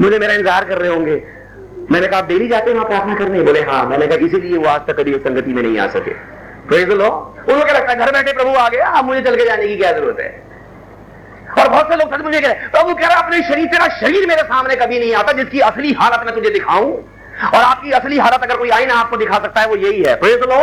मुझे 0.00 0.18
मेरा 0.18 0.34
इंतज़ार 0.34 0.64
कर 0.64 0.78
रहे 0.78 0.90
होंगे। 0.90 1.22
मैंने 1.90 2.06
कहा, 2.06 2.18
आप 2.18 2.28
डेली 2.28 2.48
जाते 2.48 2.70
हैं 2.70 2.76
वहाँ 2.76 2.88
प्रार्थना 2.88 3.14
करने? 3.14 3.42
बोले 3.42 3.60
हाँ। 3.62 3.84
मैंने 3.86 4.06
कहा, 4.06 4.26
इसीलिए 4.26 4.58
वो 4.58 4.68
आज 4.68 4.86
तक 4.86 4.96
कभी 4.98 5.14
संगति 5.18 5.52
में 5.52 5.62
नहीं 5.62 5.78
आ 5.78 5.86
सके। 5.88 6.14
प्रेज 6.68 6.88
लो। 6.90 7.08
उनको 7.48 7.66
लगता 7.66 7.90
है, 7.92 7.98
घर 7.98 8.12
बैठे 8.12 8.32
प्रभु 8.32 8.54
आ 8.58 8.68
गया 8.68 8.86
अब 8.88 9.04
मुझे 9.04 9.20
चल 9.20 9.36
के 9.36 9.44
जाने 9.44 9.68
की 9.68 9.76
क्या 9.76 9.92
ज़रूरत 9.92 10.20
है? 10.20 10.30
और 11.62 11.68
बहुत 11.68 11.88
से 11.88 11.96
लोग 11.96 12.14
सच 12.14 12.22
मुझे 12.22 12.40
कह 12.40 12.48
रहे 12.48 12.68
प्रभु 12.70 12.94
कह 12.94 13.06
रहा 13.06 13.18
अपने 13.18 13.42
शरीर 13.44 13.66
तेरा 13.68 13.88
शरीर 13.96 14.26
मेरे 14.28 14.42
सामने 14.44 14.76
कभी 14.76 14.98
नहीं 14.98 15.14
आता, 15.14 15.32
जिसकी 15.34 15.60
असली 15.62 15.92
हालत 15.94 16.24
मैं 16.26 16.34
तुझे 16.34 16.50
दिखाऊँ। 16.50 16.92
और 17.48 17.62
आपकी 17.62 17.90
असली 17.92 18.18
हालत 18.18 18.42
अगर 18.42 18.56
कोई 18.56 18.70
आईना 18.70 18.94
आपको 18.96 19.16
दिखा 19.16 19.38
सकता 19.38 19.60
है, 19.60 19.66
वो 19.66 19.76
यही 19.78 20.02
है। 20.02 20.14
प्रेज 20.16 20.42
लो 20.44 20.62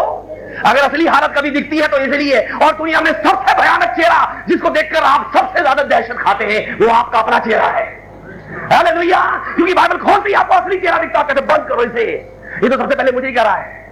अगर 0.66 0.80
असली 0.80 1.06
हालत 1.08 1.34
कभी 1.38 1.50
दिखती 1.52 1.78
है 1.78 1.88
तो 1.88 1.98
इसलिए, 2.00 2.40
और 2.58 2.74
दुनिया 2.76 3.02
में 3.02 3.12
सबसे 3.14 3.54
भयानक 3.62 3.96
चेहरा, 3.96 4.44
जिसको 4.48 4.70
देखकर 4.72 5.04
आप 5.06 5.32
सबसे 5.36 5.62
ज़्यादा 5.62 5.84
दहशत 5.86 6.18
खाते 6.20 6.46
हैं, 6.46 6.78
वो 6.80 6.88
आपका 6.94 7.20
अपना 7.20 7.40
चेहरा 7.40 7.68
है। 7.70 7.88
क्योंकि 8.70 9.74
बाइबल 9.74 9.98
खोलती 10.00 10.34
आपको 10.34 10.56
असली 10.56 10.80
चेहरा 10.80 10.98
दिखता 10.98 11.22
कहते 11.24 11.42
बंद 11.44 11.68
करो 11.70 11.84
इसे। 11.84 12.04
ये 12.04 12.70
तो 12.70 12.78
सबसे 12.78 12.96
पहले 12.96 13.12
मुझे 13.12 13.28
ही 13.28 13.34
कह 13.34 13.44
रहा 13.44 13.56
है। 13.56 13.89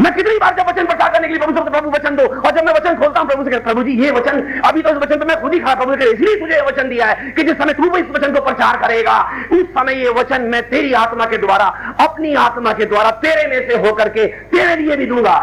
मैं 0.00 0.12
कितनी 0.14 0.36
बार 0.38 0.54
जब 0.56 0.68
वचन 0.68 0.86
प्रचार 0.86 1.12
करने 1.12 1.28
के 1.28 1.34
लिए 1.34 1.42
प्रभु 1.42 1.70
प्रभु 1.70 1.90
वचन 1.90 2.16
दो, 2.16 2.22
और 2.22 2.50
जब 2.50 2.64
मैं 2.64 2.72
वचन 2.74 2.96
खोलता 2.96 3.20
हूँ 3.20 3.28
प्रभु 3.28 3.44
से 3.44 3.58
प्रभु 3.60 3.82
जी, 3.82 3.92
ये 4.02 4.10
वचन, 4.10 4.40
अभी 4.64 4.82
तो 4.82 4.90
इस 4.90 4.96
वचन 4.96 5.18
पे 5.18 5.24
मैं 5.24 5.40
खुद 5.42 5.54
ही 5.54 5.60
खड़ा, 5.60 5.74
प्रभु 5.74 5.94
इसलिए 5.94 6.36
तुझे 6.40 6.54
ये 6.54 6.60
वचन 6.62 6.88
दिया 6.88 7.06
है 7.06 7.30
कि 7.30 7.42
जिस 7.42 7.56
समय 7.56 7.72
तू 7.72 7.90
भी 7.90 8.00
इस 8.00 8.10
वचन 8.10 8.34
को 8.34 8.40
प्रचार 8.42 8.76
करेगा, 8.76 9.18
उस 9.52 9.64
समय 9.70 10.02
ये 10.02 10.10
वचन 10.10 10.42
मैं 10.50 10.62
तेरी 10.70 10.92
आत्मा 10.94 11.24
के 11.26 11.38
द्वारा, 11.38 11.64
अपनी 12.00 12.34
आत्मा 12.40 12.72
के 12.72 12.84
द्वारा 12.84 13.10
तेरे 13.24 13.46
में 13.48 13.68
से 13.68 13.78
होकर 13.78 14.08
के 14.08 14.26
तेरे 14.26 14.76
लिए 14.76 14.96
भी 14.96 15.06
दूँगा। 15.06 15.34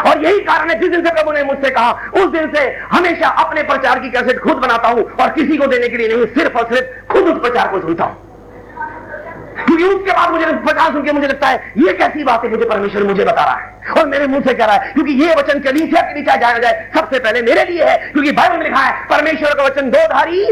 और 0.00 0.24
यही 0.24 0.40
कारण 0.40 0.70
है, 0.70 0.78
जिस 0.80 0.90
दिन 0.90 1.04
से 1.04 1.12
प्रभु 1.12 1.32
ने 1.32 1.42
मुझसे 1.44 1.70
कहा, 1.70 1.90
उस 2.14 2.30
दिन 2.32 2.50
से 2.54 2.66
हमेशा 2.92 3.28
अपने 3.44 3.62
प्रचार 3.64 3.98
की 3.98 4.10
कैसेट 4.10 4.40
खुद 4.40 4.56
बनाता 4.58 4.88
हूँ, 4.88 5.04
और 5.12 5.30
किसी 5.30 5.56
को 5.56 5.66
देने 5.66 5.88
के 5.88 5.96
लिए 5.96 6.08
नहीं, 6.08 6.26
सिर्फ़ 6.34 6.58
और 6.58 6.74
सिर्फ़ 6.74 7.12
खुद 7.12 7.28
उस 7.28 7.40
प्रचार 7.40 7.68
को 7.68 7.80
सुनता 7.80 8.04
हूँ। 8.04 8.29
क्योंकि 9.66 10.04
के 10.04 10.12
बाद 10.12 10.30
मुझे 10.30 10.46
वचन 10.46 10.92
सुन 10.92 11.04
के 11.04 11.12
मुझे 11.12 11.26
लगता 11.26 11.48
है 11.48 11.72
ये 11.78 11.92
कैसी 11.92 12.24
बात 12.24 12.44
है 12.44 12.50
मुझे 12.50 12.64
परमेश्वर 12.64 13.02
मुझे 13.02 13.24
बता 13.24 13.44
रहा 13.44 13.54
है 13.54 13.92
और 13.92 14.08
मेरे 14.08 14.26
मुँह 14.26 14.40
से 14.40 14.54
कह 14.54 14.64
रहा 14.64 14.76
है, 14.76 14.92
क्योंकि 14.92 15.12
ये 15.12 15.34
वचन 15.34 15.60
कलीसिया 15.60 16.02
के 16.02 16.14
नीचे 16.14 16.38
जाया 16.38 16.58
जाए, 16.58 16.90
सबसे 16.94 17.18
पहले 17.18 17.42
मेरे 17.42 17.64
लिए 17.64 17.84
है, 17.84 17.96
क्योंकि 18.12 18.32
बाइबल 18.32 18.56
में 18.56 18.64
लिखा 18.64 18.80
है, 18.80 18.92
परमेश्वर 19.10 19.54
का 19.54 19.64
वचन 19.64 19.90
दो 19.90 20.06
धारी। 20.08 20.44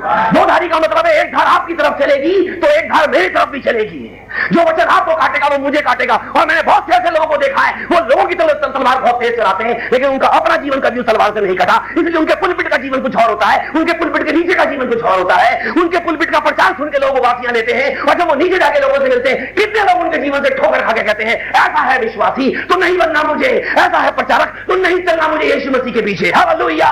दो 0.00 0.44
धारी 0.46 0.68
का 0.68 0.78
मतलब 0.78 1.06
है, 1.06 1.20
एक 1.20 1.32
धार 1.32 1.46
आपकी 1.46 1.74
तरफ़ 1.74 1.98
चलेगी 1.98 2.32
तो 2.52 2.68
एक 2.68 2.88
धार 2.92 3.08
मेरी 3.10 3.28
तरफ़ 3.28 3.50
भी 3.50 3.60
चलेगी। 3.60 4.16
जो 4.52 4.62
वचन 4.62 4.88
आपको 4.90 5.14
काटेगा, 5.14 5.46
वो 5.46 5.58
मुझे 5.58 5.80
काटेगा। 5.80 6.14
और 6.36 6.46
मैंने 6.46 6.62
बहुत 6.62 6.86
से 6.90 6.96
ऐसे 6.96 7.10
लोगों 7.10 7.26
को 7.26 7.36
देखा 7.36 7.62
है, 7.62 7.84
वो 7.84 7.98
लोगों 8.00 8.24
की 8.24 8.34
तरफ़ 8.34 8.66
तलवार 8.66 9.00
बहुत 9.00 9.20
तेज 9.20 9.36
चलाते 9.36 9.64
हैं, 9.64 9.88
लेकिन 9.92 10.08
उनका 10.08 10.28
अपना 10.28 10.56
जीवन 10.56 10.80
कभी 10.80 11.02
तलवार 11.02 11.30
से 11.30 11.40
नहीं 11.40 11.56
कटा। 11.56 11.76
इसलिए 11.98 12.18
उनके 12.18 12.34
पुलपिट 12.34 12.68
का 12.68 12.76
जीवन 12.76 13.00
कुछ 13.00 13.16
और 13.16 13.28
होता 13.30 13.46
है, 13.46 13.68
उनके 13.70 13.92
पुलपिट 13.92 14.24
के 14.26 14.32
नीचे 14.32 14.54
का 14.54 14.64
जीवन 14.64 14.86
कुछ 14.86 15.02
और 15.02 15.18
होता 15.18 15.34
है। 15.34 15.70
उनके 15.70 15.98
पुलपिट 15.98 16.30
का 16.30 16.38
प्रचार 16.38 16.72
सुन 16.72 16.88
के 16.88 16.98
लोग 16.98 17.18
वासियाँ 17.18 17.52
लेते 17.52 17.72
हैं, 17.72 17.96
और 17.98 18.14
जब 18.14 18.28
वो 18.28 18.34
नीचे 18.34 18.58
जाके 18.58 18.80
लोगों 18.80 18.94
से 18.94 19.08
मिलते 19.08 19.30
हैं, 19.30 19.52
कितने 19.54 19.82
लोग 19.82 20.02
उनके 20.02 20.18
जीवन 20.18 20.44
से 20.44 20.54
ठोकर 20.54 20.84
खा 20.86 20.92
के 20.92 21.02
कहते 21.02 21.24
हैं, 21.24 21.36
ऐसा 21.50 21.80
है 21.80 21.98
विश्वासी 22.00 22.50
तो 22.64 22.78
नहीं 22.78 22.98
बनना 22.98 23.22
मुझे, 23.22 23.50
ऐसा 23.78 23.98
है 23.98 24.10
प्रचारक 24.10 24.64
तो 24.68 24.76
नहीं 24.76 25.02
चलना 25.02 25.28
मुझे 25.28 25.52
यीशु 25.54 25.70
मसीह 25.70 25.92
के 25.92 26.00
पीछे। 26.00 26.32
हालेलुया! 26.36 26.90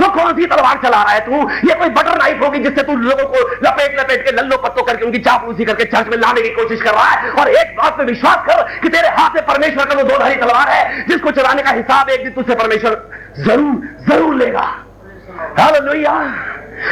वो 0.00 0.08
कौन 0.10 0.32
सी 0.32 0.46
तलवार 0.46 0.80
चला 0.82 1.02
रहा 1.02 1.12
है 1.12 1.20
तू? 1.20 1.50
ये 1.68 1.74
कोई 1.74 1.88
बटर 1.90 2.18
नाइफ 2.18 2.35
होगी 2.38 2.58
जिससे 2.60 2.82
तू 2.82 2.96
लोगों 2.98 3.24
को 3.26 3.40
लपेट 3.64 4.00
लपेट 4.00 4.24
के 4.24 4.32
लल्लो 4.32 4.56
पत्तों 4.58 4.82
करके, 4.82 5.04
उनकी 5.04 5.18
चापूसी 5.20 5.64
करके 5.64 5.84
चर्च 5.86 6.08
में 6.08 6.16
लाने 6.18 6.42
की 6.42 6.48
कोशिश 6.54 6.82
कर 6.82 6.92
रहा 6.92 7.10
है। 7.10 7.30
और 7.32 7.48
एक 7.50 7.76
बात 7.76 7.96
पे 7.98 8.04
विश्वास 8.04 8.44
कर 8.46 8.62
कि 8.82 8.88
तेरे 8.88 9.08
हाथ 9.16 9.34
में 9.34 9.46
परमेश्वर 9.46 9.84
का 9.84 9.94
वो 9.94 10.02
दो 10.04 10.18
धारी 10.18 10.36
तलवार 10.36 10.68
है, 10.68 11.06
जिसको 11.08 11.30
चलाने 11.32 11.62
का 11.62 11.70
हिसाब 11.72 12.10
एक 12.10 12.22
दिन 12.24 12.32
तुझसे 12.34 12.54
परमेश्वर 12.56 12.92
ज़रूर 13.40 13.88
ज़रूर 14.08 14.34
लेगा। 14.36 14.66
हालेलुया। 15.58 16.12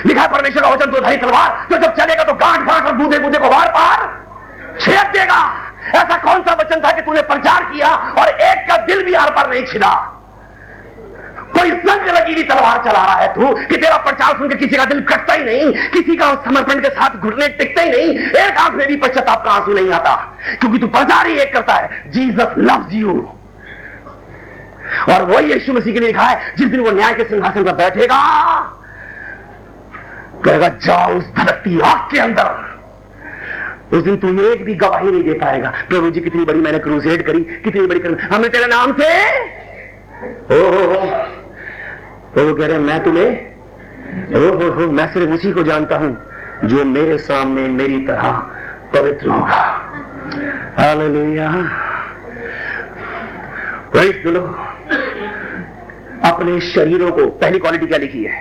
लिखा 0.07 0.27
परमेश्वर 0.29 0.63
का 0.63 0.69
वचन 0.71 0.91
दो 0.91 1.01
धारी 1.01 1.17
तलवार 1.19 1.67
तो 1.71 1.77
जब 1.79 1.95
चलेगा 1.97 2.25
तो 2.25 2.35
गांठ 2.37 2.67
गांठ 2.67 2.87
और 2.87 2.93
बूंदे 2.95 3.19
बूंदे 3.19 3.39
को 3.39 3.49
वार 3.49 3.69
पार 3.71 4.09
छेद 4.81 5.07
देगा। 5.13 5.41
ऐसा 5.95 6.17
कौन 6.19 6.43
सा 6.43 6.53
वचन 6.61 6.81
था 6.81 6.91
कि 6.93 7.03
तूने 7.03 7.23
प्रचार 7.25 7.65
किया 7.65 7.89
और 8.19 8.29
एक 8.29 8.69
का 8.69 8.77
दिल 8.87 9.03
भी 9.05 9.15
आर 9.15 9.31
पार 9.31 9.51
नहीं 9.51 9.65
छिड़ा 9.67 9.93
कोई 11.55 11.71
संग 11.71 12.09
लगी 12.09 12.33
हुई 12.33 12.43
तलवार 12.43 12.79
चला 12.85 13.05
रहा 13.05 13.15
है 13.15 13.29
तू, 13.35 13.53
कि 13.67 13.77
तेरा 13.77 13.97
प्रचार 13.97 14.37
सुनकर 14.39 14.57
किसी 14.57 14.77
का 14.77 14.85
दिल 14.85 15.01
कटता 15.03 15.35
ही 15.35 15.45
नहीं, 15.45 15.73
किसी 15.91 16.17
का 16.17 16.33
समर्पण 16.45 16.81
के 16.81 16.89
साथ 16.91 17.17
घुटने 17.19 17.49
टिकते 17.49 17.83
ही 17.83 17.91
नहीं, 17.91 18.19
एक 18.41 18.59
आँख 18.59 18.75
में 18.75 18.87
भी 18.89 18.97
पश्चाताप 18.97 19.45
का 19.45 19.51
आँसू 19.51 19.73
नहीं 19.73 19.93
आता, 19.93 20.15
क्योंकि 20.61 20.79
तू 20.79 20.87
प्रचार 20.89 21.27
ही 21.27 21.39
एक 21.39 21.53
करता 21.53 21.75
है, 21.75 22.03
जीसस 22.11 22.55
लव्स 22.59 22.93
यू। 22.93 23.15
और 25.11 25.23
वही 25.25 25.53
यीशु 25.53 25.73
मसीह 25.73 25.93
के 25.93 26.01
लिए 26.01 26.09
लिखा 26.09 26.23
है, 26.23 26.55
जिस 26.59 26.69
दिन 26.69 26.81
वो 26.81 26.91
न्याय 26.91 27.15
के 27.15 27.25
सिंहासन 27.25 27.65
पर 27.65 27.73
बैठेगा, 27.75 28.21
कहेगा, 30.45 30.69
जाओ 30.69 31.15
उस 31.15 31.25
धरती 31.37 31.81
आग 31.81 32.11
के 32.11 32.19
अंदर। 32.19 33.97
उस 33.97 34.03
दिन 34.03 34.17
तू 34.17 34.29
एक 34.43 34.65
भी 34.65 34.75
गवाही 34.75 35.11
नहीं 35.11 35.23
दे 35.23 35.33
पाएगा, 35.39 35.73
प्रभु 35.89 36.11
जी, 36.11 36.21
कितनी 36.21 36.45
बड़ी 36.45 36.61
मैंने 36.61 36.79
क्रूसेड 36.79 37.27
करी, 37.27 37.41
कितनी 37.65 37.87
बड़ी 37.87 38.01
कर 38.01 38.19
हमने 38.33 38.49
तेरे 38.49 38.67
नाम 38.67 38.93
से 38.93 39.09
ओ 40.25 40.61
हो 40.65 40.85
हो 40.85 41.44
तो 42.35 42.47
वो 42.47 42.55
कह 42.55 42.67
रहे 42.67 42.79
मैं 42.79 43.05
तुम्हें 43.05 43.31
हो 44.35 44.69
हो 44.71 44.91
मैं 44.93 45.07
सिर्फ़ 45.13 45.31
उसी 45.31 45.53
को 45.53 45.63
जानता 45.63 45.97
हूँ 45.97 46.17
जो 46.65 46.85
मेरे 46.85 47.19
सामने 47.19 47.69
मेरी 47.69 47.99
तरह 48.07 48.31
पवित्र 48.95 49.29
होगा। 49.29 49.61
अपने 56.25 56.61
शरीरों 56.61 57.11
को, 57.11 57.27
पहली 57.27 57.59
क्वालिटी 57.59 57.87
क्या 57.87 57.99
लिखी 57.99 58.23
है? 58.25 58.33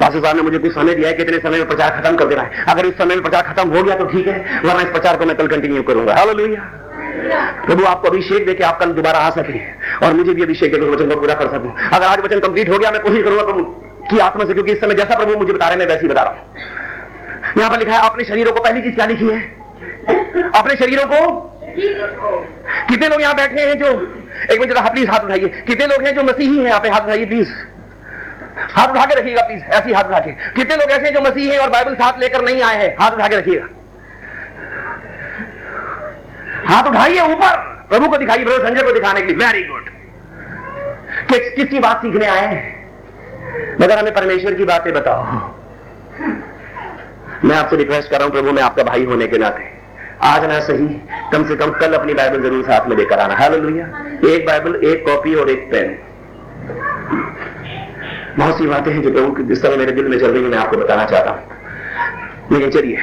पास 0.00 0.12
साहब 0.12 0.36
ने 0.36 0.42
मुझे 0.42 0.58
कुछ 0.58 0.72
समय 0.72 0.94
दिया 0.94 1.08
है 1.08 1.14
कितने 1.14 1.38
समय 1.38 1.58
में 1.58 1.68
प्रचार 1.68 1.90
खत्म 1.90 2.16
कर 2.16 2.26
देना 2.26 2.42
है। 2.42 2.64
अगर 2.68 2.86
इस 2.86 2.94
समय 2.98 3.14
में 3.14 3.22
प्रचार 3.22 3.42
खत्म 3.42 3.68
हो 3.68 3.82
गया 3.82 3.94
तो 3.96 4.04
ठीक 4.04 4.26
है, 4.28 4.60
वरना 4.64 4.80
इस 4.80 4.88
प्रचार 4.88 5.16
को 5.16 5.26
मैं 5.26 5.36
कल 5.36 5.46
कंटिन्यू 5.46 5.82
करूँगा। 5.82 6.14
हालेलुया। 6.14 6.62
प्रभु, 7.12 7.84
आपको 7.84 8.08
अभिषेक 8.08 8.46
देके 8.46 8.64
आप 8.64 8.78
कल 8.80 8.92
दोबारा 8.92 9.18
आ 9.18 9.30
सके 9.30 9.58
और 10.06 10.12
मुझे 10.12 10.34
भी 10.34 10.42
अभिषेक 10.42 10.72
देकर 10.72 10.86
वचन 10.86 11.10
को 11.10 11.20
पूरा 11.20 11.34
कर 11.34 11.46
सकूँ। 11.46 11.74
अगर 11.92 12.06
आज 12.06 12.20
वचन 12.20 12.38
कंप्लीट 12.38 12.68
हो 12.68 12.78
गया, 12.78 12.90
मैं 12.90 13.00
कोशिश 13.00 13.24
करूँगा 13.24 13.42
प्रभु, 13.42 13.62
की 14.10 14.18
आत्मा 14.18 14.44
से, 14.44 14.52
क्योंकि 14.52 14.72
इस 14.72 14.80
समय 14.80 14.94
जैसा 14.94 15.16
प्रभु 15.16 15.38
मुझे 15.38 15.52
बता 15.52 15.68
रहे 15.68 15.78
हैं 15.78 15.86
वैसे 15.86 16.00
ही 16.00 16.08
बता 16.08 16.22
रहा 16.22 16.32
हूँ। 16.32 16.38
यहाँ 17.58 17.70
पर 17.70 17.78
लिखा 17.78 17.92
है, 17.92 18.08
अपने 18.08 18.24
शरीरों 18.24 18.52
को 18.52 18.60
पहली 18.60 18.82
चीज़ 18.82 18.94
क्या 18.94 19.06
लिखी 19.06 19.28
है? 19.28 19.40
अपने 20.54 20.76
शरीरों 20.76 21.04
को? 21.06 21.50
कितने 22.88 23.08
लोग 23.08 23.20
यहाँ 23.20 23.34
बैठे 23.34 23.60
हैं 23.60 23.78
जो, 23.78 23.90
एक 24.52 24.60
मिनट 24.60 24.70
जरा 24.70 24.80
प्लीज़ 24.80 25.10
हाथ 25.10 25.24
उठाइए। 25.24 25.48
कितने 25.66 25.86
लोग 25.86 26.02
हैं 26.02 26.14
जो 26.14 26.22
मसीही 26.22 26.58
हैं? 26.58 26.64
यहाँ 26.64 26.80
पे 26.80 26.88
हाथ 26.88 27.00
उठाइए 27.00 27.24
प्लीज़ 27.24 27.48
हाथ 28.72 28.88
उठा 28.88 29.04
के 29.04 29.14
रखिएगा 29.14 29.42
प्लीज़ 29.42 29.62
ऐसी 29.62 29.92
हाथ 29.92 30.04
उठा 30.04 30.18
के। 30.18 30.30
कितने 30.30 30.76
लोग 30.76 30.90
ऐसे 30.90 31.06
हैं 31.06 31.14
जो 31.14 31.20
मसीह 31.20 31.52
हैं 31.52 31.58
और 31.58 31.70
बाइबल 31.70 31.94
साथ 31.94 32.20
लेकर 32.20 32.42
नहीं 32.42 32.62
आए 32.62 32.76
हैं? 32.76 32.96
हाथ 33.00 33.10
उठा 33.10 33.28
के 33.28 33.36
रखिएगा। 33.36 33.66
हाथ 36.72 36.88
उठाइए 36.88 37.20
ऊपर। 37.22 37.56
प्रभु 37.88 38.08
को 38.08 38.16
दिखाइए, 38.18 38.44
प्रभु 38.44 38.66
संजय 38.66 38.82
को 38.82 38.92
दिखाने 38.92 39.20
के 39.20 39.26
लिए। 39.26 39.36
वेरी 39.36 39.62
गुड 39.64 39.90
किस 41.28 41.52
किसकी 41.54 41.78
बात 41.80 42.02
सीखने 42.02 42.26
आए 42.26 42.46
हैं? 42.46 42.60
मगर 43.80 43.98
हमें 43.98 44.14
परमेश्वर 44.14 44.54
की 44.54 44.64
बातें 44.64 44.92
बताओ। 44.94 45.22
मैं 47.44 47.56
आपसे 47.56 47.76
रिक्वेस्ट 47.76 48.10
कर 48.10 48.16
रहा 48.16 48.24
हूँ, 48.24 48.32
प्रभु, 48.32 48.52
मैं 48.52 48.62
आपका 48.62 48.82
भाई 48.82 49.04
होने 49.04 49.26
के 49.26 49.38
नाते। 49.38 49.70
आज 50.24 50.44
ना 50.44 50.58
सही, 50.60 50.86
कम 51.32 51.44
से 51.48 51.56
कम 51.56 51.70
कल 51.80 51.92
अपनी 51.94 52.14
बाइबल 52.14 52.42
ज़रूर 52.42 52.64
साथ 52.64 52.88
में 52.88 52.96
लेकर 52.96 53.18
आना। 53.20 53.34
हालेलुया 53.34 53.86
एक 54.26 54.46
बाइबल 54.46 54.74
एक 54.84 55.04
कॉपी 55.06 55.34
और 55.34 55.50
एक 55.50 55.70
पेन 55.70 55.96
बहुत 58.38 58.58
सी 58.58 58.66
बातें 58.66 58.92
हैं 58.92 59.02
जो 59.02 59.10
प्रभु 59.12 59.42
जिस 59.44 59.62
समय 59.62 59.76
मेरे 59.76 59.92
दिल 59.92 60.08
में 60.08 60.18
चल 60.18 60.26
रही 60.26 60.42
है, 60.42 60.48
मैं 60.48 60.58
आपको 60.58 60.76
बताना 60.76 61.04
चाहता 61.04 61.30
हूँ। 61.30 61.60
लेकिन 62.52 62.70
चलिए। 62.70 62.96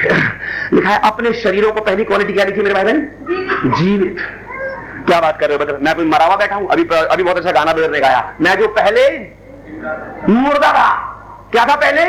लिखा 0.72 0.88
है, 0.88 1.00
अपने 1.04 1.32
शरीरों 1.34 1.72
को 1.72 1.80
पहली 1.80 2.04
क्वालिटी 2.04 2.32
क्या 2.32 2.44
लिखी 2.44 2.62
मेरे 2.62 2.74
भाई 2.74 2.84
बहन? 2.84 3.00
जीवित। 3.74 4.16
क्या 5.06 5.20
बात 5.20 5.38
कर 5.40 5.48
रहे 5.48 5.56
हो 5.56 5.64
बता 5.64 5.78
मैं 5.80 5.94
कोई 5.94 6.04
मरावा 6.06 6.36
बैठा 6.36 6.56
हूँ, 6.56 6.68
अभी 6.68 6.84
अभी 6.84 7.22
बहुत 7.22 7.36
अच्छा 7.36 7.52
गाना 7.52 7.72
बेर 7.72 7.90
ने 7.90 8.00
गाया 8.00 8.34
मैं 8.40 8.54
जो 8.58 8.68
पहले 8.70 9.08
मुर्दा 10.30 10.72
था, 10.72 10.90
क्या 11.52 11.64
था 11.66 11.74
पहले? 11.76 12.04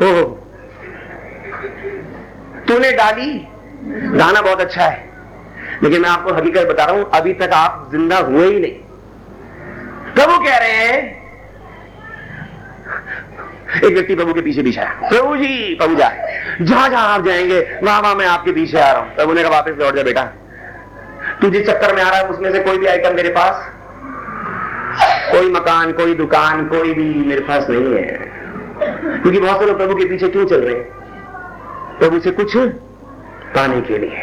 ओ 0.00 0.22
तूने 2.68 2.92
डाली, 2.92 3.32
गाना 4.12 4.40
बहुत 4.40 4.60
अच्छा 4.60 4.82
है। 4.82 5.12
लेकिन 5.82 6.02
मैं 6.02 6.08
आपको 6.10 6.34
हकीकत 6.34 6.66
बता 6.68 6.84
रहा 6.84 6.96
हूँ, 6.96 7.10
अभी 7.14 7.32
तक 7.34 7.50
आप 7.54 7.88
ज़िंदा 7.92 8.18
हुए 8.20 8.46
ही 8.46 8.60
नहीं। 8.60 8.72
प्रभु 10.14 10.38
कह 10.44 10.56
रहे 10.56 10.72
हैं 10.72 11.23
एक 13.84 13.94
व्यक्ति 13.94 14.14
प्रभु 14.14 14.34
के 14.34 14.40
पीछे 14.40 14.62
पीछे 14.62 14.80
आया 14.80 15.08
प्रभु 15.08 15.36
जी, 15.36 15.74
प्रभु 15.74 15.94
जाए। 15.94 16.40
जहाँ 16.62 16.88
जहाँ 16.88 17.08
आप 17.08 17.24
जाएँगे, 17.24 17.78
वहाँ 17.82 18.00
वहाँ 18.00 18.14
मैं 18.14 18.26
आपके 18.26 18.52
पीछे 18.52 18.78
आ 18.78 18.92
रहा 18.92 19.02
हूँ। 19.02 19.14
प्रभु 19.14 19.32
ने 19.32 19.42
कहा, 19.42 19.50
वापस 19.50 19.72
लौट 19.78 19.94
जा 19.94 20.02
बेटा। 20.02 20.22
तू 21.40 21.50
जिस 21.50 21.66
चक्कर 21.66 21.94
में 21.94 22.02
आ 22.02 22.08
रहा 22.08 22.18
है, 22.18 22.28
उसमें 22.28 22.52
से 22.52 22.58
कोई 22.58 22.78
भी 22.78 22.86
आइटम 22.86 23.14
मेरे 23.14 23.28
पास, 23.28 23.72
कोई 25.32 25.52
मकान, 25.52 25.92
कोई 25.92 26.14
दुकान, 26.14 26.66
कोई 26.68 26.94
भी 26.94 27.14
मेरे 27.14 27.40
पास 27.40 27.66
नहीं 27.70 27.94
है। 27.94 28.32
क्योंकि 29.22 29.40
बहुत 29.40 29.60
से 29.60 29.66
लोग 29.66 29.76
प्रभु 29.76 29.94
के 29.94 30.04
पीछे 30.04 30.28
क्यों 30.28 30.46
चल 30.46 30.60
रहे 30.60 30.74
हैं? 30.74 30.84
प्रभु 31.98 32.20
से 32.20 32.30
कुछ 32.30 32.56
पाने 33.56 33.80
के 33.80 33.98
लिए। 33.98 34.16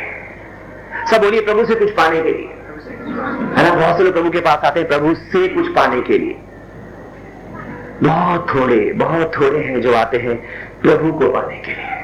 सब 1.12 1.22
बोलिए, 1.22 1.42
प्रभु 1.42 1.66
से 1.66 1.76
कुछ 1.76 1.90
पाने 1.90 2.22
के 2.22 2.32
लिए। 2.32 2.50
है 3.58 3.70
ना? 3.70 3.86
बहुत 3.86 3.98
से 3.98 4.04
लोग 4.04 4.14
प्रभु 4.14 4.30
के 4.30 4.40
पास 4.40 4.60
आते 4.66 4.80
हैं, 4.80 4.90
प्रभु 4.90 5.16
से 5.16 5.48
कुछ 5.48 5.68
पाने 5.68 6.02
के 6.02 6.18
लिए। 6.18 6.38
बहुत 8.04 8.48
थोड़े 8.56 8.94
बहुत 8.94 9.32
थोड़े 9.38 9.60
हैं 9.60 9.82
जो 9.82 9.94
आते 9.94 10.18
हैं 10.18 10.36
प्रभु 10.82 11.12
को 11.12 11.32
पाने 11.32 11.58
के 11.58 11.72
लिए। 11.72 12.00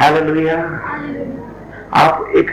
हालेलुया 0.00 0.56
आप 1.94 2.32
एक 2.36 2.50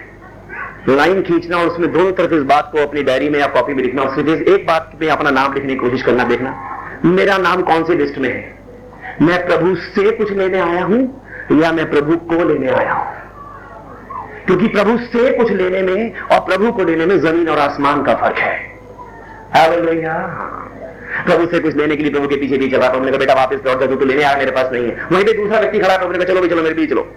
लाइन 0.90 1.22
खींचना 1.22 1.58
और 1.58 1.68
उसमें 1.68 1.92
दोनों 1.94 2.12
तरफ़ 2.12 2.34
इस 2.34 2.44
बात 2.44 2.70
को 2.72 2.78
अपनी 2.78 3.04
डायरी 3.04 3.30
में 3.30 3.40
या 3.40 3.48
कॉपी 3.48 3.74
में 3.74 3.84
लिखना 3.84 4.06
सिर्फ़ 4.16 4.30
एक 4.30 4.68
बात 4.68 4.92
पे 5.00 5.10
अपना 5.10 5.30
नाम 5.30 5.54
लिखने 5.54 5.74
की 5.74 5.80
कोशिश 5.80 6.02
करना 6.02 6.24
देखना 6.24 6.56
मेरा 7.06 7.38
नाम 7.38 7.62
कौन 7.62 7.84
सी 7.84 7.96
लिस्ट 7.96 8.18
में 8.18 8.30
है? 8.30 8.60
मैं 9.22 9.46
प्रभु 9.48 9.76
से 9.76 10.12
कुछ 10.12 10.32
लेने 10.32 10.60
आया 10.60 10.84
हूँ 10.84 11.24
या 11.62 11.72
मैं 11.72 11.90
प्रभु 11.92 12.16
को 12.16 12.44
लेने 12.44 12.68
आया 12.68 12.94
हूँ? 12.94 13.16
क्योंकि 14.46 14.68
प्रभु 14.68 14.98
से 14.98 15.38
कुछ 15.38 15.52
लेने 15.52 15.82
में 15.82 16.14
और 16.14 16.40
प्रभु 16.40 16.72
को 16.72 16.84
लेने 16.84 17.06
में 17.06 17.20
ज़मीन 17.20 17.50
और 17.50 17.60
आसमान 17.60 18.04
का 18.04 18.14
फ़र्क 18.14 18.38
है। 18.38 18.58
हालेलुया 19.56 20.16
प्रभु 21.26 21.46
से 21.46 21.60
कुछ 21.60 21.76
लेने 21.76 21.96
के 21.96 22.04
लिए 22.04 22.12
प्रभु 22.12 22.28
के 22.28 22.36
पीछे 22.36 22.58
भी 22.58 22.70
चला 22.70 22.90
प्रभु 22.90 23.06
ने 23.06 23.12
कहा 23.12 23.20
बेटा 23.20 23.34
वापस 23.34 23.66
लौट 23.66 23.80
जा 23.80 23.96
तू 23.96 24.06
लेने 24.06 24.24
आया 24.24 24.38
मेरे 24.38 24.52
पास 24.52 24.72
नहीं 24.74 24.86
है। 24.86 25.08
वहीं 25.12 25.26
पे 25.26 25.34
दूसरा 25.34 25.60
व्यक्ति 25.60 25.80
खड़ा 25.80 25.98
प्रभु 25.98 26.12
ने 26.12 26.18
कहा, 26.18 26.28
चलो 26.28 26.42
भी 26.42 26.48
चलो 26.48 26.62
मेरे 26.62 26.76
पीछे 26.76 26.88
चलो। 26.88 27.08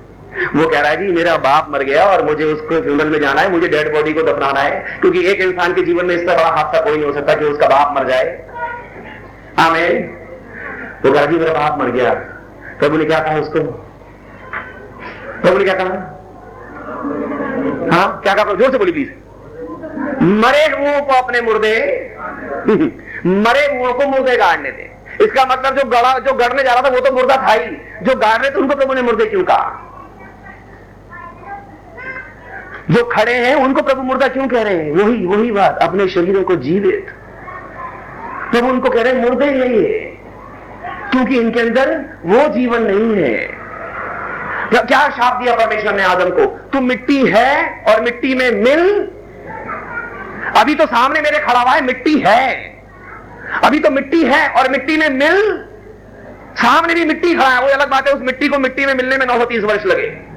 वो 0.55 0.67
कह 0.69 0.81
रहा 0.81 0.91
है, 0.91 0.97
जी, 0.97 1.13
मेरा 1.13 1.37
बाप 1.39 1.67
मर 1.71 1.83
गया 1.83 2.05
और 2.05 2.25
मुझे 2.25 2.45
उसको 2.45 2.81
फ्यूनरल 2.83 3.09
में 3.09 3.21
जाना 3.21 3.41
है, 3.41 3.51
मुझे 3.51 3.69
डेड 3.69 3.93
बॉडी 3.93 4.13
को 4.13 4.23
दफनाना 4.23 4.61
है, 4.61 4.99
क्योंकि 5.01 5.25
एक 5.27 5.41
इंसान 5.41 5.75
के 5.75 5.83
जीवन 5.83 6.07
में 6.07 6.15
इससे 6.15 6.27
बड़ा 6.27 6.49
हादसा 6.49 6.81
कोई 6.81 6.97
नहीं 6.97 7.05
हो 7.05 7.13
सकता 7.13 7.35
कि 7.35 7.45
उसका 7.45 7.67
बाप 7.69 7.95
मर 7.97 8.09
जाए। 8.09 8.27
आमेन। 9.59 10.09
वो 11.05 11.13
कहा 11.13 11.25
जी, 11.25 11.39
मेरा 11.39 11.53
बाप 11.53 11.79
मर 11.81 11.91
गया। 11.91 12.13
प्रभु 12.79 12.97
ने 12.97 13.05
क्या 13.05 13.19
कहा 13.19 13.39
उसको? 13.41 13.61
प्रभु 15.43 15.59
ने 15.59 15.65
क्या 15.65 15.75
कहा? 15.75 16.11
हाँ 17.93 18.21
क्या 18.23 18.35
कहा? 18.35 18.55
ज़ोर 18.55 18.71
से 18.71 18.79
बोली 18.79 18.93
प्लीज़ 18.93 19.09
मरे 20.23 20.67
वो 20.75 20.91
अपने 21.15 21.41
मुर्दे। 21.41 21.77
मरे 23.27 23.79
मुँह 23.79 23.93
को 23.93 24.07
मुर्दे 24.07 24.37
गाड़ने 24.37 24.71
दे। 24.71 24.91
इसका 25.25 25.45
मतलब 25.45 25.79
जो 25.79 25.85
गड़ा, 25.85 26.19
जो 26.19 26.33
गड़ने 26.33 26.63
जा 26.63 26.73
रहा 26.73 26.83
था, 26.83 26.89
वो 26.89 27.01
तो 27.01 27.13
मुर्दा 27.13 27.37
था 27.37 27.53
ही। 27.53 27.77
जो 28.03 28.15
गाड़ 28.15 28.41
रहे 28.41 28.51
थे, 28.51 28.55
उनको 28.55 28.75
प्रभु 28.75 28.95
ने 28.95 29.03
मुर्दे 29.03 29.27
क्यों 29.27 29.45
कहा? 29.45 29.91
जो 32.91 33.05
खड़े 33.05 33.35
हैं, 33.35 33.55
उनको 33.55 33.83
प्रभु 33.83 34.03
मुर्दा 34.03 34.29
क्यों 34.29 34.49
कह 34.49 34.63
रहे 34.63 34.75
हैं? 34.75 34.93
वही 34.93 35.27
वही 35.27 35.53
बात, 35.53 35.79
अपने 35.83 36.09
शरीरों 36.09 36.43
को 36.43 36.57
जीवित। 36.57 37.07
प्रभु 38.53 38.69
उनको 38.69 38.91
कह 38.91 39.03
रहे 39.03 39.13
हैं, 39.13 39.23
मुर्दे 39.23 39.51
नहीं 39.51 39.83
है। 39.83 40.15
क्योंकि 41.11 41.41
इनके 41.41 41.61
अंदर 41.61 42.05
वो 42.25 42.49
जीवन 42.49 42.83
नहीं 42.83 43.25
है। 43.25 43.65
क्या 44.75 45.09
शाप 45.11 45.43
दिया 45.43 45.55
परमेश्वर 45.55 45.95
ने 45.95 46.03
आदम 46.03 46.31
को? 46.31 46.45
तू 46.47 46.81
मिट्टी 46.81 47.27
है 47.27 47.85
और 47.89 48.01
मिट्टी 48.01 48.35
में 48.35 48.51
मिल। 48.51 49.09
अभी 50.57 50.75
तो 50.75 50.87
सामने 50.87 51.21
मेरे 51.21 51.39
खड़ा 51.39 51.61
हुआ 51.61 51.73
है, 51.73 51.85
मिट्टी 51.85 52.23
है। 52.27 52.74
अभी 53.63 53.79
तो 53.79 53.91
मिट्टी 53.91 54.23
है 54.23 54.49
और 54.49 54.69
मिट्टी 54.69 54.97
में 54.97 55.09
मिल, 55.09 55.65
सामने 56.55 56.95
भी 56.95 57.05
मिट्टी 57.05 57.35
खड़ा 57.35 57.49
है। 57.49 57.61
वो 57.63 57.69
अलग 57.69 57.91
बात 57.91 58.09
है, 58.09 58.15
उस 58.15 58.23
मिट्टी 58.23 58.49
को 58.49 58.59
मिट्टी 58.59 58.87
में 58.87 58.95
मिलने 58.95 59.17
में 59.17 59.27
930 59.27 59.65
वर्ष 59.65 59.87
लगे। 59.87 60.35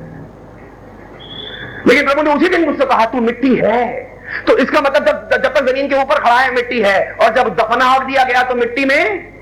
लेकिन 1.88 2.06
प्रभु 2.06 2.22
ने 2.22 2.34
उसी 2.34 2.50
दिन 2.50 2.66
मुझसे 2.66 2.86
कहा, 2.86 3.06
तू 3.06 3.22
मिट्टी 3.22 3.56
है। 3.56 4.18
तो 4.48 4.58
इसका 4.58 4.82
मतलब 4.82 5.06
जब 5.06 5.44
जब 5.44 5.54
तक 5.54 5.72
ज़मीन 5.72 5.90
के 5.90 5.96
ऊपर 5.96 6.16
खड़ा 6.16 6.40
है, 6.40 6.56
मिट्टी 6.56 6.82
है, 6.82 7.12
और 7.12 7.36
जब 7.36 7.56
दफनावट 7.56 8.08
दिया 8.08 8.24
गया 8.24 8.44
तो 8.44 8.56
मिट्टी 8.56 8.86
में 8.86 9.34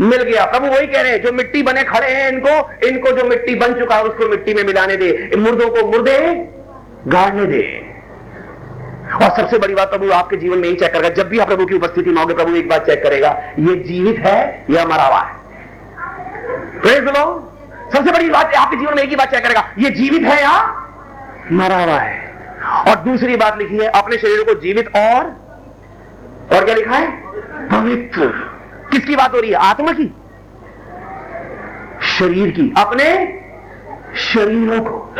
मिल 0.00 0.22
गया। 0.22 0.44
प्रभु 0.44 0.66
वही 0.66 0.86
कह 0.86 1.00
रहे 1.00 1.12
हैं, 1.12 1.22
जो 1.22 1.32
मिट्टी 1.32 1.62
बने 1.62 1.82
खड़े 1.82 2.08
हैं 2.08 2.28
इनको 2.28 2.86
इनको 2.86 3.10
जो 3.10 3.24
मिट्टी 3.24 3.54
बन 3.54 3.74
चुका 3.74 3.94
है, 3.94 4.02
उसको 4.02 4.28
मिट्टी 4.28 4.54
में 4.54 4.64
मिलाने 4.64 4.96
दे। 4.96 5.30
मुर्दों 5.36 5.70
को 5.70 5.86
मुर्दे 5.86 6.18
गाड़ने 7.08 7.46
दे। 7.46 7.95
और 9.14 9.36
सबसे 9.36 9.58
बड़ी 9.58 9.74
बात 9.74 9.90
प्रभु 9.90 10.10
आपके 10.10 10.36
जीवन 10.36 10.58
में 10.58 10.68
ही 10.68 10.74
चेक 10.74 10.92
करेगा। 10.92 11.08
जब 11.08 11.28
भी 11.28 11.38
आप 11.38 11.48
प्रभु 11.48 11.66
की 11.66 11.74
उपस्थिति 11.74 12.10
में 12.10 12.26
प्रभु 12.26 12.56
एक 12.56 12.68
बात 12.68 12.86
चेक 12.86 13.02
करेगा, 13.02 13.28
ये 13.58 13.76
जीवित 13.76 14.18
है 14.18 14.64
या 14.70 14.84
मरा 14.84 15.02
हुआ 15.02 15.20
है। 15.20 15.36
सबसे 17.92 18.12
बड़ी 18.12 18.30
बात, 18.30 18.54
आपके 18.54 18.76
जीवन 18.76 18.94
में 18.96 19.02
एक 19.02 19.08
ही 19.08 19.16
बात 19.16 19.30
चेक 19.30 19.44
करेगा, 19.44 19.70
ये 19.78 19.90
जीवित 19.90 20.22
है 20.22 20.42
या 20.42 20.82
मरा 21.52 21.76
हुआ 21.76 21.98
है? 21.98 22.34
और 22.88 22.96
दूसरी 22.96 23.36
बात 23.36 23.58
लिखी 23.58 23.76
है, 23.76 23.86
अपने 23.86 24.16
शरीर 24.16 24.42
को 24.42 24.60
जीवित 24.60 24.88
और 24.96 25.46
और 26.52 26.64
क्या 26.64 26.74
लिखा 26.74 26.96
है? 26.96 27.22
पवित्र। 27.68 28.26
किसकी 28.90 29.16
बात 29.16 29.34
हो 29.34 29.40
रही 29.40 29.50
है? 29.50 29.56
आत्मा 29.56 29.92
की? 29.92 30.14
शरीर 32.18 32.50
की। 32.50 32.74
अपने 32.76 33.38
शरीरों 34.16 34.80
को। 34.80 35.14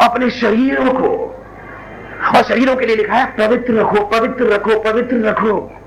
अपने 0.00 0.30
शरीरों 0.30 0.90
को। 0.90 1.31
और 2.28 2.42
शरीरों 2.42 2.76
के 2.76 2.86
लिए 2.86 2.96
लिखा 2.96 3.14
है, 3.14 3.26
पवित्र 3.38 3.74
रखो 3.74 4.04
पवित्र 4.08 4.52
रखो 4.52 4.80
पवित्र 4.80 5.22
रखो। 5.22 5.78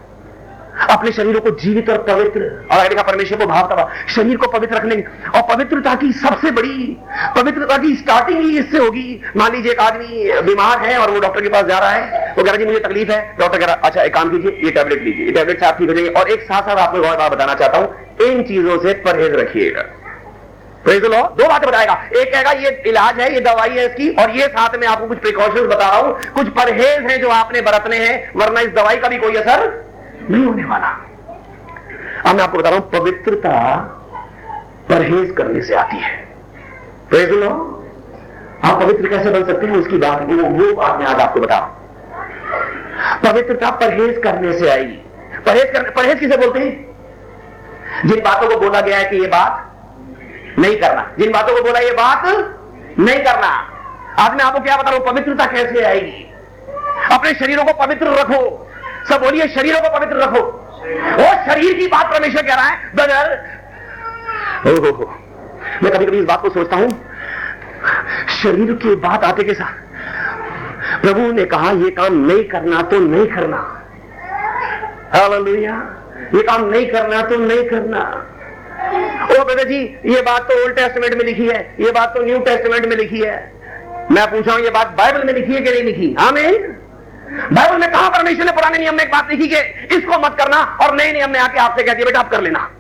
अपने 0.90 1.12
शरीरों 1.12 1.42
को 1.42 1.50
जीवित 1.52 1.90
और 1.90 1.98
पवित्र। 1.98 2.68
और 2.72 2.90
लिखा 2.90 3.02
परमेश्वर 3.02 3.38
को 3.38 3.46
भाव 3.46 3.68
था 3.68 3.88
शरीर 4.10 4.38
को 4.38 4.48
पवित्र 4.48 4.76
रखने 4.76 4.96
और 5.36 5.42
पवित्रता 5.42 5.94
की 5.96 6.12
सबसे 6.14 6.52
बड़ी, 6.52 6.98
पवित्रता 7.36 7.78
की 7.78 7.96
स्टार्टिंग 7.96 8.40
ही 8.40 8.60
इससे 8.60 8.78
होगी। 8.78 9.22
मान 9.38 9.52
लीजिए 9.52 9.72
एक 9.72 9.80
आदमी 9.80 10.32
बीमार 10.42 10.80
है 10.80 10.98
और 10.98 11.12
वो 11.12 11.20
डॉक्टर 11.20 11.42
के 11.42 11.50
पास 11.50 11.66
जा 11.66 11.80
रहा 11.80 11.90
है, 11.90 12.34
वो 12.38 12.44
कह 12.44 12.52
रहा 12.52 12.58
जी, 12.58 12.66
मुझे 12.66 12.80
तकलीफ़ 12.80 13.12
है। 13.12 13.36
डॉक्टर 13.40 13.60
कह 13.60 13.66
रहा 13.66 13.76
अच्छा 13.76 14.02
एक 14.02 14.14
काम 14.14 14.30
कीजिए, 14.30 14.62
ये 14.64 14.72
टैबलेट 14.72 15.04
लीजिए। 15.04 15.26
ये 15.26 15.32
टैबलेट 15.32 15.60
से 15.60 15.66
आप 15.66 15.78
ठीक 15.78 15.90
हो 15.90 15.94
जाएँगे। 15.94 16.12
और 16.12 16.30
एक 16.30 16.42
साथ 16.42 16.62
साथ 16.62 16.78
आपको 16.78 17.00
बात 17.00 17.32
बताना 17.32 17.54
चाहता 17.54 17.78
हूँ, 17.78 17.96
इन 18.22 18.44
चीज़ों 18.44 18.80
से 18.80 18.94
परहेज 18.94 19.36
रखिएगा। 19.36 19.86
दो 20.86 21.48
बातें 21.48 21.68
बताएगा। 21.70 21.94
एक 22.16 22.32
कहेगा, 22.34 22.52
ये 22.52 22.70
इलाज 22.88 23.20
है, 23.20 23.34
ये 23.34 23.40
दवाई 23.42 23.70
है 23.70 23.86
इसकी, 23.86 24.10
और 24.14 24.30
ये 24.32 24.48
साथ 24.48 24.76
में 24.80 24.88
आपको 24.88 25.08
कुछ 25.08 25.20
प्रिकॉशंस 25.20 25.68
बता 25.68 25.88
रहा 25.90 26.00
हूँ। 26.00 26.14
कुछ 26.34 26.50
परहेज 26.50 27.06
हैं 27.06 27.20
जो 27.22 27.30
आपने 27.30 27.62
बरतने 27.62 27.98
हैं, 27.98 28.32
वरना 28.36 28.60
इस 28.60 28.70
दवाई 28.70 28.98
का 28.98 29.08
भी 29.08 29.18
कोई 29.18 29.36
असर 29.36 29.64
नहीं 30.30 30.46
होने 30.46 30.64
वाला। 30.64 30.88
अब 32.26 32.36
मैं 32.36 32.44
आपको 32.44 32.58
बता 32.58 32.70
रहा 32.70 32.80
हूँ, 32.80 32.90
पवित्रता 32.92 33.52
परहेज 34.90 35.34
करने 35.38 35.62
से 35.62 35.76
आती 35.76 35.98
है। 35.98 36.14
प्रेज 37.10 37.30
लो 37.32 37.50
आप 38.66 38.82
पवित्र 38.82 39.08
कैसे 39.08 39.30
बन 39.30 39.44
सकते 39.46 39.68
हैं? 39.68 39.76
उसकी 39.76 39.98
बात 39.98 40.22
वो 40.22 40.36
वो 40.36 40.74
बात 40.76 41.00
मैं 41.00 41.06
आज 41.06 41.20
आपको 41.22 41.40
बता 41.40 41.60
पवित्रता 43.24 43.70
परहेज 43.72 44.22
करने 44.24 44.58
से 44.60 44.70
आएगी 44.70 45.02
परहेज 45.46 45.72
करने 45.74 45.90
परहेज 45.92 46.20
किसे 46.20 46.38
बोलते 46.38 46.60
हैं? 46.60 46.72
जिन 48.06 48.20
बातों 48.20 48.50
को 48.50 48.60
बोला 48.60 48.82
गया 48.82 48.98
है 48.98 49.10
कि 49.10 49.18
ये 49.18 49.28
बात 49.28 49.72
नहीं 50.60 50.76
करना। 50.78 51.10
जिन 51.20 51.32
बातों 51.32 51.56
को 51.56 51.62
बोला, 51.64 51.80
ये 51.80 51.92
बात 51.94 52.26
नहीं 53.00 53.20
करना। 53.20 53.48
आज 54.20 54.36
मैं 54.36 54.44
आपको 54.44 54.60
क्या 54.60 54.76
बता 54.78 54.90
रहा 54.90 54.98
हूँ 54.98 55.06
पवित्रता 55.06 55.46
कैसे 55.46 55.84
आएगी? 55.84 56.26
अपने 57.12 57.34
शरीरों 57.36 57.64
को 57.66 57.74
पवित्र 57.76 58.14
रखो। 58.14 58.42
सब 59.10 59.22
बोलिए, 59.22 59.48
शरीरों 59.48 59.80
को 59.80 59.98
पवित्र 59.98 60.18
रखो। 60.18 60.42
वो 61.18 61.28
शरीर 61.46 61.74
की 61.74 61.88
बात 61.88 62.12
परमेश्वर 62.12 62.42
कह 62.42 62.56
रहा 62.56 62.66
है 62.66 62.92
बदर 62.96 63.54
ओहो। 64.70 65.06
मैं 65.84 65.92
कभी 65.92 66.06
कभी 66.06 66.18
इस 66.20 66.26
बात 66.26 66.42
को 66.42 66.50
सोचता 66.50 66.76
हूँ, 66.76 66.90
शरीर 68.34 68.74
की 68.74 68.96
बात 68.98 69.24
आते 69.24 69.44
के 69.44 69.54
साथ, 69.54 71.02
प्रभु 71.02 71.32
ने 71.32 71.46
कहा 71.46 71.72
यह 71.74 71.90
काम 71.98 72.14
नहीं 72.26 72.44
करना 72.44 72.82
तो 72.82 73.00
नहीं 73.00 73.26
करना। 73.28 73.58
हालेलुया। 75.14 75.76
ये 76.36 76.42
काम 76.42 76.66
नहीं 76.66 76.86
करना 76.88 77.22
तो 77.22 77.36
नहीं 77.38 77.64
करना। 77.64 78.02
ओ 79.38 79.44
बेटा 79.46 79.64
जी, 79.64 79.78
ये 80.06 80.22
बात 80.22 80.42
तो 80.42 80.64
ओल्ड 80.64 80.76
टेस्टमेंट 80.76 81.14
में 81.14 81.26
लिखी 81.26 81.48
है, 81.48 81.76
ये 81.80 81.92
बात 81.92 82.14
तो 82.16 82.24
न्यू 82.24 82.40
टेस्टमेंट 82.40 82.86
में 82.86 82.96
लिखी 82.98 83.20
है। 83.20 83.36
मैं 84.12 84.26
पूछा 84.32 84.54
हूँ, 84.54 84.62
ये 84.62 84.70
बात 84.70 84.96
बाइबल 84.98 85.24
में 85.24 85.34
लिखी 85.34 85.54
है 85.54 85.62
कि 85.62 85.72
नहीं 85.72 85.84
लिखी? 85.84 86.16
आमीन 86.20 86.74
बाइबल 87.54 87.78
में 87.78 87.92
कहा 87.92 88.10
परमेश्वर 88.10 88.46
ने 88.46 88.52
पुराने 88.52 88.78
नियम 88.78 88.96
में 88.96 89.04
एक 89.04 89.12
बात 89.12 89.30
लिखी 89.30 89.48
कि 89.48 89.96
इसको 89.96 90.20
मत 90.20 90.36
करना 90.40 90.58
और 90.82 90.96
नए 90.96 91.12
नियम 91.14 91.32
में 91.32 91.40
आके 91.40 91.60
आपसे 91.60 91.84
कहती 91.84 92.00
है, 92.00 92.06
बेटा, 92.06 92.20
आप 92.20 92.32
कर 92.32 92.42
लेना। 92.42 92.72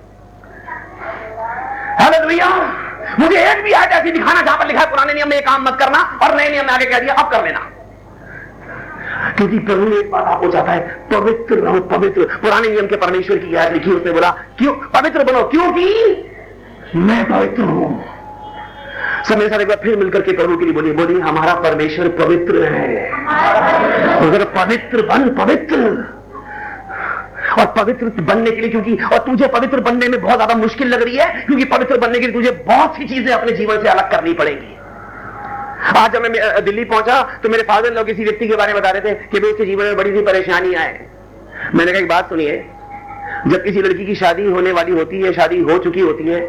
भैया 2.27 2.49
मुझे 3.19 3.37
एक 3.51 3.63
भी 3.63 3.71
आयत 3.71 3.91
ऐसी 3.91 4.11
दिखाना 4.11 4.41
जहाँ 4.41 4.57
पर 4.57 4.67
लिखा 4.67 4.79
है, 4.79 4.89
पुराने 4.89 5.13
नियम 5.13 5.29
में 5.29 5.41
काम 5.41 5.63
मत 5.63 5.77
करना 5.79 5.99
और 6.23 6.35
नए 6.35 6.49
नियम 6.49 6.65
में 6.65 6.73
आगे 6.73 6.85
कह 6.85 6.99
दिया, 6.99 7.13
अब 7.13 7.31
कर 7.31 7.43
लेना। 7.43 7.59
क्योंकि 9.37 9.59
प्रभु 9.59 9.97
एक 9.97 10.11
बात 10.11 10.23
आपको 10.23 10.51
चाहता 10.51 10.71
है, 10.71 10.79
पवित्र 11.11 11.55
रहो, 11.55 11.79
पवित्र। 11.79 12.23
पुराने 12.41 12.67
नियम 12.67 12.87
के 12.87 12.95
परमेश्वर 12.95 13.37
की 13.37 13.55
याद 13.55 13.73
लिखी, 13.73 13.91
उसने 13.91 14.11
बोला, 14.11 14.29
क्यों? 14.57 14.73
पवित्र 14.73 15.23
बनो, 15.23 15.43
क्योंकि 15.43 15.85
मैं 16.95 17.23
पवित्र 17.25 17.61
हूँ। 17.61 18.03
सब 19.27 19.37
मेरे 19.37 19.49
साथ 19.49 19.59
एक 19.59 19.67
बार 19.67 19.77
फिर 19.83 19.95
मिलकर 19.97 20.21
के 20.21 20.31
प्रभु 20.31 20.57
के 20.57 20.65
लिए 20.65 20.73
बोली 20.73 20.91
बोली 20.91 21.19
हमारा 21.19 21.53
परमेश्वर 21.61 22.07
पवित्र 22.17 22.63
है। 22.65 23.09
अगर 24.19 24.43
पवित्र 24.55 25.01
बन, 25.01 25.29
पवित्र। 25.35 25.77
और 27.59 27.65
पवित्र 27.67 28.09
बनने 28.21 28.51
के 28.51 28.61
लिए 28.61 28.69
क्योंकि, 28.69 28.95
और 29.03 29.17
तुझे 29.17 29.47
पवित्र 29.47 29.79
बनने 29.79 30.07
में 30.07 30.21
बहुत 30.21 30.35
ज़्यादा 30.35 30.55
मुश्किल 30.55 30.87
लग 30.87 31.01
रही 31.01 31.15
है, 31.17 31.45
क्योंकि 31.45 31.65
पवित्र 31.65 31.97
बनने 31.97 32.19
के 32.19 32.27
लिए 32.27 32.33
तुझे 32.33 32.51
बहुत 32.67 32.95
सी 32.95 33.07
चीज़ें 33.07 33.33
अपने 33.33 33.51
जीवन 33.51 33.81
से 33.81 33.89
अलग 33.89 34.11
करनी 34.11 34.33
पड़ेगी। 34.33 34.73
आज 35.97 36.13
जब 36.13 36.21
मैं 36.21 36.63
दिल्ली 36.65 36.83
पहुँचा 36.85 37.21
तो 37.43 37.49
मेरे 37.49 37.63
फादर 37.63 37.93
लोग 37.93 38.05
किसी 38.05 38.23
व्यक्ति 38.23 38.47
के 38.47 38.55
बारे 38.55 38.73
में 38.73 38.81
बता 38.81 38.91
रहे 38.91 39.01
थे 39.01 39.13
कि 39.13 39.39
भाई, 39.39 39.51
उसके 39.51 39.65
जीवन 39.65 39.85
में 39.85 39.95
बड़ी 39.97 40.11
सी 40.11 40.21
परेशानी 40.21 40.73
आए। 40.73 40.99
मैंने 41.75 41.91
कहा, 41.91 42.01
एक 42.01 42.07
बात 42.07 42.29
सुनिए, 42.29 42.57
जब 43.47 43.63
किसी 43.63 43.81
लड़की 43.81 44.05
की 44.05 44.15
शादी 44.15 44.45
होने 44.45 44.71
वाली 44.71 44.91
होती 44.91 45.21
है, 45.21 45.33
शादी 45.33 45.59
हो 45.61 45.77
चुकी 45.77 45.99
होती 46.01 46.27
है 46.27 46.39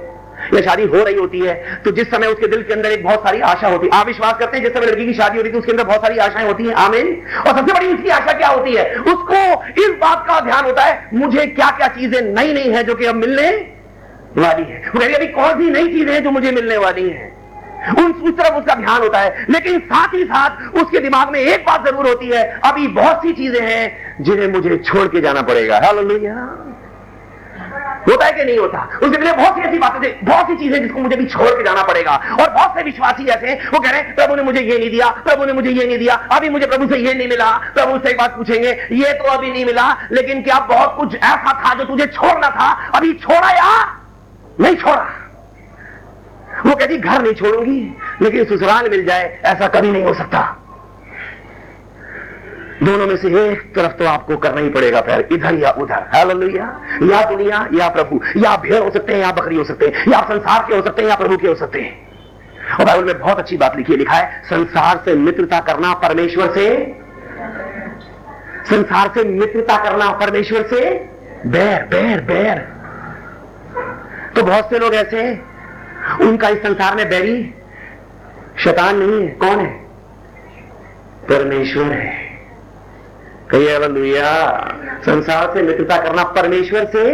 या 0.54 0.60
शादी 0.62 0.84
हो 0.86 1.02
रही 1.04 1.16
होती 1.16 1.40
है 1.40 1.54
तो 1.84 1.90
जिस 1.90 2.10
समय 2.10 2.26
उसके 2.26 2.46
दिल 2.46 2.62
के 2.62 2.72
अंदर 2.72 2.90
एक 2.90 3.04
बहुत 3.04 3.20
सारी 3.20 3.40
आशा 3.42 3.68
होती 3.68 3.86
है। 3.86 3.98
आप 4.00 4.06
विश्वास 4.06 4.34
करते 4.38 4.56
हैं, 4.56 4.64
जिस 4.64 4.74
समय 4.74 4.86
लड़की 4.86 5.06
की 5.06 5.14
शादी 5.14 5.36
होती 5.36 5.48
है 5.48 5.52
तो 5.52 5.58
उसके 5.58 5.72
अंदर 5.72 5.84
बहुत 5.84 6.02
सारी 6.02 6.18
आशाएँ 6.18 6.46
होती 6.46 6.64
हैं। 6.64 6.74
आमीन। 6.76 7.14
और 7.38 7.56
सबसे 7.56 7.72
बड़ी 7.72 7.92
उसकी 7.94 8.08
आशा 8.10 8.32
क्या 8.32 8.48
होती 8.48 8.74
है? 8.74 8.84
उसको 8.96 9.40
इस 9.82 9.96
बात 10.00 10.24
का 10.28 10.40
ध्यान 10.40 10.64
होता 10.64 10.82
है, 10.82 11.08
मुझे 11.14 11.46
क्या 11.48 11.70
क्या 11.70 11.88
चीज़ें 11.90 12.20
नई 12.24 12.52
नई 12.52 12.70
है 12.70 12.82
जो 12.82 12.94
कि 12.94 13.04
अब 13.04 13.14
मिलने 13.16 13.50
वाली 14.38 14.62
है। 14.62 14.82
अभी 15.14 15.26
कौन 15.32 15.50
सी 15.54 15.70
नई 15.70 15.86
चीज़ें 15.88 16.12
हैं 16.14 16.22
जो 16.24 16.30
मुझे 16.30 16.50
मिलने 16.52 16.76
वाली 16.76 17.08
है? 17.08 17.34
उन, 17.90 18.12
उस 18.12 18.32
तरफ़ 18.32 18.54
उसका 18.54 18.74
ध्यान 18.74 19.02
होता 19.02 19.18
है, 19.18 19.46
लेकिन 19.50 19.78
साथ 19.80 20.14
ही 20.14 20.24
साथ 20.24 20.76
उसके 20.76 21.00
दिमाग 21.00 21.30
में 21.32 21.38
एक 21.40 21.64
बात 21.64 21.84
ज़रूर 21.86 22.06
होती 22.08 22.28
है, 22.28 22.42
अभी 22.64 22.86
बहुत 22.94 23.16
सी 23.16 23.32
चीज़ें 23.32 23.60
हैं 23.60 24.24
जिन्हें 24.24 24.48
मुझे 24.48 24.76
छोड़ 24.78 25.06
के 25.08 25.20
जाना 25.20 25.42
पड़ेगा। 25.42 25.80
हालेलुया। 25.84 26.34
होता 28.08 28.26
है 28.26 28.32
कि 28.32 28.44
नहीं 28.44 28.58
होता? 28.58 28.88
उसके 29.02 29.22
लिए 29.22 29.32
बहुत 29.32 29.54
सी 29.54 29.60
ऐसी 29.60 29.78
बातें 29.78 30.00
थी 30.02 30.12
बहुत 30.26 30.46
सी 30.46 30.56
चीज़ें 30.56 30.80
जिसको 30.82 31.00
मुझे 31.00 31.16
भी 31.16 31.26
छोड़ 31.26 31.48
के 31.48 31.64
जाना 31.64 31.82
पड़ेगा। 31.82 32.14
और 32.40 32.50
बहुत 32.50 32.76
से 32.76 32.82
विश्वासी 32.82 33.26
ऐसे 33.26 33.54
वो 33.72 33.80
कह 33.80 33.90
रहे 33.90 34.00
हैं, 34.00 34.14
प्रभु 34.14 34.34
ने 34.34 34.42
मुझे 34.42 34.60
ये 34.60 34.78
नहीं 34.78 34.90
दिया, 34.90 35.08
प्रभु 35.24 35.44
ने 35.44 35.52
मुझे 35.52 35.70
ये 35.70 35.86
नहीं 35.86 35.98
दिया, 35.98 36.14
अभी 36.32 36.48
मुझे 36.48 36.66
प्रभु 36.66 36.88
से 36.88 36.98
ये 36.98 37.14
नहीं 37.14 37.28
मिला। 37.28 37.50
प्रभु 37.74 37.98
से 37.98 38.10
एक 38.10 38.18
बात 38.18 38.36
पूछेंगे, 38.36 38.70
ये 38.92 39.12
तो 39.12 39.24
अभी 39.24 39.50
नहीं 39.52 39.64
मिला, 39.64 39.92
लेकिन 40.12 40.42
क्या 40.42 40.58
बहुत 40.60 40.96
कुछ 40.96 41.14
ऐसा 41.14 41.52
था 41.62 41.74
जो 41.74 41.84
तुझे 41.84 42.06
छोड़ना 42.06 42.50
था? 42.50 42.70
अभी 42.94 43.12
छोड़ा 43.14 43.50
या 43.50 43.70
नहीं 44.60 44.76
छोड़ा? 44.76 45.06
वो 46.66 46.74
कहती, 46.74 46.96
घर 46.96 47.22
नहीं 47.22 47.34
छोड़ूँगी, 47.34 47.80
लेकिन 48.22 48.44
ससुराल 48.44 48.88
मिल 48.90 49.04
जाए, 49.04 49.40
ऐसा 49.44 49.68
कभी 49.68 49.90
नहीं 49.90 50.04
हो 50.04 50.14
सकता। 50.14 50.40
दोनों 52.86 53.06
में 53.06 53.16
से 53.16 53.52
एक 53.52 53.74
तरफ़ 53.74 53.92
तो 53.92 54.04
आपको 54.04 54.36
करना 54.36 54.60
ही 54.60 54.68
पड़ेगा, 54.68 55.00
फिर 55.00 55.28
इधर 55.32 55.54
या 55.54 55.70
उधर। 55.70 56.06
हालेलुया 56.14 56.80
या 57.02 57.30
दुनिया, 57.30 57.68
या 57.74 57.88
प्रभु। 57.88 58.20
या 58.36 58.56
भेड़ 58.56 58.82
हो 58.82 58.90
सकते 58.90 59.12
हैं, 59.12 59.20
या 59.20 59.32
बकरी 59.32 59.56
हो 59.56 59.64
सकते 59.64 59.86
हैं, 59.86 60.12
या 60.12 60.20
संसार 60.22 60.66
के 60.68 60.76
हो 60.76 60.82
सकते 60.82 61.02
हैं, 61.02 61.08
या 61.08 61.16
प्रभु 61.16 61.36
के 61.36 61.48
हो 61.48 61.54
सकते 61.54 61.80
हैं। 61.80 62.06
और 62.80 62.84
बाइबल 62.84 63.04
में 63.04 63.18
बहुत 63.18 63.38
अच्छी 63.38 63.56
बात 63.56 63.76
लिखी 63.76 63.92
है, 63.92 63.98
लिखा 63.98 64.12
है, 64.12 64.42
संसार 64.44 65.02
से 65.04 65.14
मित्रता 65.14 65.60
करना 65.60 65.94
परमेश्वर 65.94 66.52
से 66.54 66.96
संसार 68.66 69.10
से 69.14 69.24
मित्रता 69.24 69.84
करना 69.84 70.10
परमेश्वर 70.10 70.62
से 70.62 71.10
बैर 71.46 71.82
बैर 71.82 72.20
बैर। 72.20 72.58
तो 74.36 74.42
बहुत 74.42 74.70
से 74.70 74.78
लोग 74.78 74.94
ऐसे 74.94 75.22
हैं, 75.22 75.46
उनका 76.20 76.48
इस 76.48 76.58
संसार 76.58 76.96
में 76.96 77.08
बैरी 77.08 77.54
शैतान 78.64 78.98
नहीं 78.98 79.22
है। 79.22 79.28
कौन 79.28 79.58
है? 79.58 79.72
परमेश्वर 81.28 81.84
है। 81.84 82.25
कहिए 83.50 83.88
लुया 83.88 84.30
संसार 85.02 85.50
से 85.54 85.62
मित्रता 85.62 85.96
करना 85.98 86.22
परमेश्वर 86.36 86.84
से? 86.86 87.04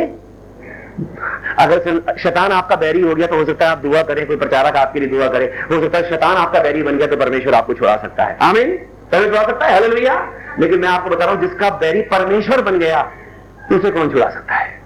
अगर 1.59 2.17
शैतान 2.19 2.53
आपका 2.53 2.77
बैरी 2.77 3.01
हो 3.01 3.15
गया 3.15 3.27
तो 3.27 3.37
हो 3.37 3.45
सकता 3.45 3.65
है 3.65 3.71
आप 3.71 3.79
दुआ 3.79 4.03
करें, 4.03 4.27
कोई 4.27 4.37
प्रचारक 4.37 4.77
आपके 4.77 5.01
लिए 5.01 5.09
दुआ 5.09 5.29
करे। 5.29 5.45
हो 5.71 5.81
सकता 5.81 5.99
है 5.99 6.09
शैतान 6.11 6.37
आपका 6.37 6.61
बैरी 6.61 6.83
बन 6.83 6.99
गया 6.99 7.07
तो 7.07 7.17
परमेश्वर 7.17 7.55
आपको 7.55 7.75
छुड़ा 7.75 7.97
सकता 7.97 8.25
है। 8.25 8.37
आमीन? 8.43 8.77
परमेश्वर 9.13 9.29
छुड़ा 9.29 9.43
सकता 9.43 9.67
है 9.67 9.75
हेलो 9.75 9.95
भैया 9.95 10.15
लेकिन 10.61 10.81
मैं 10.81 10.89
आपको 10.89 11.11
बता 11.11 11.25
रहा 11.25 11.35
हूँ, 11.35 11.41
जिसका 11.41 11.71
बैरी 11.79 12.03
परमेश्वर 12.11 12.63
बन 12.63 12.79
गया, 12.79 13.01
उसे 13.73 13.91
कौन 13.91 14.11
छुड़ा 14.11 14.29
सकता 14.31 14.55
है? 14.55 14.81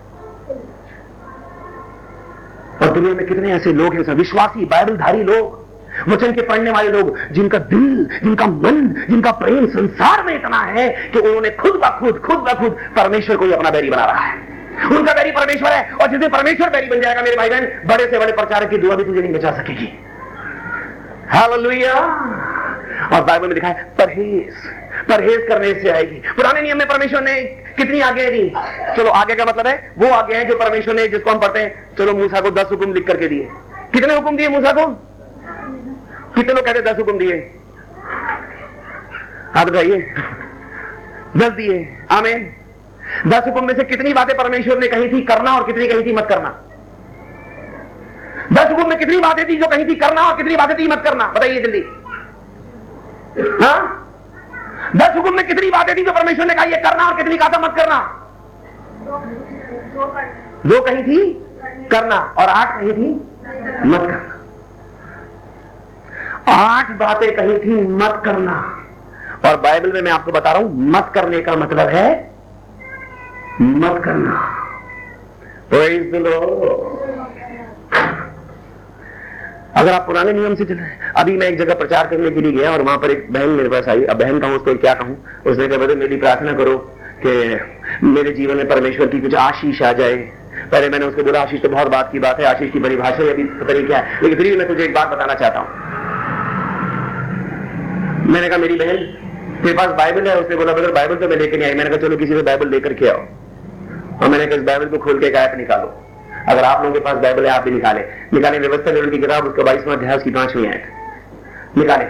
और 2.82 2.90
दुनिया 2.90 3.14
में 3.14 3.26
कितने 3.26 3.52
ऐसे 3.52 3.72
लोग 3.72 3.94
हैं 3.94 4.14
विश्वासी, 4.14 4.64
बाइबलधारी 4.64 5.22
लोग। 5.22 5.65
वचन 6.08 6.32
के 6.32 6.42
पढ़ने 6.42 6.70
वाले 6.70 6.88
लोग, 6.88 7.18
जिनका 7.32 7.58
दिल, 7.58 8.08
जिनका 8.22 8.46
मन, 8.46 9.06
जिनका 9.10 9.30
प्रेम 9.30 9.66
संसार 9.66 10.24
में 10.24 10.34
इतना 10.34 10.58
है 10.58 11.10
कि 11.12 11.18
उन्होंने 11.18 11.50
खुद 11.50 11.80
ब 11.84 11.96
खुद 12.00 12.18
खुद 12.18 12.36
ब 12.36 12.48
खुद 12.48 12.76
परमेश्वर 12.96 13.36
को 13.36 13.44
ही 13.44 13.52
अपना 13.52 13.70
बैरी 13.70 13.90
बना 13.90 14.04
रहा 14.04 14.24
है। 14.24 14.56
उनका 14.96 15.12
बैरी 15.12 15.30
परमेश्वर 15.30 15.72
है, 15.72 15.92
और 15.92 16.08
जिस 16.08 16.20
दिन 16.20 16.28
परमेश्वर 16.28 16.70
बैरी 16.70 16.86
बन 16.86 17.00
जाएगा, 17.00 17.22
मेरे 17.22 17.36
भाई 17.36 17.48
बहन 17.48 17.66
बड़े 17.86 18.06
से 18.06 18.18
बड़े 18.18 18.32
प्रचारक 18.32 18.70
की 18.70 18.78
दुआ 18.78 18.94
भी 18.94 19.04
तुझे 19.04 19.20
नहीं 19.20 19.32
बचा 19.32 19.50
सकेगी। 19.50 19.98
हालेलुया 21.28 21.94
और 23.12 23.24
बाइबल 23.24 23.48
में 23.48 23.54
लिखा 23.54 23.68
है, 23.68 23.94
परहेज 23.98 24.54
परहेज 25.08 25.46
करने 25.48 25.74
से 25.74 25.90
आएगी। 25.90 26.14
पुराने 26.14 26.60
नियम 26.60 26.78
में 26.78 26.88
परमेश्वर 26.88 27.22
ने 27.22 27.34
कितनी 27.76 28.00
आगे 28.00 28.30
दी? 28.30 28.52
चलो 28.96 29.10
आगे 29.10 29.34
का 29.34 29.44
मतलब 29.44 29.66
है, 29.66 29.92
वो 29.98 30.08
आगे 30.08 30.34
है 30.34 30.44
जो 30.44 30.56
परमेश्वर 30.56 30.94
ने, 30.94 31.08
जिसको 31.08 31.30
हम 31.30 31.38
पढ़ते 31.38 31.58
हैं, 31.60 31.96
चलो, 31.98 32.12
मूसा 32.12 32.40
को 32.40 32.50
दस 32.50 32.68
हुक्म 32.70 32.92
लिख 32.92 33.06
करके 33.06 33.28
दिए। 33.28 33.48
कितने 33.92 34.14
हुक्म 34.14 34.36
दिए 34.36 34.48
मूसा 34.48 34.72
को? 34.72 35.15
कितने 36.36 36.54
लोग 36.54 36.64
कहते 36.64 36.80
दस 36.82 36.98
हुक्म 36.98 37.18
दिए। 37.18 37.34
हाथ 39.54 39.66
उठाइए 39.66 40.14
दस 41.36 41.50
दिए। 41.50 41.98
आमेन। 42.10 42.56
दस 43.26 43.42
हुक्म 43.46 43.66
में 43.66 43.76
से 43.76 43.84
कितनी 43.84 44.12
बातें 44.12 44.36
परमेश्वर 44.36 44.78
ने 44.78 44.88
कही 44.88 45.08
थी, 45.08 45.22
करना 45.22 45.52
और 45.52 45.66
कितनी 45.66 45.88
कही 45.88 46.04
थी, 46.04 46.12
मत 46.12 46.26
करना। 46.28 46.48
दस 48.52 48.70
हुक्म 48.70 48.88
में 48.88 48.98
कितनी 48.98 49.16
बातें 49.16 49.48
थी 49.48 49.56
जो 49.56 49.66
कही 49.66 49.84
थी, 49.84 49.94
करना 49.94 50.22
और 50.22 50.36
कितनी 50.36 50.56
बातें 50.56 50.78
थी, 50.78 50.88
मत 50.88 51.02
करना। 51.04 51.26
बताइए 51.26 51.60
जल्दी। 51.60 51.80
हाँ? 53.64 54.02
दस 54.96 55.16
हुक्म 55.16 55.36
में 55.36 55.46
कितनी 55.46 55.70
बातें 55.70 55.96
थी 55.96 56.04
जो 56.04 56.12
परमेश्वर 56.12 56.46
ने 56.46 56.54
कहा 56.54 56.64
ये 56.64 56.76
करना 56.76 57.08
और 57.08 57.16
कितनी 57.16 57.36
कहा 57.36 57.48
था, 57.48 57.58
मत 57.58 57.74
करना। 57.76 58.22
दो 60.66 60.80
कही 60.80 61.02
थी, 61.02 61.32
करना। 61.90 62.34
और 62.38 62.48
आठ 62.48 62.80
कही 62.80 62.92
थी, 62.92 63.14
मत 63.88 64.00
करना। 64.00 64.25
आठ 66.46 66.90
बातें 66.98 67.30
कही 67.36 67.58
थी, 67.58 67.80
मत 67.92 68.22
करना। 68.24 68.54
और 69.44 69.56
बाइबल 69.60 69.92
में 69.92 70.00
मैं 70.02 70.12
आपको 70.12 70.32
बता 70.32 70.52
रहा 70.52 70.62
हूँ, 70.62 70.90
मत 70.90 71.10
करने 71.14 71.40
का 71.40 71.56
मतलब 71.56 71.88
है, 71.88 72.08
मत 73.60 74.00
करना। 74.04 74.52
अगर 79.76 79.92
आप 79.92 80.06
पुराने 80.06 80.32
नियम 80.32 80.54
से 80.54 80.64
चले, 80.64 80.82
अभी 81.16 81.36
मैं 81.36 81.46
एक 81.46 81.58
जगह 81.58 81.74
प्रचार 81.74 82.06
करने 82.06 82.30
के 82.30 82.40
लिए 82.40 82.52
गया 82.52 82.70
और 82.72 82.82
वहाँ 82.82 82.98
पर 82.98 83.10
एक 83.10 83.26
बहन 83.32 83.48
मेरे 83.50 83.68
पास 83.68 83.88
आई। 83.88 84.04
अब 84.04 84.18
बहन 84.18 84.38
कहूँ 84.38 84.56
उसको 84.56 84.74
क्या 84.74 84.94
कहूँ? 84.94 85.16
उसने 85.46 85.66
कहा 85.68 85.94
मेरी 85.94 86.16
प्रार्थना 86.16 86.52
करो 86.52 86.76
कि 87.26 87.32
मेरे 88.04 88.32
जीवन 88.32 88.56
में 88.56 88.68
परमेश्वर 88.68 89.06
की 89.06 89.20
कुछ 89.20 89.34
आशीष 89.34 89.82
आ 89.82 89.92
जाए। 89.92 90.16
पहले 90.72 90.88
मैंने 90.88 91.06
उसको 91.06 91.22
बोला 91.22 91.40
आशीष 91.40 91.62
तो 91.62 91.68
बहुत 91.68 91.88
बात 91.88 92.08
की 92.12 92.18
बात 92.18 92.40
है, 92.40 92.46
आशीष 92.46 92.72
की 92.72 92.78
परिभाषा 92.78 93.30
अभी 93.30 93.44
पता 93.44 93.72
नहीं 93.72 93.86
क्या 93.86 93.98
है। 93.98 94.22
लेकिन 94.22 94.38
फिर 94.38 94.50
भी 94.50 94.56
मैं 94.56 94.68
तुझे 94.68 94.84
एक 94.84 94.94
बात 94.94 95.08
बताना 95.08 95.34
चाहता 95.34 95.58
हूँ। 95.58 95.85
मैंने 98.26 98.48
कहा, 98.48 98.58
मेरी 98.58 98.74
बहन, 98.74 98.96
तेरे 99.62 99.74
पास 99.74 99.86
बाइबल 99.86 100.28
है? 100.28 100.40
उसने 100.40 100.56
बोला 100.56 100.72
बदल 100.72 100.92
बाइबल 100.92 101.14
तो 101.14 101.28
मैं 101.28 101.36
लेकर 101.36 101.58
नहीं 101.58 101.68
आई। 101.68 101.74
मैंने 101.74 101.90
कहा, 101.90 101.98
चलो, 101.98 102.16
किसी 102.16 102.32
से 102.32 102.42
बाइबल 102.42 102.68
लेकर 102.68 102.92
के 102.92 103.08
आओ। 103.08 103.18
और 104.22 104.28
मैंने 104.28 104.46
कहा, 104.46 104.56
इस 104.56 104.62
बाइबल 104.62 104.84
को 104.84 104.98
खोल 104.98 105.20
के 105.20 105.26
एक 105.26 105.36
आयत 105.36 105.54
निकालो। 105.56 106.02
अगर 106.48 106.64
आप 106.64 106.82
लोगों 106.82 106.94
के 106.94 107.00
पास 107.00 107.16
बाइबल 107.16 107.46
है, 107.46 107.50
आप 107.50 107.64
भी 107.64 107.70
निकाले। 107.70 108.00
निकाले 108.32 108.58
व्यवस्था 108.58 108.92
निर्णय 108.92 109.10
की 109.10 109.18
किताब, 109.18 109.44
उसका 109.44 109.62
बाईसवां 109.62 109.96
अध्याय 109.96 110.18
की 110.18 110.30
पांचवी 110.30 110.66
आयत। 110.66 110.84
निकाले। 111.78 112.04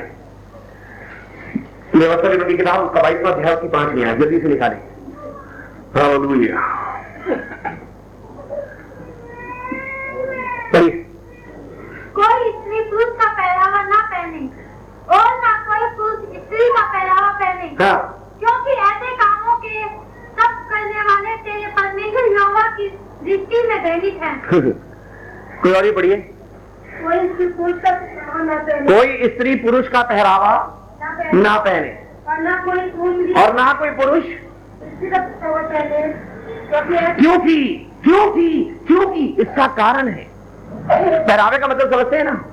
व्यवस्था 1.99 2.29
निर्णय 2.29 2.49
की 2.49 2.57
किताब, 2.57 2.85
उसका 2.85 3.03
बाईसवां 3.03 3.33
अध्याय 3.33 3.57
की 3.57 3.69
पांचवी 3.69 4.03
आयत। 4.03 4.19
जल्दी 4.19 4.41
से 4.41 4.49
निकाले। 4.49 4.97
पढ़िए। 10.73 10.93
कोई 12.15 12.51
स्त्री 12.51 12.91
पुरुष 12.91 13.05
का 13.05 13.33
पहरावा 13.33 13.83
ना 13.83 14.09
पहने। 14.13 14.66
और 15.09 15.25
ना 15.25 15.53
कोई 15.69 15.89
पुरुष 15.97 16.37
स्त्री 16.43 16.69
का 16.69 16.93
पहरावा 16.93 17.33
पहने। 17.33 17.85
हाँ। 17.85 18.23
क्योंकि 18.39 18.71
ऐसे 18.71 19.17
कामों 19.17 19.57
के 19.57 19.85
सब 20.39 20.71
करने 20.71 21.01
वाले 21.01 21.37
तेरे 21.37 21.67
परमेश्वर 21.67 22.33
यहोवा 22.33 22.63
की 22.63 22.89
दृष्टि 23.23 23.69
में 23.69 23.85
दैनिक 23.85 24.23
है। 24.23 24.37
कोई 25.63 25.73
और 25.73 25.85
ही 25.85 25.91
पढ़िए। 25.91 26.17
कोई 26.17 27.29
स्त्री 27.29 27.47
पुरुष 27.47 27.75
का 27.75 27.91
पहरावा 27.91 28.45
ना 28.45 28.55
पहने। 28.55 28.97
कोई 28.97 29.29
स्त्री 29.29 29.55
पुरुष 29.55 29.89
का 29.89 30.03
पहरावा 30.03 30.53
ना 31.01 31.11
पहने। 31.11 31.43
ना 31.43 31.59
पहने। 31.59 32.07
और 32.29 32.39
ना 32.39 32.65
कोई 32.65 32.81
पुरुष 32.81 33.37
और 33.37 33.55
ना 33.55 33.73
कोई 33.73 33.91
पुरुष। 33.91 34.25
स्त्री 34.25 35.11
का 35.11 35.19
क्योंकि 35.19 37.13
क्योंकि 37.21 37.93
क्योंकि 38.05 38.81
क्योंकि 38.87 39.37
इसका 39.39 39.67
कारण 39.67 40.09
है। 40.09 40.27
पहरावे 41.27 41.59
का 41.59 41.67
मतलब 41.67 41.95
समझते 41.95 42.17
हैं 42.17 42.25
ना? 42.25 42.45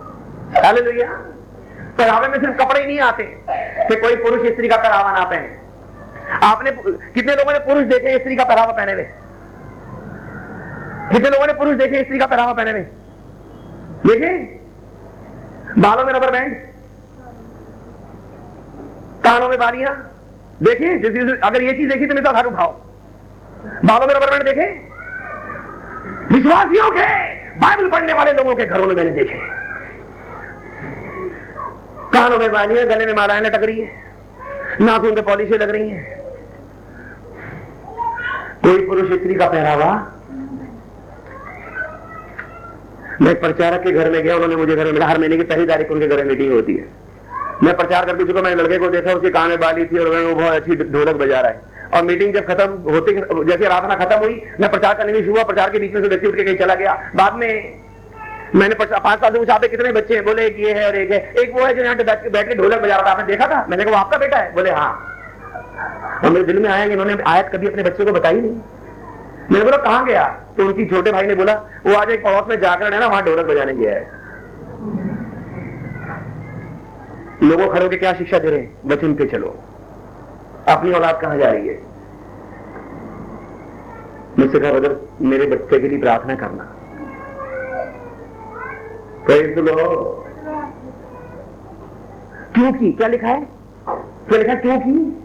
हालेलुया। 0.66 1.33
पहरावे 1.98 2.28
में 2.28 2.40
सिर्फ़ 2.40 2.56
कपड़े 2.58 2.80
ही 2.80 2.86
नहीं 2.88 3.00
आते 3.00 3.24
कि 3.88 3.96
कोई 3.96 4.16
पुरुष 4.16 4.48
स्त्री 4.52 4.68
का 4.68 4.78
पहरावा 4.78 5.12
ना 5.12 5.24
पहने। 5.26 5.50
आपने 6.44 6.72
कितने 7.14 7.36
लोगों 7.36 7.54
ने 7.54 7.60
पुरुष 7.60 7.84
देखे 7.84 8.18
स्त्री 8.20 8.36
का 8.36 8.44
पहरावा 8.44 8.74
पहने 8.74 8.94
हुए? 8.94 9.04
कितने 11.12 11.30
लोगों 11.30 11.48
ने 11.48 11.54
पुरुष 11.54 11.76
देखे 11.76 12.04
स्त्री 12.04 12.20
का 12.20 12.26
पहरावा 12.26 12.54
पहने 12.54 12.72
हुए? 12.72 12.82
देखे? 14.06 14.32
बालों 15.82 16.06
में 16.06 16.14
रबर 16.14 16.32
बैंड 16.32 16.56
कानों 19.24 19.50
में 19.50 19.60
बालियाँ? 19.60 19.96
देखे? 20.64 20.98
जिस 21.00 21.40
अगर 21.44 21.62
ये 21.62 21.74
चीज़ 21.74 21.90
देखी 21.90 22.06
तो 22.06 22.14
मेरे 22.14 22.32
घर 22.32 22.46
उठाओ। 22.46 22.72
बालों 23.86 24.08
में 24.08 24.14
रबर 24.14 24.30
बैंड 24.32 24.44
देखे? 24.44 24.68
विश्वासियों 26.36 26.92
के 26.92 27.08
बाइबल 27.60 27.90
पढ़ने 27.90 28.14
वाले 28.14 28.32
लोगों 28.34 28.56
के 28.56 28.66
घरों 28.66 28.88
में 28.88 28.96
मैंने 28.96 29.12
देखे। 29.12 29.63
कानों 32.14 32.38
में 32.38 32.52
बालियाँ 32.52 32.86
गले 32.86 33.06
में 33.06 33.14
मालाएँ 33.14 33.42
लटक 33.42 33.64
रही 33.64 33.80
है। 33.80 34.04
नाखून 34.82 35.16
पे 35.16 35.22
पॉलिशें 35.22 35.58
लग 35.58 35.70
रही 35.70 35.90
है। 35.90 36.24
कोई 38.64 38.88
पुरुष 38.88 39.20
स्त्री 39.20 39.36
का 39.36 39.48
पहरावा? 39.48 40.10
मैं 43.22 43.40
प्रचारक 43.40 43.84
के 43.84 43.92
घर 43.92 44.12
में 44.12 44.24
गया, 44.24 44.36
उन्होंने 44.36 44.56
मुझे 44.56 44.76
घर 44.76 44.86
में 44.86 44.92
मिला। 44.92 45.08
हर 45.08 45.18
महीने 45.18 45.38
की 45.38 45.44
पहली 45.44 45.66
तारीख 45.66 45.92
उनके 45.92 46.08
घर 46.08 46.18
में 46.18 46.24
मीटिंग 46.24 46.54
होती 46.54 46.74
है। 46.74 46.88
मैं 47.64 47.78
प्रचार 47.78 48.06
करके 48.06 48.24
चुका, 48.24 48.42
मैंने 48.42 48.64
लड़के 48.64 48.78
को 48.78 48.88
देखा, 48.88 49.12
उसके 49.14 49.30
कान 49.30 49.50
में 49.50 49.60
बाली 49.60 49.86
थी 49.86 49.98
और 49.98 50.26
वो 50.26 50.36
बहुत 50.36 50.54
अच्छी 50.54 50.76
ढोलक 50.76 51.16
बजा 51.16 51.40
रहा 51.40 51.52
है। 51.52 51.62
और 51.94 52.04
मीटिंग 52.04 52.34
जब 52.34 52.46
खत्म 52.48 52.92
होते, 52.92 53.12
जैसे 53.52 53.66
आराधना 53.66 54.06
खत्म 54.06 54.16
हुई, 54.16 54.46
मैं 54.60 54.72
प्रचार 54.72 54.94
करने 54.94 55.14
में 55.14 55.22
शुरू 55.22 55.34
हुआ, 55.34 55.44
प्रचार 55.44 55.70
के 55.70 55.80
बीच 55.80 55.94
में 55.94 56.02
से 56.02 56.08
व्यक्ति 56.08 56.28
उठ 56.28 56.36
के 56.36 56.44
कहीं 56.44 56.58
चला 56.58 56.76
गया। 56.76 57.12
बाद 57.16 57.36
में 57.36 57.83
मैंने 58.56 58.76
पाँच 58.76 59.22
साल 59.22 59.34
से 59.34 59.40
पूछा, 59.40 59.54
"आपके 59.54 59.68
कितने 59.68 59.92
बच्चे 59.92 60.16
हैं? 60.16 60.26
बोले, 60.26 60.46
एक 60.46 60.60
ये 60.60 60.74
है 60.74 60.88
और 60.88 60.96
एक 60.96 61.12
है। 61.12 61.34
एक 61.40 61.54
वो 61.54 61.66
है 61.66 61.74
जो 61.74 61.84
यहाँ 61.84 61.96
बैठ 62.32 62.48
के 62.48 62.56
ढोलक 62.56 62.82
बजा 62.82 62.96
रहा 62.96 63.06
था। 63.06 63.12
आपने 63.12 63.26
देखा 63.26 63.48
था? 63.48 63.66
मैंने 63.70 63.84
कहा 63.84 64.00
आपका 64.00 64.18
बेटा 64.18 64.38
है? 64.38 64.54
बोले 64.54 64.72
हाँ। 64.72 65.10
और 66.24 66.30
मेरे 66.30 66.46
दिल 66.46 66.60
में 66.60 66.70
आया 66.70 66.86
कि 66.86 66.92
इन्होंने 66.92 67.18
आयत 67.28 67.50
कभी 67.54 67.68
अपने 67.68 67.84
बच्चे 67.84 68.06
को 68.06 68.12
बताई 68.12 68.42
नहीं। 68.42 68.52
मैंने 69.52 69.64
बोला, 69.64 69.78
कहाँ 69.78 70.06
गया? 70.06 70.28
तो 70.58 70.66
उनकी 70.66 70.86
छोटे 70.86 71.12
भाई 71.12 71.28
ने 71.28 71.36
बोला, 71.36 71.54
वो 71.86 71.96
आज 71.96 72.10
एक 72.10 72.24
पड़ोस 72.24 72.44
में 72.50 72.60
जाकर 72.60 72.94
है 72.94 73.00
ना, 73.00 73.08
वहाँ 73.08 73.24
ढोलक 73.24 73.46
बजाने 73.46 73.74
गया 73.74 73.92
है। 73.92 74.12
लोगों 77.44 77.74
खड़े 77.74 77.84
होकर 77.84 77.98
क्या 77.98 78.14
शिक्षा 78.14 78.40
दे 78.40 78.50
रहे 78.50 78.60
हैं? 78.60 78.78
वचन 78.86 79.14
पे 79.14 79.26
चलो। 79.26 79.60
अपनी 80.68 80.92
औलाद 80.92 81.22
कहाँ 81.22 81.38
जा 81.38 81.50
रही 81.50 81.68
है? 81.68 81.82
मुझसे 84.40 84.60
कहा 84.60 84.72
ब्रदर 84.72 84.96
मेरे 85.22 85.46
बच्चे 85.46 85.80
के 85.80 85.88
लिए 85.88 86.00
प्रार्थना 86.00 86.36
करना. 86.36 86.76
क्योंकि 92.56 92.92
क्या 92.92 93.08
लिखा 93.08 93.28
है? 93.28 93.42
क्या 93.90 94.38
लिखा 94.38 94.52
है? 94.52 94.58
क्योंकि 94.60 95.20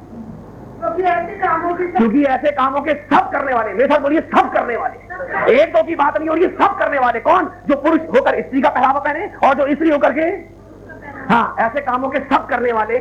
क्योंकि 1.99 2.23
ऐसे 2.25 2.51
कामों 2.51 2.81
के 2.81 2.95
सब 2.95 3.31
करने 3.31 3.55
वाले, 3.55 3.73
मेरे 3.73 3.87
साथ 3.87 4.01
बोलिए, 4.01 4.21
सब 4.21 4.53
करने 4.53 4.77
वाले। 4.77 5.53
एक 5.53 5.73
दो 5.73 5.83
की 5.83 5.95
बात 5.95 6.19
नहीं 6.19 6.29
हो 6.29 6.35
रही 6.35 6.45
है 6.45 6.51
सब 6.51 6.79
करने 6.79 6.99
वाले। 6.99 7.21
कौन? 7.21 7.49
जो 7.69 7.77
पुरुष 7.77 8.01
होकर 8.17 8.41
स्त्री 8.43 8.61
का 8.63 8.69
पहनावा 8.69 9.01
पहने 9.01 9.27
और 9.49 9.55
जो 9.55 9.75
स्त्री 9.75 9.91
होकर 9.91 10.13
के 10.13 10.27
हाँ 11.33 11.55
ऐसे 11.59 11.81
कामों 11.81 12.09
के 12.09 12.19
सब 12.19 12.47
करने 12.47 12.73
वाले। 12.73 12.99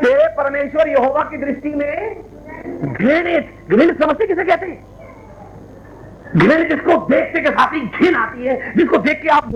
तेरे 0.00 0.26
परमेश्वर 0.36 0.88
यहोवा 0.88 1.22
की 1.22 1.36
दृष्टि 1.36 1.68
में 1.68 1.94
घृणित 2.92 3.70
घृणित 3.70 4.02
समझते 4.02 4.26
किसे 4.26 4.44
कहते 4.44 4.66
हैं? 4.66 4.93
घृणित 6.36 6.68
जिसको 6.68 6.96
देखते 7.08 7.40
के 7.40 7.50
साथ 7.50 7.74
ही 7.74 7.80
घिन 7.80 8.14
आती 8.16 8.46
है 8.46 8.54
जिसको 8.76 8.98
देख 9.06 9.20
के 9.22 9.28
आप 9.34 9.54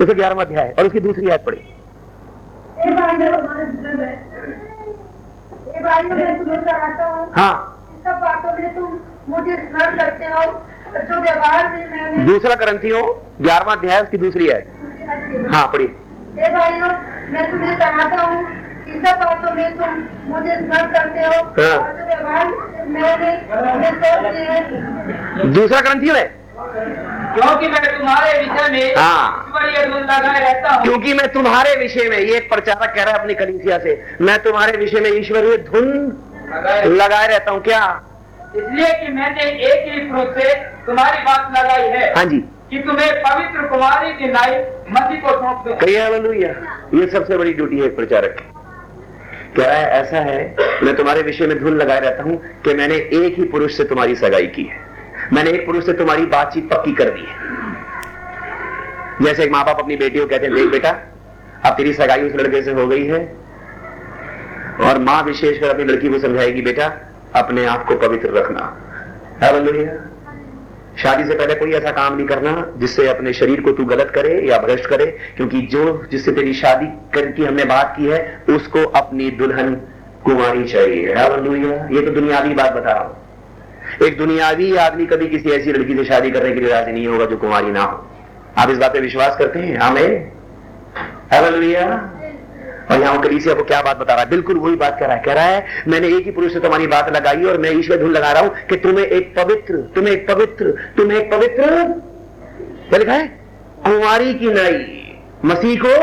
उसे 0.00 0.14
ग्यारहवा 0.14 0.42
अध्याय 0.42 0.74
और 0.78 0.86
उसकी 0.86 1.00
दूसरी 1.00 1.28
आयत 1.28 1.44
पढ़ी 1.46 1.60
ये 2.86 2.94
भाई 2.94 3.16
मेरे 3.16 3.36
हमारे 3.36 3.64
दिल 3.66 3.96
में 3.96 4.10
ये 5.74 5.82
भाई 5.84 6.02
मैं 6.02 6.36
तुम्हें 6.38 6.60
कराता 6.64 7.04
हूँ। 7.04 7.30
हाँ। 7.36 7.54
स्मरण 9.26 9.96
करते 9.96 10.26
हो 10.26 10.42
दूसरा 12.26 12.54
ग्रंथियों 12.54 13.02
ग्यारहवा 13.44 13.72
अध्याय 13.72 14.00
उसकी 14.02 14.18
दूसरी 14.18 14.48
आयत। 14.50 15.48
हाँ 15.54 15.66
पढ़ी 15.72 15.88
हे 16.38 16.48
मैं 17.32 17.50
तुम्हें 17.50 17.78
चाहता 17.78 18.22
हूँ 18.22 18.44
इन 18.86 19.04
सब 19.04 19.18
बातों 19.18 19.54
में 19.54 19.76
तुम 19.76 20.02
मुझे 20.32 20.56
स्मरण 20.56 20.92
करते 20.92 21.20
हो। 21.20 21.32
हाँ। 21.32 21.76
और 21.78 21.92
जो 21.92 22.04
व्यवहार 22.06 22.46
मैंने 22.88 23.30
अपने 23.52 23.90
सोच 24.02 25.46
दूसरा 25.54 25.80
ग्रंथी 25.80 26.10
में 26.10 26.26
क्योंकि 27.36 27.68
मैं 27.68 27.80
तुम्हारे 27.98 28.38
विषय 28.38 28.68
में 28.72 28.94
हाँ। 28.96 29.52
रहता 30.38 30.74
हूँ। 30.74 30.82
क्योंकि 30.82 31.14
मैं 31.14 31.26
तुम्हारे 31.32 31.74
विषय 31.76 32.08
में 32.10 32.18
ये 32.18 32.36
एक 32.36 32.48
प्रचारक 32.50 32.94
कह 32.94 33.02
रहा 33.02 33.14
है 33.14 33.18
अपनी 33.20 33.34
कलिसिया 33.34 33.78
से 33.78 34.00
मैं 34.20 34.38
तुम्हारे 34.42 34.76
विषय 34.78 35.00
में 35.00 35.10
ईश्वरीय 35.10 35.56
धुन 35.56 35.88
लगाए 36.50 36.84
लगाए 36.84 37.26
रहता 37.26 37.50
हूँ 37.50 37.62
क्या? 37.62 37.80
इसलिए 38.56 38.92
कि 38.92 39.12
मैंने 39.12 39.42
एक 39.42 39.92
ही 39.92 40.00
क्रूस 40.08 40.34
से 40.36 40.54
तुम्हारी 40.86 41.22
बात 41.24 41.50
लगाई 41.58 41.88
है 41.88 42.12
हाँ 42.14 42.24
जी। 42.24 42.38
कि 42.70 42.78
तुम्हें 42.78 43.10
पवित्र 43.22 43.66
कुमारी 43.68 44.12
की 44.12 44.28
नाई 44.32 44.56
मसीह 44.90 45.20
को 45.20 45.30
सौंप 45.30 45.68
दो। 45.68 45.74
कहिए 45.74 46.48
ये 47.00 47.06
सबसे 47.10 47.36
बड़ी 47.36 47.52
ड्यूटी 47.52 47.78
है 47.78 47.84
एक 47.84 47.96
प्रचारक 47.96 48.36
की। 48.38 48.55
कह 49.56 49.66
रहा 49.66 49.76
है 49.76 49.90
ऐसा 49.92 50.20
है, 50.20 50.54
मैं 50.82 50.94
तुम्हारे 50.96 51.22
विषय 51.22 51.46
में 51.46 51.58
धुन 51.58 51.76
लगाए 51.76 52.00
रहता 52.00 52.22
हूँ 52.22 52.36
कि 52.64 52.74
मैंने 52.74 52.94
एक 52.94 53.38
ही 53.38 53.44
पुरुष 53.44 53.76
से 53.76 53.84
तुम्हारी 53.84 54.14
सगाई 54.16 54.46
की 54.46 54.62
है। 54.62 54.84
मैंने 55.32 55.50
एक 55.50 55.66
पुरुष 55.66 55.86
से 55.86 55.92
तुम्हारी 55.92 56.26
बातचीत 56.26 56.68
पक्की 56.70 56.92
कर 56.92 57.10
दी 57.10 57.24
है। 57.28 57.34
जैसे 59.22 59.44
एक 59.44 59.50
माँ 59.52 59.64
बाप 59.64 59.78
अपनी 59.80 59.96
बेटी 59.96 60.18
को 60.18 60.26
कहते 60.26 60.46
हैं, 60.46 60.54
देख 60.54 60.66
बेटा, 60.66 60.90
अब 61.64 61.76
तेरी 61.76 61.92
सगाई 61.92 62.22
उस 62.22 62.34
लड़के 62.34 62.62
से 62.62 62.72
हो 62.72 62.86
गई 62.86 63.06
है 63.06 63.20
और 64.80 64.98
माँ 64.98 65.22
विशेषकर 65.22 65.68
अपनी 65.68 65.84
लड़की 65.84 66.08
को 66.08 66.18
समझाएगी, 66.18 66.62
बेटा, 66.62 66.86
अपने 67.34 67.64
आप 67.66 67.84
को 67.84 67.96
पवित्र 67.98 68.30
रखना। 68.32 68.62
हालेलुया 69.42 69.92
शादी 70.96 71.24
से 71.24 71.34
पहले 71.34 71.54
कोई 71.54 71.72
ऐसा 71.72 71.90
काम 71.90 72.16
नहीं 72.16 72.26
करना 72.26 72.52
जिससे 72.76 73.06
अपने 73.08 73.32
शरीर 73.32 73.60
को 73.60 73.72
तू 73.72 73.84
गलत 73.84 74.12
करे 74.14 74.40
या 74.48 74.58
भ्रष्ट 74.58 74.86
करे, 74.86 75.06
क्योंकि 75.36 75.60
जो 75.62 75.82
जिससे 76.10 76.32
तेरी 76.32 76.52
शादी 76.54 76.86
कर 77.14 77.44
हमने 77.44 77.64
बात 77.64 77.94
की 77.96 78.06
है, 78.06 78.44
उसको 78.48 78.84
अपनी 78.94 79.30
दुल्हन 79.30 79.74
कुमारी 80.24 80.64
चाहिए। 80.64 81.08
ये 81.08 82.00
तो 82.02 82.10
दुनियावी 82.10 82.54
बात 82.54 82.72
बता 82.72 82.92
रहा 82.92 83.02
हूँ। 83.02 84.06
एक 84.06 84.16
दुनियावी 84.18 84.74
आदमी 84.76 85.06
कभी 85.06 85.26
किसी 85.26 85.50
ऐसी 85.50 85.72
लड़की 85.72 85.96
से 85.96 86.04
शादी 86.04 86.30
करने 86.30 86.52
के 86.52 86.60
लिए 86.60 86.70
राज़ी 86.70 86.92
नहीं 86.92 87.06
होगा 87.06 87.24
जो 87.24 87.36
कुमारी 87.36 87.70
ना 87.70 87.82
हो। 87.82 88.06
आप 88.58 88.70
इस 88.70 88.78
बात 88.78 88.92
पे 88.92 89.00
विश्वास 89.00 89.36
करते 89.36 89.58
हैं? 89.58 89.76
हमें 89.78 90.32
और 92.90 93.00
यहाँ 93.00 93.20
कलीसिया 93.22 93.54
को 93.54 93.62
क्या 93.64 93.80
बात 93.82 93.96
बता 93.96 94.14
रहा 94.14 94.22
है? 94.22 94.28
बिल्कुल 94.30 94.58
वही 94.58 94.76
बात 94.76 94.96
कह 95.00 95.06
रहा 95.06 95.16
है। 95.16 95.22
कह 95.22 95.32
रहा 95.32 95.44
है, 95.44 95.64
मैंने 95.88 96.08
एक 96.08 96.24
ही 96.24 96.30
पुरुष 96.30 96.52
से 96.52 96.60
तुम्हारी 96.60 96.86
बात 96.86 97.14
लगाई 97.16 97.44
और 97.44 97.58
मैं 97.58 97.70
ईश्वर 97.70 97.96
धुन 97.96 98.10
लगा 98.10 98.32
रहा 98.32 98.42
हूँ 98.42 98.54
कि 98.68 98.76
तुम्हें 98.76 99.04
एक 99.06 99.34
पवित्र, 99.36 99.76
तुम्हें 99.94 100.12
एक 100.12 100.26
पवित्र, 100.28 100.70
तुम्हें 100.96 101.18
एक 101.18 101.30
पवित्र 101.32 101.64
क्या 102.88 102.98
लिखा 102.98 103.12
है? 103.12 103.26
कुंवारी 103.84 104.34
की 104.34 104.52
नाई, 104.52 104.78
मसीह 105.44 105.80
को? 105.80 105.96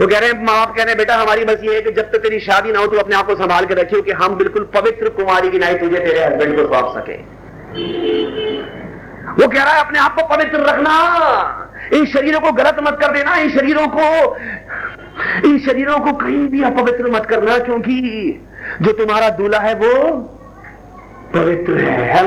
वो 0.00 0.06
कह 0.06 0.18
रहे 0.18 0.30
हैं, 0.30 0.44
माँ 0.44 0.56
बाप 0.56 0.74
कह 0.76 0.82
रहे 0.82 0.88
हैं, 0.88 0.98
बेटा, 0.98 1.14
हमारी 1.14 1.44
बस 1.44 1.60
ये 1.62 1.74
है 1.74 1.80
कि 1.82 1.90
जब 1.90 2.10
तक 2.12 2.18
तेरी 2.18 2.40
शादी 2.40 2.72
ना 2.72 2.78
हो 2.78 2.86
तो 2.86 2.98
अपने 2.98 3.16
आप 3.16 3.26
को 3.26 3.34
संभाल 3.34 3.66
के 3.66 3.74
रखियो 3.74 4.00
कि 4.02 4.12
हम 4.12 4.34
बिल्कुल 4.34 4.64
पवित्र 4.74 5.08
कुमारी 5.08 5.50
की 5.50 5.58
नाई 5.58 5.74
तुझे, 5.74 5.98
तेरे 5.98 6.24
हस्बैंड 6.24 6.56
को 6.56 6.62
सौंप 6.74 6.92
सके। 6.96 7.16
वो 9.32 9.48
कह 9.48 9.62
रहा 9.62 9.72
है, 9.72 9.80
अपने 9.80 9.98
आप 9.98 10.14
को 10.14 10.26
पवित्र 10.26 10.58
रखना। 10.60 10.92
इन 11.94 12.06
शरीरों 12.06 12.40
को 12.40 12.52
गलत 12.52 12.76
मत 12.82 12.98
कर 13.00 13.12
देना, 13.12 13.34
इन 13.36 13.50
शरीरों 13.50 13.86
को 13.88 14.36
इन 15.44 15.58
शरीरों 15.58 15.98
को 15.98 16.12
कहीं 16.12 16.48
भी 16.48 16.62
अपवित्र 16.62 17.10
मत 17.10 17.26
करना, 17.26 17.58
क्योंकि 17.58 18.40
जो 18.82 18.92
तुम्हारा 18.92 19.28
दूल्हा 19.28 19.60
है 19.60 19.74
वो 19.74 19.92
पवित्र 21.34 21.78
है। 21.78 22.24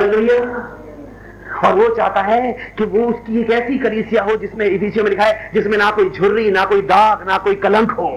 और 1.60 1.74
वो 1.76 1.88
चाहता 1.96 2.22
है 2.22 2.52
कि 2.78 2.84
वो 2.84 3.06
उसकी 3.06 3.40
एक 3.42 3.50
ऐसी 3.52 3.78
कलीसिया 3.78 4.24
हो 4.24 4.36
जिसमें 4.36 4.66
इफिसियों 4.66 5.04
में 5.04 5.10
लिखा 5.12 5.24
है, 5.24 5.52
जिसमें 5.54 5.78
ना 5.78 5.90
कोई 5.92 6.10
झुर्री, 6.10 6.52
ना 6.52 6.66
कोई 6.66 6.82
दाग, 6.82 7.28
ना 7.28 7.38
कोई 7.38 7.56
कलंक 7.56 7.92
हो। 7.92 8.08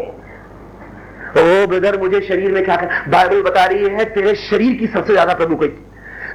ओ, 1.33 1.67
ब्रदर, 1.67 1.99
मुझे 2.01 2.21
शरीर 2.21 2.53
में 2.53 2.65
क्या 2.65 2.77
कर 2.77 3.11
बाइबल 3.11 3.43
बता 3.43 3.65
रही 3.65 3.85
है, 3.85 4.05
तेरे 4.05 4.35
शरीर 4.35 4.77
की 4.77 4.87
सबसे 4.87 5.13
ज़्यादा 5.13 5.35
प्रभु 5.35 5.57
को 5.57 5.67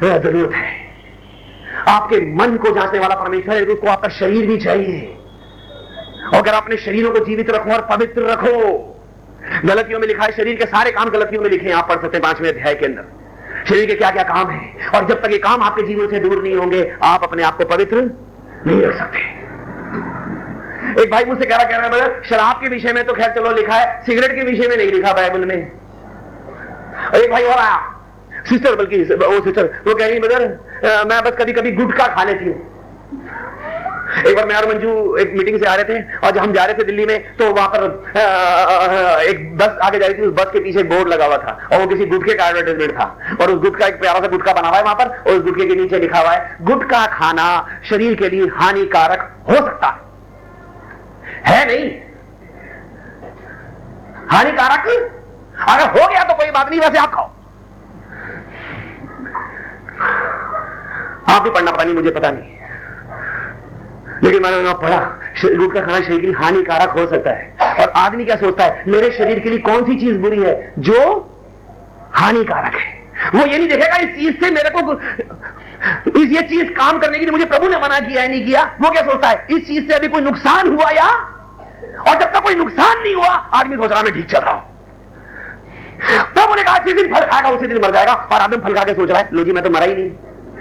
ज़रूरत 0.02 0.54
है। 0.54 0.71
आपके 1.88 2.19
मन 2.36 2.58
को 2.58 2.73
जांचने 2.76 3.00
वाला 3.00 3.15
परमेश्वर 3.15 3.56
है, 3.56 3.65
उसको 3.65 3.88
आपका 3.88 4.10
शरीर 4.10 4.45
भी 4.47 4.58
चाहिए। 4.58 5.16
और 6.28 6.38
अगर 6.38 6.54
अपने 6.54 6.78
शरीरों 6.78 7.12
को 7.12 7.20
जीवित 7.26 7.50
रखो 7.50 7.72
और 7.74 7.82
पवित्र 7.90 8.24
रखो। 8.24 8.54
गलतियों 9.66 10.00
में 10.00 10.08
लिखा 10.08 10.24
है 10.24 10.32
शरीर 10.32 10.56
के 10.56 10.66
सारे 10.66 10.92
काम 10.92 11.10
गलतियों 11.10 11.42
में 11.42 11.50
लिखे 11.50 11.72
आप 11.72 11.88
पढ़ 11.90 12.02
सकते 12.02 12.18
हैं 12.18 12.22
पाँचवें 12.24 12.50
अध्याय 12.50 12.76
के 12.76 12.86
अंदर। 12.86 13.66
शरीर 13.70 13.86
के 13.86 13.96
क्या 13.96 14.10
क्या 14.12 14.24
काम 14.26 14.50
है? 14.50 14.90
और 14.90 15.08
जब 15.08 15.22
तक 15.24 15.32
ये 15.32 15.38
काम 15.40 15.63
आपके 15.63 15.84
जीवन 15.84 16.08
से 16.08 16.20
दूर 16.20 16.42
नहीं 16.44 16.56
होंगे, 16.56 16.82
आप 17.04 17.24
अपने 17.24 17.44
आप 17.44 17.58
को 17.58 17.66
पवित्र 17.66 18.02
नहीं 18.68 18.82
रख 18.82 18.98
सकते। 18.98 19.20
एक 21.02 21.12
भाई 21.12 21.26
मुझसे 21.26 21.46
कह 21.46 21.56
रहा 21.56 21.66
कह 21.66 21.78
रहा 21.78 22.04
है 22.04 22.22
शराब 22.24 22.56
के 22.62 22.70
विषय 22.70 22.94
में 22.94 23.04
तो 23.06 23.13
खैर 23.13 23.32
चलो, 23.32 23.52
लिखा 23.52 23.76
है। 23.76 24.04
सिगरेट 24.06 24.36
के 24.36 24.44
विषय 24.44 24.68
में 24.68 24.78
नहीं 24.78 24.92
लिखा 24.92 25.13
बाइबल 25.13 25.46
में। 25.46 25.72
और 27.08 27.16
एक 27.16 27.32
भाई 27.32 27.44
और 27.44 27.58
आया। 27.58 27.78
सिस्टर, 28.50 28.76
बल्कि 28.76 29.02
वो 29.04 29.44
सिस्टर, 29.44 29.66
वो 29.88 29.94
कह 29.96 30.08
रही 30.08 30.20
ब्रदर 30.20 31.06
मैं 31.06 31.22
बस 31.24 31.36
कभी 31.40 31.54
कभी 31.54 31.72
गुटखा 31.74 32.08
खा 32.08 32.24
लेती 32.24 32.46
हूँ। 32.46 32.56
एक 34.20 34.36
बार 34.36 34.46
मैं 34.46 34.56
और 34.56 34.67
मंजू 34.67 35.15
एक 35.17 35.34
मीटिंग 35.38 35.60
से 35.60 35.65
आ 35.65 35.74
रहे 35.76 35.84
थे। 35.86 36.17
और 36.17 36.32
जब 36.32 36.38
हम 36.38 36.54
जा 36.54 36.65
रहे 36.65 36.74
थे 36.74 36.84
दिल्ली 36.84 37.06
में 37.06 37.38
तो 37.38 37.50
वहाँ 37.52 37.67
पर 37.70 37.84
एक 39.24 39.58
बस 39.58 39.78
आगे 39.84 40.00
जा 40.00 40.08
रही 40.08 40.17
थी, 40.17 40.22
उस 40.22 40.34
बस 40.34 40.52
के 40.54 40.60
पीछे 40.60 40.80
एक 40.80 40.89
बोर्ड 40.89 41.08
लगा 41.08 41.26
हुआ 41.26 41.38
था, 41.38 41.58
और 41.72 41.80
वो 41.80 41.88
किसी 41.88 42.06
गुटखे 42.06 42.34
का 42.34 42.48
एडवर्टाइजमेंट 42.48 42.91
था। 42.91 43.38
और 43.41 43.52
उस 43.52 43.60
गुटका 43.62 43.88
एक 43.88 44.00
प्यारा 44.02 44.20
सा 44.20 44.28
गुटका 44.28 44.54
बना 44.54 44.67
हुआ 44.67 44.78
है 44.78 44.84
वहाँ 44.84 44.96
पर, 44.96 45.08
और 45.22 45.38
उस 45.38 45.43
गुटके 45.43 45.65
के 45.65 45.76
नीचे 45.76 46.00
लिखा 46.00 46.20
हुआ 46.20 46.32
है 46.32 46.58
गुटका 46.62 47.06
खाना 47.13 47.48
शरीर 47.89 48.15
के 48.15 48.30
लिए 48.30 48.48
हानिकारक 48.56 49.30
हो 49.50 49.56
सकता 49.56 49.88
है। 49.88 50.06
है 51.46 51.65
नहीं। 51.67 51.89
हानिकारक? 54.32 54.88
अगर 55.67 55.89
हो 55.91 56.08
गया 56.08 56.24
तो 56.24 56.34
कोई 56.34 56.52
बात 56.52 56.70
नहीं, 56.70 56.80
वैसे 56.80 56.98
आप 56.98 57.13
खाओ। 57.13 57.30
आप 61.30 61.41
भी 61.43 61.50
पढ़ना, 61.50 61.72
पता 61.72 61.84
नहीं, 61.84 61.93
मुझे 61.93 62.12
पता 62.12 62.32
नहीं। 62.32 62.57
लेकिन 64.23 64.43
मैंने 64.43 64.58
वहाँ 64.58 64.73
पढ़ा 64.73 64.99
गुट 65.58 65.73
का 65.73 65.82
खाना 65.82 65.99
शरीर 65.99 66.19
के 66.21 66.27
लिए 66.27 66.36
हानिकारक 66.36 66.89
हो 66.89 67.06
सकता 67.08 67.32
है। 67.32 67.73
और 67.82 67.89
आदमी 67.97 68.25
क्या 68.25 68.36
सोचता 68.36 68.63
है, 68.63 68.84
मेरे 68.88 69.12
शरीर 69.12 69.39
के 69.39 69.49
लिए 69.49 69.60
कौन 69.60 69.84
सी 69.86 69.99
चीज़ 69.99 70.17
बुरी 70.17 70.41
है 70.41 70.73
जो 70.80 70.99
हानिकारक 72.13 72.75
है? 72.75 72.95
वो 73.36 73.45
ये 73.45 73.58
नहीं 73.58 73.67
देखेगा, 73.67 73.95
इस 73.97 74.15
चीज़ 74.15 74.36
से 74.36 74.51
मेरे 74.51 74.69
को 74.69 74.93
इस 76.19 76.32
ये 76.32 76.41
चीज़ 76.41 76.71
काम 76.73 76.99
करने 76.99 77.17
के 77.19 77.25
लिए 77.25 77.32
मुझे 77.32 77.45
प्रभु 77.45 77.67
ने 77.67 77.77
मना 77.77 77.99
किया 77.99 78.21
है, 78.21 78.27
नहीं 78.27 78.45
किया। 78.45 78.63
वो 78.82 78.89
क्या 78.91 79.01
सोचता 79.01 79.27
है, 79.27 79.45
इस 79.51 79.67
चीज़ 79.67 79.88
से 79.88 79.93
अभी 79.93 80.08
कोई 80.08 80.21
नुकसान 80.21 80.67
हुआ 80.67 80.89
या? 80.91 81.10
और 81.99 82.19
जब 82.19 82.32
तक 82.34 82.43
कोई 82.43 82.56
नुकसान 82.56 83.01
नहीं 83.01 83.15
हुआ, 83.15 83.27
आदमी 83.27 83.75
सोच 83.75 83.91
रहा 83.91 84.01
मैं 84.01 84.13
ठीक 84.13 84.30
चल 84.30 84.39
रहा 84.39 84.51
हूँ। 84.51 84.63
प्रभु 86.34 86.56
ने 86.56 86.63
कहा 86.63 86.77
जिस 86.77 86.95
दिन 86.95 87.13
फल 87.13 87.25
खाएगा, 87.25 87.49
उसी 87.49 87.67
दिन 87.67 87.77
मर 87.77 87.91
जाएगा। 87.91 88.13
और 88.13 88.41
आदमी 88.41 88.58
फल 88.58 88.73
खा 88.73 88.84
के 88.84 88.93
सोच 88.93 89.10
रहा 89.10 89.19
है, 89.19 89.30
लो 89.34 89.43
जी, 89.43 89.51
मैं 89.51 89.63
तो 89.63 89.69
मरा 89.69 89.86
ही 89.86 89.95
नहीं। 89.95 90.10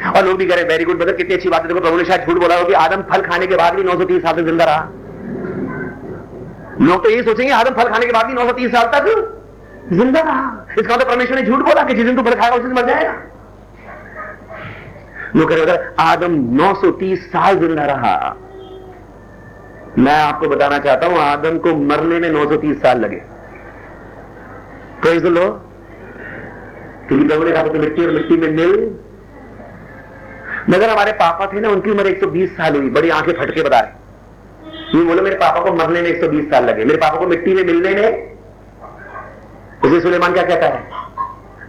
और 0.06 0.24
लोग 0.24 0.36
भी 0.38 0.46
कह 0.46 0.54
रहे 0.54 0.64
वेरी 0.64 0.84
गुड 0.84 0.96
ब्रदर 0.96 1.12
कितनी 1.12 1.34
अच्छी 1.34 1.48
बात 1.48 1.62
है। 1.62 1.68
देखो, 1.68 1.80
प्रभु 1.80 1.96
ने 1.96 2.04
शायद 2.04 2.26
झूठ 2.26 2.38
बोला 2.38 2.56
हो 2.56 2.64
कि 2.64 2.72
आदम 2.74 3.02
फल 3.02 3.22
खाने 3.22 3.46
के 3.46 3.56
बाद 3.56 3.74
भी 3.74 3.82
930 3.82 4.22
साल 4.22 4.34
तक 4.34 4.42
ज़िंदा 4.42 4.64
रहा। 4.64 4.88
लोग 6.82 7.02
तो 7.04 7.10
यही 7.10 7.22
सोचेंगे, 7.22 7.52
आदम 7.52 7.74
फल 7.74 7.88
खाने 7.88 8.06
के 8.06 8.12
बाद 8.12 8.26
भी 8.26 8.32
930 8.32 8.72
साल 8.72 8.86
तक 8.94 9.04
ज़िंदा 9.92 10.20
रहा। 10.20 10.66
इसका 10.78 10.94
मतलब 10.94 11.08
परमेश्वर 11.08 11.36
ने 11.36 11.42
झूठ 11.42 11.60
बोला 11.60 11.82
कि 11.82 11.94
जिस 11.94 12.04
दिन 12.06 12.16
तू 12.16 12.22
फल 12.22 12.34
खाएगा, 12.34 12.56
उस 12.56 12.62
दिन 12.62 12.72
मर 12.72 12.86
जाएगा। 12.86 13.14
लोग 15.36 15.48
कह 15.48 15.54
रहे 15.56 15.76
आदम 16.00 16.34
930 16.56 17.26
साल 17.26 17.58
ज़िंदा 17.58 17.84
रहा। 17.84 18.36
मैं 19.98 20.18
आपको 20.22 20.48
बताना 20.48 20.78
चाहता 20.78 21.06
हूँ, 21.06 21.18
आदम 21.18 21.58
को 21.58 21.74
मरने 21.84 22.18
में 22.18 22.28
930 22.30 22.82
साल 22.82 23.00
लगे। 23.00 23.20
कोई 25.02 25.18
लो 25.30 25.48
क्योंकि 27.08 27.26
प्रभु 27.26 27.44
ने 27.44 27.50
कहा 27.52 27.62
तो 27.62 27.78
मिट्टी 27.78 28.04
और 28.04 28.10
मिट्टी 28.12 28.36
में 28.36 28.50
मिल 28.50 28.72
मगर 30.70 30.90
हमारे 30.90 31.12
पापा 31.12 31.46
थे 31.46 31.60
ना, 31.60 31.68
उनकी 31.68 31.90
उम्र 31.90 32.06
120 32.06 32.56
साल 32.56 32.76
हुई, 32.76 32.88
बड़ी 32.90 33.10
आँखें 33.10 33.32
फटके 33.32 33.62
बता 33.62 33.80
रहे। 33.80 34.98
ये 34.98 35.04
बोलो, 35.04 35.22
मेरे 35.22 35.36
पापा 35.36 35.60
को 35.60 35.72
मरने 35.72 36.02
में 36.02 36.08
120 36.10 36.50
साल 36.50 36.64
लगे। 36.64 36.84
मेरे 36.84 36.98
पापा 36.98 37.18
को 37.18 37.26
मिट्टी 37.26 37.54
में 37.54 37.62
मिलने 37.64 37.90
में, 37.90 38.36
उसे 39.84 40.00
सुलेमान 40.00 40.32
क्या 40.32 40.42
कहता 40.42 40.66
है? 40.66 40.84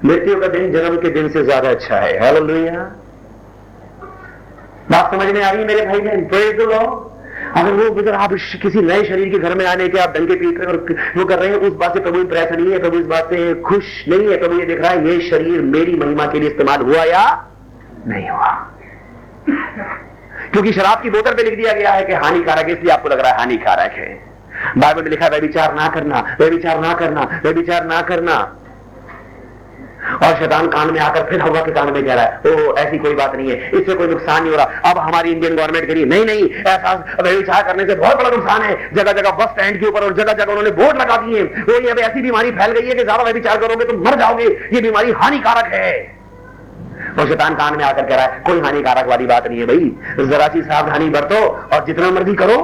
मृत्यु 0.06 0.40
का 0.42 0.48
दिन 0.48 0.72
जन्म 0.72 0.96
के 0.98 1.10
दिन 1.10 1.30
से 1.30 1.44
ज़्यादा 1.44 1.70
अच्छा 1.70 1.96
है। 1.96 2.32
बात 4.92 5.12
समझ 5.12 5.28
में 5.28 5.42
आ 5.44 5.50
रही 5.50 5.62
है 5.62 5.68
मेरे 5.68 5.86
भाई 5.86 6.00
बहन? 6.00 6.26
प्रेज 6.26 6.56
द 6.56 6.62
अगर 7.58 7.72
वो, 7.72 7.84
अगर 7.92 8.14
आप 8.14 8.32
किसी 8.62 8.82
नए 8.82 9.04
शरीर 9.04 9.30
के 9.30 9.38
घर 9.40 9.54
में 9.56 9.66
आने 9.66 9.88
के 9.88 10.00
आप 10.00 10.14
डंके 10.14 10.36
पीट 10.36 10.60
रहे 10.60 10.68
और 10.68 10.78
वो 11.18 11.26
कर 11.26 11.40
रहे 11.40 11.50
हैं, 11.50 11.58
उस 11.58 11.74
बात 11.74 11.94
से 11.94 12.00
प्रभु 12.00 12.24
प्रयास 12.24 12.52
नहीं 12.52 12.72
है, 12.72 12.80
प्रभु 12.80 12.98
इस 12.98 13.06
बात 13.06 13.30
से 13.30 13.54
खुश 13.62 13.84
नहीं 14.08 14.28
है, 14.28 14.38
प्रभु 14.38 14.60
ये 14.60 14.66
देख 14.66 14.82
रहा 14.82 14.92
है, 14.92 15.08
ये 15.08 15.30
शरीर 15.30 15.62
मेरी 15.62 15.96
महिमा 15.96 16.26
के 16.26 16.40
लिए 16.40 16.50
इस्तेमाल 16.50 16.82
हुआ 16.82 17.04
या 17.04 17.24
नहीं 18.08 18.30
हुआ? 18.30 18.50
क्योंकि 19.48 20.72
शराब 20.74 21.02
की 21.02 21.10
बोतल 21.10 21.34
पे 21.34 21.44
लिख 21.44 21.56
दिया 21.56 21.74
गया 21.74 21.92
है 21.92 22.04
कि 22.06 22.14
हानिकारक, 22.16 22.70
इसलिए 22.70 22.92
आपको 22.94 23.10
लग 23.10 23.20
रहा 23.20 23.32
है 23.32 23.38
हानिकारक 23.38 23.92
है। 23.94 24.14
बाइबल 24.78 25.04
में 25.04 25.10
लिखा 25.10 25.26
है 25.26 25.40
विचार 25.42 25.74
ना 25.76 25.88
करना 25.90 26.24
वे 26.40 26.50
विचार 26.50 26.80
ना 26.80 26.94
करना 26.96 27.42
वे 27.44 27.52
विचार 27.54 27.86
ना 27.86 28.02
करना। 28.04 28.38
और 30.24 30.36
शैतान 30.40 30.68
कान 30.70 30.92
में 30.94 31.00
आकर 31.02 31.24
फिर 31.30 31.42
हवा 31.42 31.62
के 31.62 31.72
कान 31.72 31.92
में 31.94 32.06
कह 32.06 32.14
रहा 32.14 32.24
है 32.24 32.40
ओ 32.48 32.76
ऐसी 32.78 32.98
कोई 32.98 33.14
बात 33.16 33.36
नहीं 33.36 33.50
है, 33.50 33.70
इससे 33.72 33.94
कोई 33.94 34.08
नुकसान 34.08 34.42
नहीं 34.42 34.52
हो 34.52 34.58
रहा। 34.58 34.92
अब 34.92 34.98
हमारी 35.00 35.32
इंडियन 35.32 35.56
गवर्नमेंट 35.56 35.88
करिए 35.88 36.06
नहीं 36.06 36.26
नहीं, 36.26 36.50
ऐसा 36.66 36.94
व्यविचार 37.22 37.64
करने 37.64 37.86
से 37.86 37.96
बहुत 37.96 38.18
बड़ा 38.18 38.30
नुकसान 38.30 38.62
है। 38.62 38.76
जगह 38.94 39.12
जगह 39.14 39.32
बस 39.38 39.50
स्टैंड 39.52 39.80
के 39.80 39.88
ऊपर 39.88 40.04
और 40.04 40.14
जगह 40.16 40.34
जगह 40.34 40.52
उन्होंने 40.52 40.72
बोर्ड 40.74 41.02
लगा 41.02 41.18
दिए 41.18 41.44
वो 41.44 41.80
ये 41.80 42.02
ऐसी 42.02 42.22
बीमारी 42.22 42.52
फैल 42.52 42.72
गई 42.72 42.88
है 42.88 42.96
कि 42.96 43.04
ज़्यादा 43.04 43.24
व्यविचार 43.24 43.58
करोगे 43.58 43.86
तो 43.86 43.98
मर 44.00 44.20
जाओगे। 44.20 44.48
ये 44.74 44.82
बीमारी 44.82 45.12
हानिकारक 45.14 45.74
है। 45.74 46.17
और 47.20 47.28
शैतान 47.28 47.56
कान 47.56 47.78
में 47.78 47.84
आकर 47.86 48.06
कह 48.06 48.16
रहा 48.16 48.26
है, 48.26 48.40
कोई 48.40 48.60
हानिकारक 48.60 49.08
वाली 49.08 49.26
बात 49.26 49.48
नहीं 49.48 49.60
है 49.60 49.66
भाई। 49.66 50.28
जरा 50.28 50.48
सी 50.48 50.62
सावधानी 50.62 51.10
बरतो 51.10 51.46
और 51.74 51.86
जितना 51.86 52.10
मर्ज़ी 52.12 52.34
करो। 52.34 52.58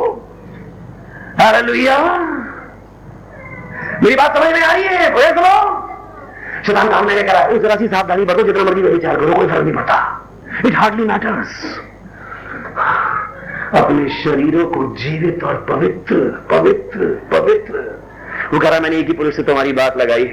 हालेलुया। 1.40 1.98
मेरी 4.04 4.16
बात 4.16 4.38
समझ 4.38 4.54
में 4.54 4.62
आ 4.62 4.72
रही 4.72 4.84
है? 4.84 5.10
बोले 5.14 5.30
सुनो। 5.30 5.90
शैतान 6.66 6.90
काम 6.90 7.08
मैंने 7.08 7.24
करा 7.24 7.40
है, 7.40 7.60
जरा 7.60 7.76
सी 7.76 7.88
सावधानी 7.88 8.26
बरतो, 8.26 8.44
जितना 8.44 8.64
मर्ज़ी 8.64 8.82
विचार 8.82 9.16
करो, 9.16 9.34
कोई 9.34 9.48
फ़र्क 9.48 9.64
नहीं 9.64 9.74
पड़ता। 9.74 10.30
इट 10.66 10.76
हार्डली 10.76 11.06
मैटर्स 11.06 11.64
अपने 13.74 14.10
शरीरों 14.14 14.66
को 14.66 14.84
जीवित 14.96 15.44
और 15.44 15.56
पवित्र 15.70 16.16
पवित्र 16.52 17.08
पवित्र। 17.32 17.80
वो 18.54 18.60
कह 18.60 18.70
रहा 18.70 18.80
मैंने 18.80 18.98
एक 18.98 19.08
ही 19.08 19.14
पुरुष 19.14 19.36
से 19.36 19.44
तुम्हारी 19.44 19.74
बात 19.74 19.98
लगाई 19.98 20.26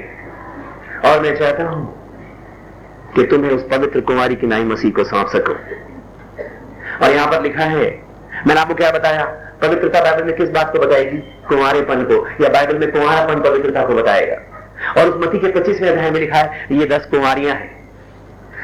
और 1.05 1.19
मैं 1.21 1.35
चाहता 1.37 1.63
हूँ 1.63 2.00
कि 3.15 3.23
तुम्हें 3.23 3.51
उस 3.51 3.67
पवित्र 3.71 4.01
कुमारी 4.01 4.35
की 4.35 4.47
नाई 4.47 4.63
मसीह 4.63 4.91
को 4.91 5.03
सौंप 5.03 5.27
सको। 5.27 5.53
और 7.05 7.11
यहाँ 7.11 7.27
पर 7.27 7.41
लिखा 7.41 7.63
है, 7.63 8.03
मैंने 8.47 8.61
आपको 8.61 8.73
क्या 8.73 8.91
बताया? 8.91 9.25
पवित्रता 9.61 10.01
बाइबल 10.01 10.23
में 10.23 10.35
किस 10.35 10.49
बात 10.49 10.73
को 10.73 10.79
बताएगी? 10.79 11.17
कुमारेपन 11.17 12.03
को, 12.03 12.43
या 12.43 12.49
बाइबल 12.49 12.77
में 12.77 12.91
कुमारापन 12.91 13.41
पवित्रता 13.41 13.85
को 13.85 13.93
बताएगा। 13.93 14.35
और 15.01 15.09
उस 15.09 15.27
मती 15.27 15.39
के 15.39 15.47
पच्चीसवें 15.47 15.89
अध्याय 15.89 16.11
में 16.11 16.19
लिखा 16.19 16.37
है, 16.37 16.67
ये 16.71 16.85
दस 16.85 17.05
कुमारियाँ 17.05 17.55
हैं। 17.55 17.89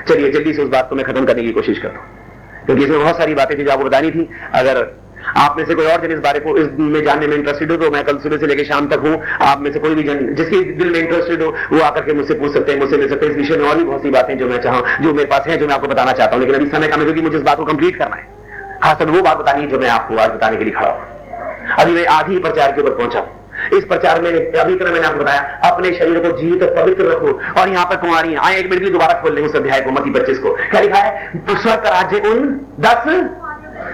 चलिए, 0.10 0.32
जल्दी 0.32 0.54
से 0.54 0.62
उस 0.62 0.70
बात 0.70 0.90
को 0.90 0.96
मैं 0.96 1.06
खत्म 1.06 1.26
करने 1.26 1.44
की 1.44 1.52
कोशिश 1.52 1.80
करता 1.80 2.00
हूँ। 2.00 2.18
क्योंकि 2.66 2.84
इसमें 2.84 3.00
बहुत 3.00 3.18
सारी 3.18 3.34
बातें 3.34 3.58
थी 3.58 3.64
जो 3.64 3.72
आपको 3.72 3.84
बतानी 3.84 4.12
थी। 4.12 4.30
अगर 4.54 5.07
आप 5.38 5.56
में 5.58 5.64
से 5.66 5.76
कोई 5.76 5.86
और 5.86 6.02
जन 6.02 6.12
इस 6.14 6.20
बारे 6.20 6.40
को 6.40 6.56
इस 6.58 6.68
में 6.80 7.04
जानने 7.06 7.28
में 7.28 7.36
इंटरेस्टेड 7.38 7.72
हो 7.72 7.78
तो 7.78 7.90
मैं 7.92 8.04
कल 8.04 8.18
सुबह 8.20 8.38
से 8.38 8.48
लेकर 8.48 8.64
शाम 8.66 8.88
तक 8.88 9.00
हूँ। 9.00 9.22
आप 9.42 9.62
में 9.62 9.72
से 9.72 9.80
कोई 9.80 9.96
भी 9.96 10.04
जन 10.04 10.34
जिसके 10.36 10.62
दिल 10.74 10.92
में 10.92 11.00
इंटरेस्टेड 11.00 11.42
हो, 11.44 11.54
वो 11.72 11.82
आकर 11.82 12.02
के 12.02 12.14
मुझसे 12.14 12.34
पूछ 12.34 12.54
सकते 12.54 12.72
हैं, 12.72 12.80
मुझसे 12.80 12.98
मिल 12.98 13.10
सकते 13.10 13.26
हैं। 13.26 13.34
इस 13.34 13.38
विषय 13.38 13.58
में 13.58 13.70
और 13.70 13.78
भी 13.78 13.84
बहुत 13.84 14.02
सी 14.02 14.10
बातें 14.10 14.38
जो 14.38 14.48
मैं 14.48 14.62
चाहूँ, 14.62 14.84
जो 15.02 15.14
मेरे 15.14 15.28
पास 15.28 15.48
है, 15.48 15.58
जो 15.58 15.68
मैं 15.68 15.76
आपको 15.76 15.88
बताना 15.88 16.12
चाहता 16.12 16.36
हूँ। 16.36 16.44
लेकिन 16.44 16.56
अभी 16.56 16.70
समय 16.70 16.88
कम 16.88 17.00
है, 17.00 17.06
क्योंकि 17.06 17.22
मुझे 17.22 17.38
इस 17.38 17.44
बात 17.44 17.58
को 17.58 17.66
कंप्लीट 17.66 17.98
करना 17.98 18.16
है। 18.16 18.36
खासकर 18.84 19.10
वो 19.10 19.22
बात 19.22 19.38
बतानी 19.38 19.62
है 19.62 19.68
जो 19.68 19.80
मैं 19.80 19.90
आपको 19.90 20.18
आज 20.18 20.30
बताने 20.30 20.58
के 20.58 20.64
लिए 20.64 20.74
खड़ा 20.74 20.90
हूँ। 20.90 21.76
अभी 21.80 21.92
मैं 21.92 22.06
आधी 22.10 22.38
प्रचार 22.40 22.72
के 22.72 22.82
ऊपर 22.82 22.96
पहुँचा 22.98 23.26
इस 23.74 23.84
प्रचार 23.86 24.22
में, 24.22 24.30
अभी 24.32 24.76
तरह 24.76 24.92
मैंने 24.92 25.08
आपको 25.08 25.20
बताया, 25.20 25.42
अपने 25.66 25.92
शरीर 25.94 26.20
को 26.20 26.38
जीवित 26.38 26.64
और 26.64 26.76
पवित्र 26.76 27.06
रखो। 27.06 27.62
और 27.62 27.70
यहाँ 27.70 27.86
पर 27.86 27.96
कुमारी 27.98 28.36
आए 28.38 28.60
एक 28.60 28.70
मिनट 28.70 28.84
के 28.84 28.90
दोबारा 28.90 29.14
खोल 29.22 29.36
लें 29.36 29.42
उस 29.44 29.56
अध्याय 29.56 29.82
को 29.82 29.92
मती 29.92 30.12
पच्चीस 30.12 30.40
को। 30.40 30.54
क्या 30.62 30.82
लिखा 30.82 30.98
है? 30.98 31.32
स्वर्ग 31.52 31.86
राज्य 31.88 32.20
उन 32.30 32.60
दस? 32.80 33.08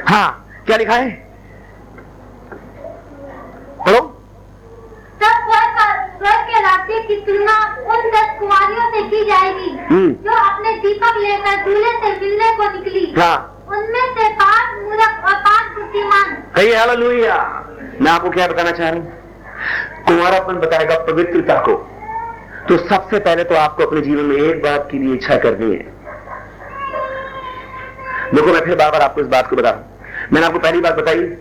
हाँ 0.09 0.27
क्या 0.65 0.77
लिखा 0.77 0.93
है? 0.93 1.22
स्वर्ग 3.87 4.13
का- 5.55 6.03
तुलना 7.25 7.75
उन 7.87 7.95
दस 7.95 8.39
कुमारियों 8.39 8.91
से 8.91 9.01
की 9.03 9.25
जाएगी 9.25 9.69
हम्म। 9.69 10.11
जो 10.11 10.31
अपने 10.31 10.71
दीपक 10.71 11.17
लेकर 11.17 11.65
दूल्हे 11.65 11.91
से 11.91 12.21
मिलने 12.21 12.57
को 12.57 12.63
निकली। 12.63 13.13
हाँ। 13.17 13.65
उनमें 13.67 14.13
से 14.13 14.29
पाँच 14.29 14.83
मूर्ख 14.83 15.25
और 15.25 15.33
पाँच 15.33 15.77
बुद्धिमान। 15.77 16.37
हालेलुया। 16.77 17.65
मैं 18.01 18.11
आपको 18.11 18.29
क्या 18.29 18.47
बताना 18.47 18.71
चाह 18.71 18.89
रहा 18.89 18.99
हूँ? 18.99 19.13
कुमारापन 20.07 20.53
बताएगा 20.53 20.99
पवित्रता 20.99 21.55
को। 21.55 21.89
तो 22.69 22.77
सबसे 22.77 23.19
पहले 23.19 23.43
तो 23.43 23.55
आपको 23.55 23.83
अपने 23.83 24.01
जीवन 24.01 24.23
में 24.23 24.37
एक 24.37 24.63
बात 24.63 24.87
की 24.91 24.99
भी 24.99 25.13
इच्छा 25.13 25.35
करनी 25.37 25.71
है। 25.75 25.93
देखो 28.33 28.47
मैं 28.47 28.61
फिर 28.61 28.75
बार 28.75 28.91
बार 28.91 29.01
आपको 29.01 29.21
इस 29.21 29.27
बात 29.27 29.49
को 29.49 29.55
बता 29.55 29.69
रहा 29.69 29.79
हूँ। 29.79 29.87
मैंने 30.33 30.47
आपको 30.47 30.59
पहली 30.59 30.81
बात 30.81 30.93
बताई 30.93 31.37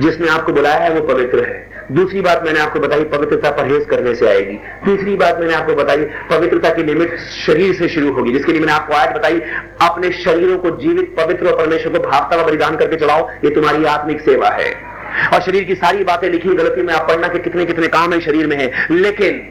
जिसने 0.00 0.28
आपको 0.28 0.52
बुलाया 0.52 0.78
है, 0.78 0.90
वो 0.90 1.00
पवित्र 1.00 1.44
है। 1.44 1.72
दूसरी 1.92 2.20
बात 2.20 2.42
मैंने 2.44 2.60
आपको 2.60 2.80
बताई, 2.80 3.04
पवित्रता 3.04 3.50
परहेज 3.50 3.86
करने 3.90 4.14
से 4.14 4.28
आएगी। 4.28 4.56
तीसरी 4.84 5.16
बात 5.16 5.38
मैंने 5.40 5.54
आपको 5.54 5.74
बताई, 5.74 6.04
पवित्रता 6.30 6.70
की 6.70 6.82
लिमिट 6.82 7.18
शरीर 7.46 7.74
से 7.74 7.88
शुरू 7.88 8.12
होगी, 8.12 8.32
जिसके 8.32 8.52
लिए 8.52 8.60
मैंने 8.60 8.72
आपको 8.72 8.94
आज 8.94 9.08
बताई, 9.08 9.40
अपने 9.82 10.10
शरीरों 10.12 10.58
को 10.58 10.70
जीवित, 10.70 11.14
पवित्र 11.16 11.46
और 11.46 11.58
परमेश्वर 11.58 11.98
को 11.98 12.08
भावता 12.10 12.36
व 12.36 12.46
बलिदान 12.46 12.76
करके 12.76 12.96
चलाओ, 12.96 13.28
ये 13.44 13.50
तुम्हारी 13.50 13.84
आत्मिक 13.84 14.20
सेवा 14.20 14.48
है। 14.48 14.72
और 15.34 15.40
शरीर 15.40 15.64
की 15.64 15.74
सारी 15.74 16.04
बातें 16.04 16.28
लिखी 16.30 16.48
गलती 16.48 16.82
में 16.82 16.94
आप 16.94 17.08
पढ़ना 17.08 17.28
के 17.28 17.38
कितने 17.38 17.64
कितने 17.64 17.86
काम 17.86 18.12
है 18.12 18.20
शरीर 18.20 18.46
में 18.46 18.56
है, 18.56 18.86
लेकिन 18.90 19.50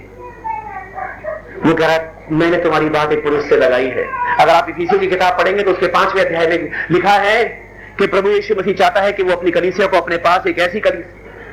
वो 1.66 1.74
कह 1.74 1.86
रहा 1.86 1.96
है, 1.96 2.14
मैंने 2.32 2.58
तुम्हारी 2.58 2.90
बात 2.90 3.12
एक 3.12 3.24
पुरुष 3.24 3.50
से 3.50 3.58
लगाई 3.58 3.88
है। 3.88 4.06
अगर 4.40 4.50
आप 4.50 4.68
इसी 4.70 5.00
की 5.00 5.08
किताब 5.08 5.38
पढ़ेंगे 5.38 5.64
तो 5.64 5.72
उसके 5.72 5.88
पाँचवें 5.88 6.26
अध्याय 6.26 6.48
में 6.48 6.72
लिखा 6.92 7.10
है 7.10 7.63
कि 8.00 8.08
प्रभु 8.08 8.30
यीशु 8.30 8.56
मसीह 8.60 8.74
चाहता 8.74 9.02
है 9.02 9.12
कि 9.14 9.24
वो 9.24 9.34
अपनी 9.34 9.52
कलीसिया 9.52 9.88
को 9.88 9.98
अपने 9.98 10.18
पास 10.18 10.48
एक 10.48 10.60
ऐसी 10.60 10.80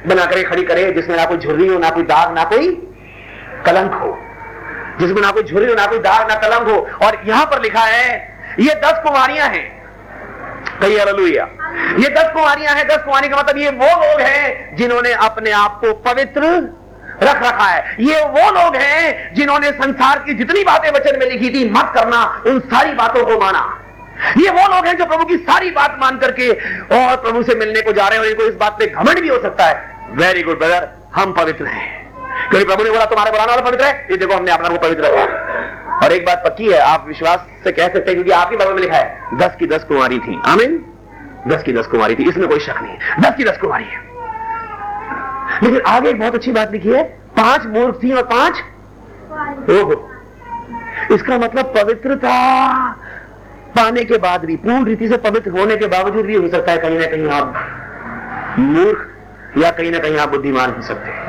बना 0.06 0.26
करे 0.26 0.42
खड़ी 0.42 0.62
करे 0.62 0.92
जिसमें 0.92 1.16
ना 1.16 1.24
कोई 1.24 1.36
झुर्री 1.36 1.66
हो, 1.66 1.78
ना 1.78 1.90
कोई 1.90 2.02
दाग, 2.02 2.34
ना 2.34 2.44
कोई 2.44 2.68
कलंक 3.66 3.92
हो। 3.92 4.18
जिसमें 5.00 5.22
ना 5.22 5.30
कोई 5.30 5.42
झुर्री 5.42 5.68
हो, 5.68 5.74
ना 5.74 5.86
कोई 5.86 5.98
दाग, 5.98 6.28
ना 6.30 6.34
कलंक 6.34 6.68
हो। 6.68 7.06
और 7.06 7.22
यहाँ 7.26 7.46
पर 7.46 7.62
लिखा 7.62 7.80
है, 7.80 8.38
ये 8.60 8.74
दस 8.74 9.00
कुमारियाँ 9.02 9.48
हैं। 9.48 9.80
कही 10.80 10.98
हालेलुया। 10.98 11.48
ये 11.98 12.08
दस 12.08 12.30
कुमारियाँ 12.32 12.74
हैं। 12.74 12.88
दस 12.88 12.98
कुमारी 12.98 13.28
का 13.28 13.36
मतलब 13.36 13.58
ये 13.58 13.70
वो 13.70 13.86
लोग 13.86 14.20
हैं 14.20 14.76
जिन्होंने 14.76 15.12
अपने 15.12 15.50
आप 15.50 15.80
को 15.80 15.92
पवित्र 15.92 16.42
रख 17.22 17.36
रखा 17.36 17.64
है। 17.64 17.96
ये 18.00 18.24
वो 18.24 18.62
लोग 18.62 18.76
हैं 18.76 19.34
जिन्होंने 19.34 19.70
संसार 19.70 20.18
की 20.18 20.34
जितनी 20.34 20.64
बातें 20.64 20.90
वचन 20.90 21.18
में 21.18 21.26
लिखी 21.26 21.50
थी, 21.50 21.70
मत 21.70 21.92
करना, 21.94 22.42
उन 22.46 22.60
सारी 22.60 22.92
बातों 22.92 23.24
को 23.24 23.44
माना। 23.44 23.79
ये 24.38 24.50
वो 24.50 24.76
लोग 24.76 24.86
हैं 24.86 24.96
जो 24.96 25.06
प्रभु 25.06 25.24
की 25.24 25.36
सारी 25.36 25.70
बात 25.70 25.96
मान 26.00 26.18
करके 26.18 26.52
और 26.96 27.16
प्रभु 27.16 27.42
से 27.42 27.54
मिलने 27.54 27.82
को 27.82 27.92
जा 27.92 28.08
रहे 28.08 28.18
हैं 28.18 28.24
और 28.24 28.30
इनको 28.30 28.42
इस 28.42 28.54
बात 28.54 28.72
पे 28.78 28.86
घमंड 28.86 29.20
भी 29.20 29.28
हो 29.28 29.42
सकता 29.42 29.64
है। 29.64 29.96
वेरी 30.10 30.42
गुड 30.42 30.58
ब्रदर 30.58 30.88
हम 31.14 31.32
पवित्र 31.32 31.66
हैं। 31.66 32.00
क्योंकि 32.50 32.66
प्रभु 32.66 32.84
ने 32.84 32.90
बोला, 32.90 33.04
तुम्हारे 33.04 33.30
बुलाने 33.30 33.52
वाला 33.52 33.62
पवित्र 33.62 33.84
है? 33.84 34.08
ये 34.10 34.16
देखो, 34.16 34.34
हमने 34.34 34.52
अपना 34.52 34.68
को 34.68 34.78
पवित्र 34.78 35.02
रखा 35.04 36.06
और 36.06 36.12
एक 36.12 36.26
बात 36.26 36.42
पक्की 36.46 36.72
है, 36.72 36.78
आप 36.78 37.04
विश्वास 37.08 37.46
से 37.64 37.72
कह 37.72 37.82
सकते 37.82 37.98
हैं, 37.98 38.14
क्योंकि 38.14 38.30
आपकी 38.30 38.56
बाइबल 38.56 38.74
में 38.74 38.80
लिखा 38.80 38.96
है, 38.96 39.20
दस 39.34 39.56
की 39.58 39.66
दस 39.66 39.84
कुमारी 39.84 40.18
थी। 40.18 40.40
आमीन 40.46 40.86
दस 41.48 41.62
की 41.62 41.72
दस 41.72 41.86
कुमारी 41.86 42.14
थी। 42.14 42.28
इसमें 42.28 42.48
कोई 42.48 42.60
शक 42.60 42.74
नहीं 42.82 42.96
है। 42.96 43.20
दस 43.20 43.36
की 43.36 43.44
दस 43.44 43.58
कुमारी 43.58 43.84
है। 43.84 43.98
लेकिन 45.62 45.80
आगे 45.80 46.08
एक 46.08 46.18
बहुत 46.18 46.34
अच्छी 46.34 46.52
बात 46.52 46.72
लिखी 46.72 46.88
है, 46.88 47.02
पाँच 47.36 47.66
मूर्ख 47.66 47.98
थी 48.02 48.12
और 48.12 48.22
पाँच? 48.22 48.52
ओहो। 49.70 50.10
इसका 51.12 51.38
मतलब 51.38 51.64
पवित्रता। 51.64 52.30
पाने 53.76 54.04
के 54.04 54.18
बाद 54.18 54.44
भी 54.44 54.56
पूर्ण 54.56 54.84
रीति 54.84 55.08
से 55.08 55.16
पवित्र 55.16 55.50
होने 55.50 55.76
के 55.76 55.86
बावजूद 55.86 56.26
भी 56.26 56.34
हो 56.34 56.48
सकता 56.48 56.72
है 56.72 56.78
कहीं 56.78 56.98
ना 56.98 57.06
कहीं 57.06 57.28
आप 57.28 58.56
मूर्ख 58.58 59.06
या 59.58 59.70
कहीं 59.70 59.90
ना 59.92 59.98
कहीं 59.98 60.18
आप 60.18 60.28
बुद्धिमान 60.28 60.70
हो 60.70 60.82
सकते 60.82 61.10
हैं। 61.10 61.28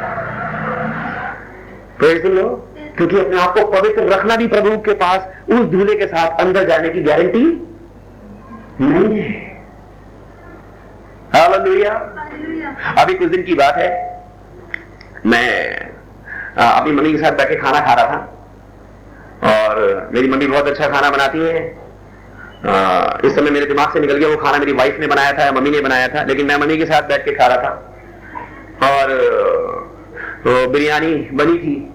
क्योंकि 2.97 3.19
अपने 3.19 3.41
आप 3.41 3.53
को 3.57 3.65
पवित्र 3.71 4.03
रखना 4.03 4.35
भी 4.35 4.47
प्रभु 4.47 4.77
के 4.77 4.93
पास 4.93 5.27
उस 5.49 5.59
दूल्हे 5.59 5.95
के 5.95 6.07
साथ 6.07 6.39
अंदर 6.39 6.67
जाने 6.67 6.89
की 6.89 7.03
गारंटी 7.03 7.43
नहीं 8.81 9.19
है। 9.19 9.29
हालेलुया 11.35 11.93
अभी 13.01 13.13
कुछ 13.13 13.27
दिन 13.27 13.43
की 13.43 13.53
बात 13.53 13.75
है। 13.75 13.89
मैं 15.25 15.79
अपनी 16.57 16.91
मम्मी 16.91 17.11
के 17.11 17.17
साथ 17.17 17.31
बैठे 17.31 17.55
खाना 17.55 17.79
खा 17.79 17.93
रहा 17.93 18.05
था। 18.05 18.19
और 19.51 20.09
मेरी 20.13 20.27
मम्मी 20.29 20.47
बहुत 20.47 20.67
अच्छा 20.67 20.87
खाना 20.87 21.09
बनाती 21.09 21.39
है। 21.39 21.80
इस 23.25 23.35
समय 23.35 23.49
मेरे 23.51 23.65
दिमाग 23.65 23.93
से 23.93 23.99
निकल 23.99 24.17
गया, 24.17 24.29
वो 24.29 24.35
खाना 24.35 24.57
मेरी 24.57 24.71
वाइफ 24.71 24.97
ने 24.99 25.07
बनाया 25.07 25.31
था 25.31 25.45
या 25.45 25.51
मम्मी 25.51 25.69
ने 25.69 25.79
बनाया 25.81 26.07
था, 26.07 26.23
लेकिन 26.23 26.45
मैं 26.45 26.57
मम्मी 26.57 26.77
के 26.77 26.85
साथ 26.85 27.01
बैठ 27.01 27.25
के 27.25 27.31
खा 27.31 27.47
रहा 27.47 27.57
था। 27.57 27.87
और 28.89 29.07
तो 30.43 30.67
बिरयानी 30.67 31.29
बनी 31.33 31.57
थी। 31.57 31.93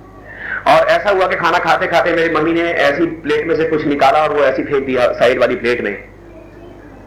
और 0.67 0.87
ऐसा 0.87 1.11
हुआ 1.11 1.27
कि 1.27 1.37
खाना 1.37 1.59
खाते 1.59 1.87
खाते 1.87 2.12
मेरी 2.12 2.35
मम्मी 2.35 2.53
ने 2.53 2.61
ऐसी 2.61 3.07
प्लेट 3.07 3.47
में 3.47 3.57
से 3.57 3.64
कुछ 3.64 3.87
निकाला 3.87 4.19
और 4.19 4.33
वो 4.33 4.41
ऐसी 4.41 4.62
फेंक 4.62 4.87
दिया 4.87 5.12
साइड 5.12 5.41
वाली 5.41 5.57
प्लेट 5.57 5.81
में। 5.81 5.95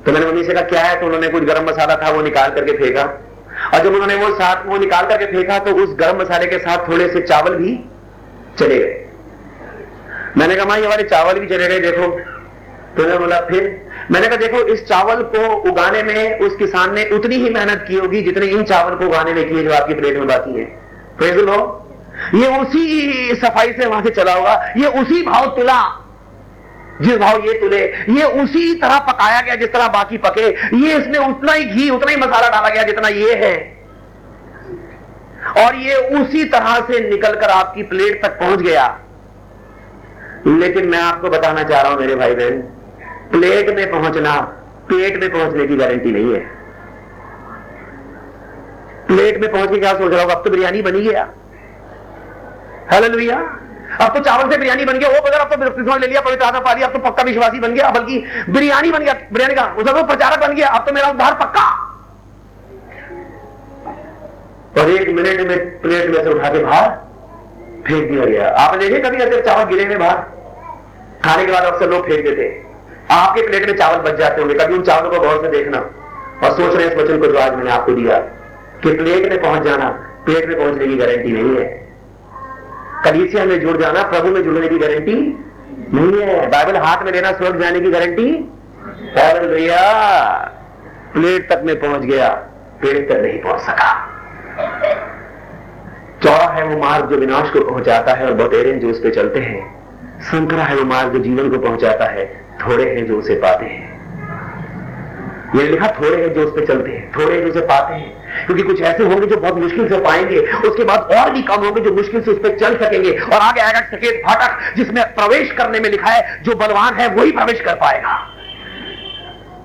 तो 0.05 0.11
मैंने 0.11 0.25
मम्मी 0.25 0.43
से 0.43 0.53
कहा, 0.53 0.61
क्या 0.61 0.81
है 0.81 0.99
तो? 0.99 1.05
उन्होंने 1.05 1.27
कुछ 1.27 1.43
गर्म 1.43 1.69
मसाला 1.69 1.95
था, 1.95 2.09
वो 2.09 2.21
निकाल 2.21 2.49
करके 2.49 2.71
फेंका। 2.71 3.03
और 3.73 3.79
जब 3.79 3.93
उन्होंने 3.93 4.15
वो 4.15 4.35
साथ, 4.35 4.65
वो 4.65 4.77
निकाल 4.77 5.05
करके 5.05 5.25
फेंका 5.25 5.59
तो 5.59 5.71
उस 5.71 5.95
गर्म 5.99 6.21
मसाले 6.21 6.45
के 6.45 6.59
साथ 6.59 6.87
थोड़े 6.87 7.09
से 7.09 7.21
चावल 7.21 7.55
भी 7.55 7.85
चले 8.59 8.77
गए। 8.77 9.05
मैंने 10.37 10.55
कहा, 10.55 10.65
माँ, 10.65 10.77
ये 10.77 10.87
वाले 10.87 11.03
चावल 11.03 11.39
भी 11.39 11.47
चले 11.47 11.67
गए, 11.67 11.79
देखो 11.79 12.21
उन्होंने 12.99 13.17
बोला, 13.17 13.39
फिर? 13.39 13.63
मैंने 14.11 14.27
कहा, 14.27 14.37
देखो, 14.37 14.61
इस 14.67 14.83
चावल 14.85 15.21
को 15.35 15.47
उगाने 15.69 16.03
में 16.03 16.39
उस 16.39 16.55
किसान 16.55 16.93
ने 16.93 17.03
उतनी 17.09 17.35
ही 17.35 17.49
मेहनत 17.49 17.85
की 17.87 17.95
होगी 17.95 18.21
जितने 18.21 18.45
इन 18.45 18.63
चावल 18.63 18.95
को 18.95 19.05
उगाने 19.05 19.33
में 19.33 19.47
की 19.49 19.55
है 19.55 19.63
जो 19.63 19.73
आपकी 19.73 19.93
प्लेट 19.93 20.17
में 20.17 20.27
बाकी 20.27 20.59
है। 20.59 20.77
the 21.19 21.59
ये 22.35 22.47
उसी 22.57 23.35
सफ़ाई 23.35 23.71
से 23.73 23.85
वहाँ 23.85 24.03
से 24.03 24.09
चला 24.09 24.33
होगा 24.33 24.53
ये 24.77 24.87
उसी 25.01 25.21
भाव 25.23 25.45
तुला, 25.55 25.81
जिस 27.01 27.17
भाव 27.17 27.45
ये 27.45 27.53
तुले, 27.53 27.79
ये 28.11 28.23
उसी 28.43 28.73
तरह 28.73 28.99
पकाया 28.99 29.41
गया 29.41 29.55
जिस 29.55 29.71
तरह 29.73 29.87
बाकी 29.87 30.17
पके, 30.17 30.47
ये 30.77 30.97
इसमें 30.97 31.19
उतना 31.19 31.53
ही 31.53 31.65
घी, 31.65 31.89
उतना 31.89 32.11
ही 32.11 32.17
मसाला 32.17 32.49
डाला 32.49 32.69
गया 32.69 32.83
जितना 32.83 33.07
ये 33.07 33.35
है। 33.35 33.55
और 35.57 35.75
ये 35.75 35.95
उसी 36.19 36.43
तरह 36.45 36.79
से 36.81 36.99
निकलकर 37.09 37.49
आपकी 37.49 37.83
प्लेट 37.83 38.21
तक 38.23 38.39
पहुँच 38.39 38.59
गया। 38.59 38.87
लेकिन 40.47 40.87
मैं 40.87 40.99
आपको 40.99 41.29
बताना 41.29 41.63
चाह 41.63 41.81
रहा 41.81 41.91
हूँ 41.91 41.99
मेरे 41.99 42.15
भाई 42.15 42.35
बहन 42.35 42.61
प्लेट 43.31 43.69
में 43.75 43.89
पहुँचना 43.91 44.39
पेट 44.89 45.19
में 45.21 45.29
पहुँचने 45.31 45.67
की 45.67 45.75
गारंटी 45.75 46.11
नहीं 46.11 46.33
है। 46.33 46.39
प्लेट 49.07 49.39
में 49.41 49.51
पहुँच 49.51 49.69
के 49.69 49.79
क्या 49.79 49.93
सोच 49.93 50.11
रहा 50.11 50.21
होगा? 50.21 50.33
अब 50.33 50.43
तो 50.43 50.49
बिरयानी 50.49 50.81
बनी 50.81 51.01
गया 51.01 51.27
हालेलुया। 52.91 53.37
अब 54.01 54.13
तो 54.13 54.19
चावल 54.19 54.49
से 54.51 54.57
बिरयानी 54.57 54.85
बन 54.85 54.97
गया, 54.99 55.09
वो 55.09 55.19
बगैर 55.19 55.39
अब 55.39 55.49
तो 55.49 55.97
ले 55.97 56.07
लिया, 56.07 56.21
पवित्र 56.21 56.45
आत्मा 56.45 56.59
पा 56.59 56.73
लिया, 56.73 56.87
अब 56.87 56.93
तो 56.93 56.99
पक्का 56.99 57.23
विश्वासी 57.23 57.59
बन 57.59 57.73
गया, 57.73 57.89
बल्कि 57.91 58.23
बिरयानी 58.49 58.91
बन 58.91 58.99
गया, 58.99 59.13
बिरयानी 59.33 59.55
का 59.55 59.63
उधर 59.79 59.93
तो 59.93 60.03
प्रचारक 60.07 60.39
बन 60.39 60.55
गया, 60.55 60.67
अब 60.69 60.85
तो 60.85 60.93
मेरा 60.93 61.09
उद्धार 61.09 61.33
पक्का। 61.35 61.65
और 64.77 64.89
एक 64.91 65.09
मिनट 65.09 65.47
में 65.47 65.81
प्लेट 65.81 66.09
में 66.09 66.23
से 66.23 66.29
उठा 66.29 66.49
के 66.49 66.63
बाहर 66.63 66.89
फेंक 67.87 68.11
दिया 68.11 68.25
गया। 68.25 68.49
आपने 68.57 68.79
देखे 68.79 68.99
कभी 68.99 69.17
ऐसे 69.17 69.41
चावल 69.41 69.63
गिरे 69.65 69.85
हुए 69.85 69.97
बाहर? 69.97 70.17
खाने 71.23 71.45
के 71.45 71.51
बाद 71.51 71.63
अक्सर 71.63 71.89
लोग 71.89 72.07
फेंक 72.07 72.23
देते 72.25 72.43
आपके 73.09 73.47
प्लेट 73.47 73.67
में 73.67 73.77
चावल 73.77 73.97
बच 74.01 74.17
जाते 74.17 74.41
होंगे। 74.41 74.55
कभी 74.55 74.73
उन 74.73 74.81
चावलों 74.83 75.11
को 75.11 75.19
गौर 75.19 75.41
से 75.43 75.49
देखना। 75.51 75.77
और 76.43 76.51
सोच 76.51 76.75
रहे 76.75 76.87
इस 76.87 76.95
वचन 76.97 77.17
को 77.19 77.27
जो 77.27 77.37
आज 77.39 77.55
मैंने 77.55 77.71
आपको 77.71 77.93
दिया, 77.93 78.17
कि 78.83 78.91
प्लेट 78.93 79.29
में 79.29 79.41
पहुँच 79.41 79.61
जाना 79.61 79.89
प्लेट 80.25 80.47
में 80.47 80.57
पहुँचने 80.57 80.87
की 80.87 80.95
गारंटी 80.95 81.31
नहीं 81.31 81.55
है। 81.57 81.65
कलीसिया 83.05 83.45
में 83.45 83.59
जुड़ 83.59 83.77
जाना, 83.77 84.03
प्रभु 84.03 84.27
में 84.27 84.43
जुड़ने 84.43 84.67
की 84.67 84.77
गारंटी 84.77 85.13
नहीं 85.93 86.21
है। 86.21 86.47
बाइबल 86.49 86.75
हाथ 86.77 87.03
में 87.03 87.11
लेना, 87.11 87.31
स्वर्ग 87.31 87.61
जाने 87.61 87.79
की 87.79 87.91
गारंटी 87.91 88.31
भैया 89.45 89.81
प्लेट 91.13 91.49
तक 91.51 91.61
में 91.65 91.79
पहुँच 91.79 92.01
गया, 92.01 92.29
पेट 92.81 93.09
तक 93.09 93.17
नहीं 93.17 93.41
पहुँच 93.41 93.61
सका। 93.61 93.91
चौड़ा 96.23 96.47
है 96.47 96.63
वो 96.65 96.77
मार्ग 96.77 97.09
जो 97.09 97.17
विनाश 97.17 97.49
को 97.49 97.63
पहुंचाता 97.69 98.13
है 98.13 98.25
और 98.25 98.33
बटेरे 98.33 98.73
जो 98.73 98.89
उस 98.89 98.99
पर 98.99 99.13
चलते 99.13 99.39
हैं। 99.39 99.61
संकरा 100.21 100.63
है 100.63 100.75
वो 100.75 100.83
मार्ग 100.85 101.13
जो 101.13 101.19
जीवन 101.19 101.49
को 101.49 101.57
पहुंचाता 101.59 102.05
है। 102.05 102.25
थोड़े 102.67 102.95
हैं 102.95 103.05
जो 103.05 103.17
उसे 103.17 103.35
पाते 103.35 103.65
हैं। 103.65 103.99
ये 105.55 105.63
लिखा 105.63 105.87
थोड़े 105.87 106.21
हैं 106.21 106.33
जो 106.33 106.43
उस 106.43 106.51
पर 106.51 106.65
चलते 106.65 106.91
हैं, 106.91 107.11
थोड़े 107.11 107.35
हैं 107.35 107.43
जो 107.43 107.49
उसे 107.49 107.59
पाते 107.59 107.93
हैं। 107.93 108.19
क्योंकि 108.45 108.63
कुछ 108.63 108.81
ऐसे 108.81 109.03
होंगे 109.03 109.27
जो 109.27 109.37
बहुत 109.37 109.55
मुश्किल 109.55 109.89
से 109.89 109.99
पाएँगे, 109.99 110.39
उसके 110.39 110.83
बाद 110.83 110.99
और 110.99 111.31
भी 111.31 111.41
कम 111.41 111.55
होंगे 111.55 111.81
जो 111.81 111.93
मुश्किल 111.93 112.21
से 112.21 112.31
उस 112.31 112.37
पर 112.37 112.57
चल 112.57 112.75
सकेंगे। 112.75 113.11
और 113.11 113.39
आगे 113.41 113.61
आएगा 113.61 113.79
सकेत 113.79 114.21
फाटक, 114.27 114.75
जिसमें 114.75 115.03
प्रवेश 115.03 115.51
करने 115.51 115.79
में 115.79 115.89
लिखा 115.89 116.11
है, 116.11 116.43
जो 116.43 116.55
बलवान 116.55 116.93
है, 116.93 117.07
वही 117.07 117.31
प्रवेश 117.31 117.61
कर 117.61 117.73
पाएगा। 117.73 118.35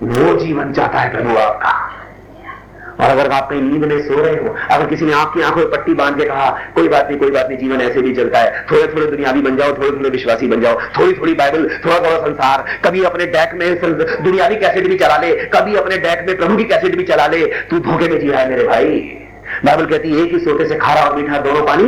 वो 0.02 0.36
जीवन 0.36 0.72
चाहता 0.72 0.98
है 0.98 1.10
प्रभु 1.10 1.36
आपका। 1.36 1.90
और 3.04 3.10
अगर 3.10 3.30
आप 3.32 3.48
कहीं 3.50 3.60
नींद 3.62 3.84
में 3.84 4.00
सो 4.02 4.20
रहे 4.22 4.34
हो, 4.34 4.54
अगर 4.70 4.86
किसी 4.86 5.04
ने 5.04 5.12
आपकी 5.12 5.42
आँखों 5.42 5.60
में 5.60 5.70
पट्टी 5.70 5.94
बाँध 5.94 6.16
के 6.18 6.24
कहा, 6.24 6.50
कोई 6.74 6.88
बात 6.88 7.08
नहीं, 7.08 7.18
कोई 7.18 7.30
बात 7.30 7.48
नहीं, 7.48 7.58
जीवन 7.58 7.80
ऐसे 7.80 8.02
भी 8.02 8.14
चलता 8.14 8.38
है। 8.38 8.64
थोड़े 8.70 8.86
थोड़े 8.86 9.06
दुनियावी 9.06 9.40
बन 9.42 9.56
जाओ 9.56 9.72
थोड़े 9.78 9.90
थोड़े 9.90 10.10
विश्वासी 10.10 10.46
बन 10.46 10.60
जाओ 10.60 10.78
थोड़ी 10.98 11.12
थोड़ी 11.12 11.34
बाइबल 11.34 11.68
थोड़ा 11.84 11.98
थोड़ा 11.98 12.16
संसार। 12.18 12.64
कभी 12.84 13.02
अपने 13.04 13.26
डेक 13.26 13.50
में 13.54 13.68
दुनियावी 14.24 14.56
कैसेट 14.56 14.88
भी 14.88 14.96
चला 14.96 15.16
ले, 15.16 15.34
कभी 15.54 15.74
अपने 15.76 15.98
डेक 15.98 16.24
में 16.28 16.36
प्रभु 16.36 16.56
की 16.56 16.64
कैसेट 16.64 16.96
भी 16.96 17.04
चला 17.04 17.26
ले। 17.26 17.44
तू 17.70 17.78
धोखे 17.80 18.08
में 18.08 18.18
जी 18.20 18.30
रहा 18.30 18.40
है 18.40 18.50
मेरे 18.50 18.64
भाई। 18.64 18.88
बाइबल 19.64 19.86
कहती 19.86 20.12
है 20.12 20.24
ही 20.24 20.38
सोटे 20.38 20.68
से 20.68 20.76
खारा 20.76 21.00
और 21.00 21.16
मीठा 21.16 21.38
दोनों 21.40 21.66
पानी। 21.66 21.84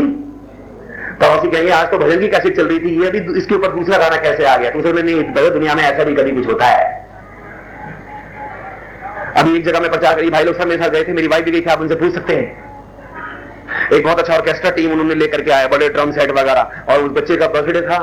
पड़ोसी 1.20 1.50
कहेंगे, 1.50 1.70
आज 1.70 1.90
तो 1.90 1.98
भजन 1.98 2.20
की 2.20 2.28
कैसेट 2.28 2.56
चल 2.56 2.66
रही 2.66 2.78
थी, 2.78 3.02
ये 3.02 3.10
भी 3.10 3.38
इसके 3.38 3.54
ऊपर 3.54 3.68
दूसरा 3.70 3.98
गाना 3.98 4.16
कैसे 4.22 4.44
आ 4.44 4.56
गया? 4.56 4.70
दूसरे 4.70 4.92
में 4.92 5.02
नहीं 5.02 5.50
दुनिया 5.50 5.74
में 5.74 5.82
ऐसा 5.82 6.04
भी 6.04 6.14
कभी 6.14 6.30
कुछ 6.32 6.46
होता 6.46 6.66
है। 6.66 7.05
अभी 9.36 9.56
एक 9.56 9.64
जगह 9.64 9.80
में 9.80 9.90
प्रचार 9.90 10.14
करी 10.14 10.30
भाई 10.30 10.44
लोग 10.44 10.56
सब 10.56 10.66
मेरे 10.66 10.82
साथ 10.82 10.90
गए 10.90 11.04
थे, 11.04 11.12
मेरी 11.12 11.28
वाइफ 11.28 11.44
भी 11.44 11.50
गई 11.50 11.60
थी, 11.60 11.70
आप 11.70 11.80
उनसे 11.80 11.94
पूछ 11.94 12.14
सकते 12.14 12.34
हैं। 12.34 12.64
एक 13.92 14.04
बहुत 14.04 14.18
अच्छा 14.18 14.34
ऑर्केस्ट्रा 14.34 14.70
टीम 14.70 14.92
उन्होंने 14.92 15.14
लेकर 15.14 15.42
के 15.42 15.50
आया, 15.50 15.68
बड़े 15.68 15.88
ड्रम 15.88 16.12
सेट 16.12 16.30
वगैरह, 16.30 16.70
और 16.88 16.98
उस 16.98 17.10
बच्चे 17.10 17.36
का 17.36 17.48
बर्थडे 17.48 17.80
था। 17.80 17.96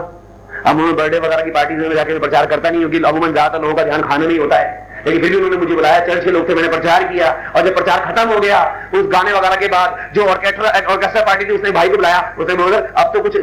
अब 0.66 0.76
उन्होंने 0.76 0.94
बर्थडे 0.94 1.20
वगैरह 1.20 1.44
की 1.44 1.52
पार्टी 1.52 1.76
में 1.76 1.96
जाकर 1.96 2.20
प्रचार 2.20 2.46
करता 2.46 2.70
नहीं, 2.70 2.80
क्योंकि 2.80 2.98
अमूमन 2.98 3.32
ज़्यादातर 3.32 3.62
लोगों 3.62 3.76
का 3.76 3.84
ध्यान 3.84 4.02
खाने 4.02 4.28
में 4.28 4.38
होता 4.40 4.56
है। 4.56 4.82
लेकिन 5.06 5.22
फिर 5.22 5.30
भी 5.30 5.36
उन्होंने 5.36 5.58
मुझे 5.58 5.76
बुलाया 5.76 6.00
चर्च 6.00 6.24
के 6.24 6.32
लोग 6.32 6.50
थे, 6.50 6.56
मैंने 6.56 6.68
प्रचार 6.68 7.04
किया, 7.04 7.52
और 7.56 7.66
जब 7.66 7.76
प्रचार 7.76 8.00
खत्म 8.00 8.28
हो 8.30 8.40
गया, 8.40 8.90
उस 8.94 9.06
गाने 9.06 9.34
वगैरह 9.34 9.56
के 9.56 9.68
बाद 9.68 10.12
जो 10.16 10.26
ऑर्केस्ट्रा 10.26 10.70
ऑर्केस्ट्रा 10.94 11.22
पार्टी 11.22 11.46
थी, 11.46 11.52
उसने 11.52 11.72
भाई 11.72 11.90
को 11.90 11.96
बुलाया, 11.96 12.36
उसने 12.40 12.56
बोला, 12.56 12.78
अब 12.78 13.12
तो 13.14 13.22
कुछ 13.22 13.38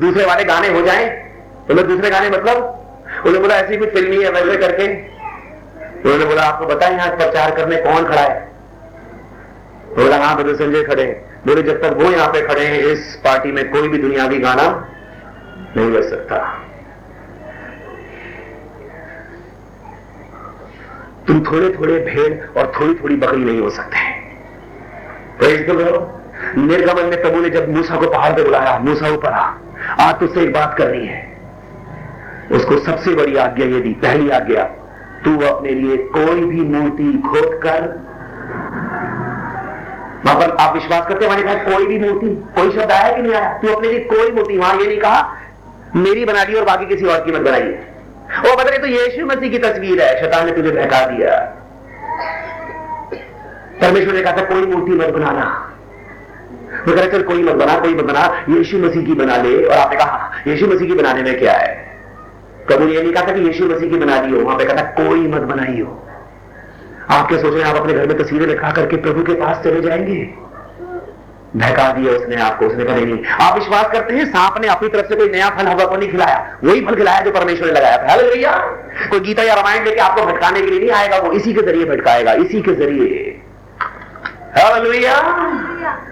दूसरे 0.00 0.24
वाले 0.24 0.44
गाने 0.44 0.68
हो 0.68 0.82
जाए। 0.82 1.06
तो 1.68 1.74
दूसरे 1.74 2.10
गाने 2.10 2.30
मतलब 2.30 2.56
उन्होंने 3.16 3.38
बोला, 3.38 3.54
ऐसी 3.54 3.76
कुछ 3.76 3.92
फिल्मी 3.92 4.22
है, 4.24 4.30
वैसे 4.30 4.56
करके। 4.56 5.11
उन्होंने 6.04 6.24
बोला, 6.24 6.42
आपको 6.42 6.66
बताएँ 6.66 6.98
आज 6.98 7.16
प्रचार 7.16 7.50
करने 7.50 7.76
कौन 7.76 8.04
खड़ा 8.04 8.20
है? 8.20 8.52
बोला 9.96 10.16
हाँ 10.16 10.36
बदल 10.36 10.54
संजय 10.54 10.82
खड़े 10.82 11.02
हैं। 11.02 11.40
बोले, 11.46 11.62
जब 11.62 11.82
तक 11.82 11.92
वो 11.92 12.10
यहाँ 12.10 12.28
पे 12.28 12.46
खड़े 12.46 12.66
हैं, 12.66 12.78
इस 12.78 13.20
पार्टी 13.24 13.52
में 13.52 13.70
कोई 13.70 13.88
भी 13.88 13.98
दुनियावी 13.98 14.38
गाना 14.38 14.88
नहीं 15.76 15.92
बज 15.92 16.10
सकता। 16.10 16.36
तुम 21.26 21.44
थोड़े 21.44 21.68
थोड़े 21.80 21.98
भेड़ 21.98 22.58
और 22.58 22.72
थोड़ी 22.80 22.94
थोड़ी 22.94 23.16
बकरी 23.16 23.44
नहीं 23.44 23.60
हो 23.60 23.70
सकते। 23.70 24.22
निर्गमन 26.60 27.04
में 27.04 27.22
प्रभु 27.22 27.40
ने 27.40 27.50
जब 27.50 27.68
मूसा 27.76 27.96
को 27.96 28.06
पहाड़ 28.06 28.32
पे 28.32 28.44
बुलाया, 28.44 28.78
मूसा 28.78 29.08
ऊपर 29.08 29.28
आ। 29.28 29.54
आज 30.00 30.18
तुझसे 30.20 30.40
एक 30.40 30.52
बात 30.52 30.74
करनी 30.78 31.06
है। 31.06 31.38
उसको 32.52 32.78
सबसे 32.78 33.14
बड़ी 33.14 33.36
आज्ञा 33.36 33.66
ये 33.66 33.80
दी, 33.80 33.92
पहली 33.92 34.30
आज्ञा 34.30 34.70
तू 35.24 35.46
अपने 35.46 35.70
लिए 35.70 35.96
कोई 35.96 36.44
भी 36.44 36.60
मूर्ति 36.60 37.22
खोद 37.28 37.60
कर 37.62 38.12
वहाँ 40.26 40.40
पर 40.40 40.50
आप 40.50 40.74
विश्वास 40.74 41.06
करते 41.08 41.28
मैंने 41.28 41.42
कहा 41.42 41.54
कोई 41.54 41.86
भी 41.86 41.98
मूर्ति? 41.98 42.26
कोई 42.26 42.70
शब्द 42.70 42.92
आया 42.92 43.16
कि 43.16 43.22
नहीं 43.22 43.34
आया? 43.34 43.58
तू 43.58 43.68
अपने 43.68 43.88
लिए 43.88 43.98
कोई 43.98 44.32
मूर्ति? 44.32 44.58
वहाँ 44.58 44.74
ये 44.74 44.86
नहीं 44.86 45.00
कहा, 45.00 45.36
मेरी 45.96 46.24
बना 46.24 46.44
दी 46.44 46.54
और 46.54 46.64
बाकी 46.64 46.86
किसी 46.86 47.04
और 47.04 47.24
की 47.24 47.32
मत 47.32 47.40
बनाई। 47.40 47.62
वो 48.46 48.56
बता 48.56 48.76
तो 48.78 48.86
यीशु 48.86 49.26
मसीह 49.26 49.50
की 49.50 49.58
तस्वीर 49.58 50.02
है, 50.02 50.20
शैतान 50.20 50.46
ने 50.46 50.52
तुझे 50.52 50.70
बहका 50.70 51.06
दिया। 51.06 51.36
परमेश्वर 53.80 54.14
ने 54.14 54.22
कहा 54.22 54.36
था, 54.36 54.44
कोई 54.44 54.66
मूर्ति 54.66 54.90
मत 54.90 55.08
बनाना। 55.08 55.68
वो 56.88 56.94
कह 56.94 57.00
रहे 57.00 57.22
कोई 57.22 57.42
मत 57.42 57.52
बना, 57.52 57.78
कोई 57.78 57.94
मत 57.94 58.04
बना, 58.04 58.44
यीशु 58.48 58.78
मसीह 58.78 59.02
की 59.02 59.14
बना 59.14 59.36
ले। 59.36 59.64
और 59.64 59.78
आपने 59.78 59.96
कहा 59.96 60.32
यीशु 60.46 60.66
मसीह 60.66 60.88
की 60.88 60.94
बनाने 60.94 61.22
में 61.22 61.38
क्या 61.38 61.52
है? 61.52 61.91
कबूल 62.70 62.92
ये 62.92 63.02
नहीं 63.02 63.12
कहा 63.12 63.26
था 63.28 63.32
कि 63.32 63.40
यीशु 63.40 63.64
मसीह 63.64 63.90
की 63.90 63.96
बना 63.96 64.16
दी 64.16 64.32
हो, 64.32 64.40
वहाँ 64.40 64.58
पे 64.58 64.64
कहा 64.64 64.76
था, 64.76 64.82
कोई 64.82 65.20
मत 65.20 65.40
बनाई 65.40 65.80
हो। 65.80 66.08
आप 67.10 67.28
क्या 67.28 67.38
सोच 67.38 67.54
रहे 67.54 67.62
आप 67.62 67.76
अपने 67.76 67.92
घर 67.92 68.06
में 68.06 68.18
तस्वीरें 68.18 68.46
लिखा 68.46 68.70
करके 68.70 68.96
प्रभु 68.96 69.22
के 69.22 69.32
पास 69.32 69.64
चले 69.64 69.80
जाएँगे। 69.80 70.34
बहका 71.56 71.92
दिया 71.92 72.12
उसने 72.12 72.36
आपको, 72.36 72.66
उसने 72.66 72.84
कहा, 72.84 72.96
नहीं 72.96 73.24
आप 73.24 73.58
विश्वास 73.58 73.92
करते 73.92 74.14
हैं, 74.14 74.24
सांप 74.24 74.54
ने 74.60 74.68
अपनी 74.68 74.88
तरफ़ 74.88 75.06
से 75.06 75.16
कोई 75.16 75.28
नया 75.28 75.48
फल 75.50 75.66
हवा 75.66 75.84
को 75.84 75.96
नहीं 75.96 76.10
खिलाया, 76.10 76.58
वही 76.64 76.80
फल 76.80 76.94
खिलाया 76.94 77.20
जो 77.20 77.30
परमेश्वर 77.30 77.66
ने 77.66 77.72
लगाया 77.72 77.96
था। 77.96 78.22
भैया 78.22 78.56
कोई 79.10 79.20
गीता 79.20 79.42
या 79.42 79.54
रामायण 79.54 79.84
लेके 79.84 80.00
आपको 80.00 80.26
भटकाने 80.26 80.60
के 80.60 80.66
लिए 80.66 80.80
नहीं 80.80 80.90
आएगा, 80.90 81.18
वो 81.18 81.32
इसी 81.32 81.54
के 81.54 81.62
ज़रिए 81.62 81.84
भटकाएगा, 81.84 82.32
इसी 82.32 82.62
के 82.62 82.74
ज़रिए। 82.74 83.41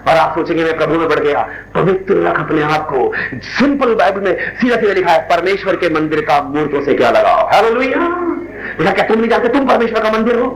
और 0.08 0.16
आप 0.16 0.34
सोचेंगे 0.34 0.64
मैं 0.64 0.76
प्रभु 0.76 0.94
में 0.94 1.08
बढ़ 1.08 1.18
गया। 1.18 1.48
पवित्र 1.74 2.14
रख 2.16 2.38
अपने 2.40 2.62
आप 2.62 2.86
को। 2.86 3.12
सिंपल 3.34 3.94
बाइबल 3.94 4.20
में 4.20 4.56
सीधा 4.56 4.76
सीधा 4.76 4.92
लिखा 4.92 5.12
है, 5.12 5.20
परमेश्वर 5.28 5.76
के 5.76 5.88
मंदिर 5.88 6.20
का 6.20 6.42
मूर्तों 6.42 6.84
से 6.84 6.94
क्या 6.94 7.10
लगाओ? 7.10 7.46
है 7.48 8.92
क्या 8.92 9.06
तुम 9.08 9.18
नहीं 9.18 9.28
जानते 9.28 9.48
तुम 9.48 9.66
परमेश्वर 9.68 10.02
का 10.02 10.10
मंदिर 10.10 10.38
हो? 10.38 10.48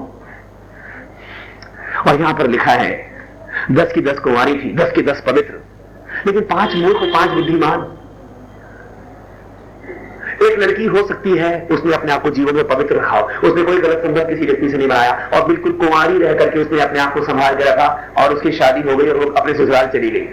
और 2.09 2.21
यहाँ 2.21 2.35
पर 2.35 2.47
लिखा 2.47 2.73
है, 2.73 3.11
दस 3.71 3.93
की 3.93 4.01
दस 4.01 4.19
कुमारी 4.19 4.55
थी, 4.55 4.75
दस 4.75 4.93
की 4.93 5.03
दस 5.03 5.23
पवित्र, 5.27 5.55
लेकिन 6.27 6.43
पाँच 6.43 6.75
मूर्ख 6.75 6.97
पाँच 6.97 7.31
बुद्धिमान 7.31 7.81
एक 10.47 10.59
लड़की 10.59 10.85
हो 10.85 11.07
सकती 11.09 11.37
है, 11.37 11.69
उसने 11.71 11.95
अपने 11.95 12.13
आप 12.13 12.23
को 12.23 12.31
जीवन 12.31 12.55
में 12.55 12.69
पवित्र 12.69 12.97
रखा 12.97 13.21
उसने 13.21 13.63
कोई 13.63 13.79
गलत 13.79 14.03
संबंध 14.05 14.29
किसी 14.29 14.47
व्यक्ति 14.47 14.71
से 14.71 14.77
नहीं 14.77 14.89
बनाया 14.89 15.31
और 15.35 15.47
बिल्कुल 15.47 15.73
कुमारी 15.73 16.19
रह 16.19 16.35
करके 16.35 16.59
उसने 16.59 16.81
अपने 16.81 16.99
आप 16.99 17.15
को 17.15 17.23
संभाल 17.25 17.55
के 17.55 17.65
रखा 17.65 18.15
और 18.19 18.35
उसकी 18.35 18.53
शादी 18.53 18.91
हो 18.91 18.97
गई 18.97 19.09
और 19.09 19.35
अपने 19.37 19.55
ससुराल 19.55 19.87
चली 19.87 20.11
गई। 20.11 20.29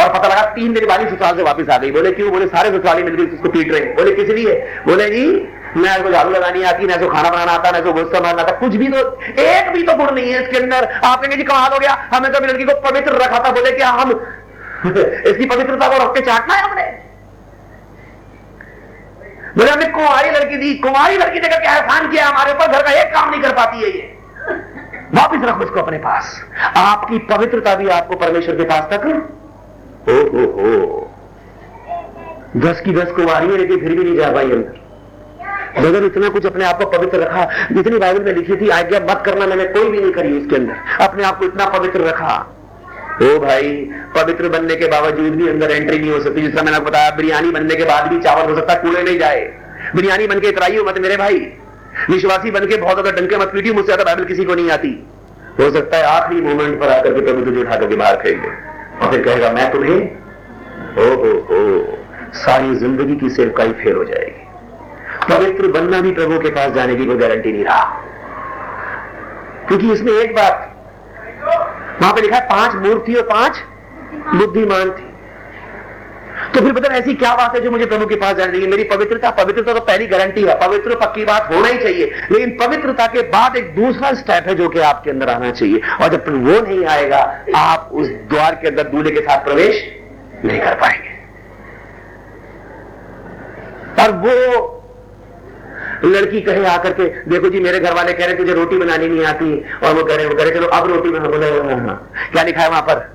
और 0.00 0.08
पता 0.08 0.28
लगा, 0.28 0.42
तीन 0.42 0.72
दिन 0.72 0.86
बाद 0.86 1.00
ससुराल 1.00 1.36
से 1.36 1.42
वापस 1.42 1.68
आ 1.68 1.78
गई। 1.78 1.90
बोले, 1.90 2.12
क्यों? 2.12 2.30
बोले, 2.30 2.46
सारे 2.46 2.70
ससुराली 2.70 3.02
मिलकर 3.02 3.34
उसको 3.34 3.48
पीट 3.48 3.72
रहे 3.72 3.80
बोले, 3.80 4.12
किस 4.12 4.28
लिए? 4.28 4.54
बोले, 4.86 5.10
जी, 5.10 5.48
ना 5.76 5.96
इसको 5.96 6.10
झाड़ू 6.10 6.30
लगानी 6.30 6.62
आती, 6.62 6.86
ना 6.86 6.94
इसको 6.94 7.08
खाना 7.08 7.30
बनाना 7.30 7.52
आता, 7.52 7.70
ना 7.70 7.78
इसको 7.78 7.92
गुस्सा 7.92 8.20
मारना 8.20 8.42
आता। 8.42 8.52
कुछ 8.52 8.76
भी 8.76 8.88
तो 8.88 9.20
एक 9.42 9.72
भी 9.72 9.82
तो 9.82 9.94
गुण 9.94 10.10
नहीं 10.10 10.32
है 10.32 10.42
इसके 10.42 10.58
अंदर। 10.58 11.00
आप 11.04 11.20
कहेंगे 11.20 11.36
जी, 11.36 11.42
कमाल 11.42 11.72
हो 11.72 11.78
गया। 11.78 12.08
हमें 12.14 12.32
कभी 12.32 12.46
लड़की 12.46 12.64
को 12.64 12.90
पवित्र 12.90 13.12
रखा 13.12 13.38
था। 13.38 13.52
बोले, 13.52 13.70
क्या 13.70 13.88
हम? 13.88 14.10
इसकी 15.26 15.44
पवित्रता 15.44 15.88
को 15.88 16.04
रख 16.04 16.14
के 16.14 16.20
चाटना 16.20 16.54
है 16.54 16.70
हमने। 16.70 17.11
बोले 19.58 19.70
हमने 19.70 19.86
कुमारी 19.86 20.30
लड़की 20.30 20.56
दी 20.56 20.74
कुमारी 20.74 21.16
लड़की 21.16 21.40
ने 21.40 21.48
क्या 21.48 21.76
एहसान 21.76 22.10
किया, 22.10 22.28
हमारे 22.28 22.52
ऊपर 22.52 22.66
घर 22.66 22.82
का 22.82 22.90
एक 22.90 23.14
काम 23.14 23.30
नहीं 23.30 23.42
कर 23.42 23.52
पाती 23.52 23.76
है 23.78 23.88
ये। 23.88 24.18
वापिस 25.14 25.42
रखो 25.42 25.64
इसको 25.64 25.80
अपने 25.80 25.98
पास। 25.98 26.44
आपकी 26.76 27.18
पवित्रता 27.18 27.74
भी 27.74 27.88
आपको 27.88 28.16
परमेश्वर 28.16 28.56
के 28.56 28.62
पास 28.62 28.82
तक। 28.82 29.04
हो 30.08 30.14
हो 30.14 30.44
हो। 30.52 31.08
दस 32.56 32.80
की 32.80 32.92
दस 32.92 33.10
कुमारी 33.10 33.46
है 33.46 33.56
लेकिन 33.56 33.80
फिर 33.80 33.88
भी 33.88 34.04
नहीं 34.04 34.16
जा 34.16 34.32
पाई 34.32 34.50
अंदर। 34.50 34.82
मगर 35.80 36.04
इतना 36.04 36.28
कुछ 36.28 36.46
अपने 36.46 36.64
आप 36.64 36.78
को 36.78 36.86
पवित्र 36.86 37.18
रखा, 37.18 37.44
जितनी 37.72 37.98
बाइबल 37.98 38.24
में 38.24 38.32
लिखी 38.32 38.56
थी, 38.56 38.68
आज्ञा 38.68 39.00
मत 39.00 39.22
करना, 39.26 39.46
मैंने 39.46 39.64
कोई 39.64 39.88
भी 39.88 40.00
नहीं 40.00 40.12
करी 40.12 40.38
उसके 40.38 40.56
अंदर। 40.56 41.04
अपने 41.04 41.24
आप 41.24 41.38
को 41.38 41.44
इतना 41.44 41.66
पवित्र 41.66 42.00
रखा। 42.00 42.46
ओ 43.22 43.38
भाई, 43.38 43.72
पवित्र 44.14 44.48
बनने 44.48 44.76
के 44.76 44.86
बावजूद 44.88 45.34
भी 45.34 45.48
अंदर 45.48 45.70
एंट्री 45.70 45.98
नहीं 45.98 46.10
हो 46.10 46.20
सकती। 46.20 46.42
जिसका 46.42 46.62
मैंने 46.62 46.78
बताया, 46.80 47.10
बिरयानी 47.16 47.50
बनने 47.50 47.74
के 47.74 47.84
बाद 47.84 48.06
भी 48.12 48.20
चावल 48.20 48.50
हो 48.50 48.56
सकता, 48.56 48.74
कूड़े 48.82 49.02
नहीं 49.02 49.18
जाए। 49.18 49.42
बिरयानी 49.96 50.26
बन 50.26 50.40
के 50.40 50.48
इतराइयो 50.48 50.84
मत 50.84 50.98
मेरे 51.00 51.16
भाई। 51.16 51.38
विश्वासी 52.10 52.50
बन 52.50 52.66
के 52.66 52.76
बहुत 52.76 53.00
ज़्यादा 53.00 53.20
डंके 53.20 53.36
मत 53.36 53.52
पीटियो 53.52 53.74
मुझसे 53.74 53.86
ज़्यादा 53.86 54.04
बाइबल 54.04 54.24
किसी 54.24 54.44
को 54.44 54.54
नहीं 54.54 54.70
आती। 54.70 54.92
हो 55.58 55.70
सकता 55.70 55.96
है 55.96 56.04
आखिरी 56.06 56.40
मोमेंट 56.42 56.78
पर 56.80 56.88
आकर 56.88 57.14
के 57.14 57.20
प्रभु 57.20 57.44
तुझे 57.44 57.60
उठा 57.60 57.76
करके 57.76 57.96
बाहर 57.96 58.16
फेंक 58.16 58.42
दे। 58.42 58.48
और 58.98 59.10
फिर 59.10 59.22
कहेगा, 59.22 59.50
मैं 59.52 59.70
तुम्हें 59.72 59.98
ओ 60.94 61.14
हो 61.16 61.32
हो 61.50 61.60
सारी 62.36 62.74
ज़िंदगी 62.76 63.16
की 63.16 63.28
सेवकाई 63.30 63.72
फेल 63.74 63.96
हो 63.96 64.04
जाएगी। 64.04 64.40
पवित्र 65.28 65.68
बनना 65.72 66.00
भी 66.00 66.12
प्रभु 66.12 66.38
के 66.38 66.50
पास 66.50 66.72
जाने 66.72 66.94
की 66.96 67.06
कोई 67.06 67.16
गारंटी 67.16 67.52
नहीं 67.52 67.64
रहा। 67.64 67.82
क्योंकि 69.68 69.92
इसमें 69.92 70.12
एक 70.12 70.34
बात 70.34 70.68
वहाँ 72.02 72.14
पे 72.14 72.20
लिखा 72.20 72.36
है, 72.36 72.42
पाँच 72.42 72.74
मूर्ति 72.76 73.14
और 73.14 73.22
पाँच 73.22 73.58
बुद्धिमान 74.36 74.90
थी। 74.90 75.08
तो 76.54 76.60
फिर 76.60 76.72
बता 76.72 76.94
ऐसी 76.94 77.14
क्या 77.14 77.34
बात 77.34 77.54
है 77.54 77.60
जो 77.60 77.70
मुझे 77.70 77.86
प्रभु 77.86 78.06
के 78.06 78.14
पास 78.14 78.36
जाने 78.36 78.52
देगी 78.52 78.66
मेरी 78.66 78.84
पवित्रता 78.84 79.30
पवित्रता 79.30 79.72
तो 79.74 79.80
पहली 79.80 80.06
गारंटी 80.06 80.42
है। 80.42 80.54
पवित्र 80.60 80.94
पक्की 80.94 81.24
बात 81.24 81.48
होना 81.50 81.68
ही 81.68 81.78
चाहिए। 81.78 82.10
लेकिन 82.32 82.50
पवित्रता 82.58 83.06
के 83.06 83.22
बाद 83.22 83.56
एक 83.56 83.74
दूसरा 83.74 84.12
स्टेप 84.12 84.48
है 84.48 84.54
जो 84.54 84.68
कि 84.68 84.78
आपके 84.80 85.10
अंदर 85.10 85.28
आना 85.28 85.50
चाहिए। 85.50 85.80
और 86.02 86.08
जब 86.08 86.24
वो 86.46 86.60
नहीं 86.60 86.84
आएगा, 86.86 87.44
आप 87.56 87.88
उस 87.92 88.08
द्वार 88.08 88.54
के 88.54 88.68
अंदर 88.68 88.82
दूल्हे 88.82 89.10
के 89.10 89.20
साथ 89.20 89.44
प्रवेश 89.44 89.82
नहीं 90.44 90.60
कर 90.60 90.74
पाएँगे। 90.74 91.10
और 94.02 94.12
वो 94.12 94.81
लड़की 96.04 96.40
कहे 96.40 96.66
आकर 96.66 96.92
के, 96.92 97.08
देखो 97.30 97.48
जी, 97.48 97.60
मेरे 97.60 97.78
घर 97.78 97.94
वाले 97.94 98.12
कह 98.12 98.26
रहे 98.26 98.34
तुझे 98.34 98.52
रोटी 98.52 98.76
बनानी 98.76 99.08
नहीं 99.08 99.24
आती। 99.24 99.54
और 99.84 99.94
वो 99.94 100.04
कह 100.04 100.14
रहे 100.16 100.26
वो 100.26 100.34
कह 100.34 100.44
रहे 100.44 100.52
चलो, 100.52 100.66
अब 100.68 100.92
रोटी 100.92 101.10
बना 101.10 101.28
बोले। 101.28 101.50
क्या 102.32 102.42
लिखा 102.42 102.62
है 102.62 102.68
वहाँ 102.68 102.82
पर? 102.82 103.10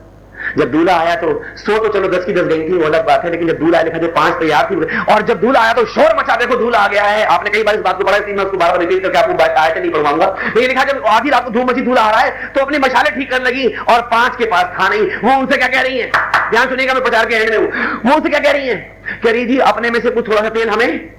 जब 0.57 0.71
दूल्हा 0.71 0.95
आया 0.97 1.15
तो 1.15 1.27
सो 1.57 1.77
तो 1.77 1.87
चलो, 1.93 2.07
दस 2.07 2.25
की 2.25 2.33
दस 2.33 2.43
गई 2.43 2.67
थी, 2.69 2.73
वो 2.73 2.85
अलग 2.85 3.05
बात 3.05 3.23
है, 3.23 3.31
लेकिन 3.31 3.47
जब 3.47 3.57
दूल्हा 3.59 3.81
लिखा, 3.81 3.97
जो 3.97 4.07
पाँच 4.07 4.33
तैयार 4.33 4.67
थी 4.71 4.75
और 5.13 5.21
जब 5.21 5.39
दूल्हा 5.41 5.63
आया 5.63 5.73
तो 5.73 5.85
शोर 5.85 6.15
मचा, 6.17 6.35
देखो, 6.35 6.55
दूल्हा 6.55 6.81
आ 6.81 6.87
गया 6.87 7.03
है। 7.03 7.25
आपने 7.27 7.49
कई 7.49 7.63
बार 7.63 7.75
इस 7.75 7.81
बात 7.81 7.97
को 7.97 8.03
बड़ा 8.03 8.17
मैं 8.19 8.43
उसको 8.43 8.57
बार 8.57 8.71
बार 8.71 8.79
रिपीट 8.79 9.03
करके 9.03 9.17
आपको 9.17 9.61
आयत 9.61 9.77
नहीं 9.77 9.91
पढ़वाऊँगा। 9.91 10.25
लेकिन 10.45 10.67
लिखा, 10.69 10.83
जब 10.83 11.03
आधी 11.07 11.29
रात 11.29 11.45
को 11.45 11.51
धूम 11.51 11.69
मची, 11.69 11.81
दूल्हा 11.81 12.03
आ 12.03 12.11
रहा 12.11 12.21
है 12.21 12.51
तो 12.55 12.61
अपनी 12.61 12.77
मशाले 12.77 13.09
ठीक 13.09 13.31
करने 13.31 13.49
लगी 13.49 13.67
और 13.67 14.01
पाँच 14.11 14.35
के 14.35 14.45
पास 14.45 14.73
था 14.79 14.89
नहीं। 14.89 15.09
वो 15.23 15.39
उनसे 15.39 15.57
क्या 15.57 15.67
कह 15.67 15.81
रही 15.81 15.97
है? 15.99 16.09
ध्यान 16.51 16.69
सुनिएगा, 16.69 16.93
मैं 16.93 17.03
प्रचार 17.03 17.25
के 17.25 17.35
एंड 17.35 17.49
में 17.49 17.57
वो 17.57 18.15
उनसे 18.15 18.29
क्या 18.29 18.39
कह 18.39 18.51
रही 18.51 18.67
है? 18.67 18.75
कह 19.23 19.31
रही, 19.31 19.45
जी, 19.45 19.57
अपने 19.65 19.89
में 19.89 19.99
से 20.01 20.09
कुछ 20.09 20.27
थोड़ा 20.27 20.41
सा 20.41 20.49
तेल 20.49 20.69
हमें 20.69 21.16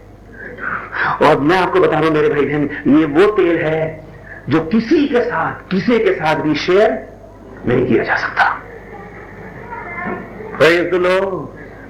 और 1.22 1.40
मैं 1.40 1.58
आपको 1.58 1.80
बता 1.80 1.98
रहा 1.98 2.06
हूँ, 2.06 2.14
मेरे 2.14 2.28
भाई 2.28 2.44
बहन 2.46 2.98
ये 2.98 3.04
वो 3.04 3.26
तेल 3.32 3.58
है 3.58 4.06
जो 4.48 4.60
किसी 4.60 5.06
के 5.08 5.20
साथ, 5.20 5.70
किसी 5.70 5.98
के 5.98 6.14
साथ 6.14 6.36
भी 6.36 6.54
शेयर 6.54 6.90
नहीं 7.66 7.86
किया 7.86 8.04
जा 8.04 8.16
सकता। 8.16 8.44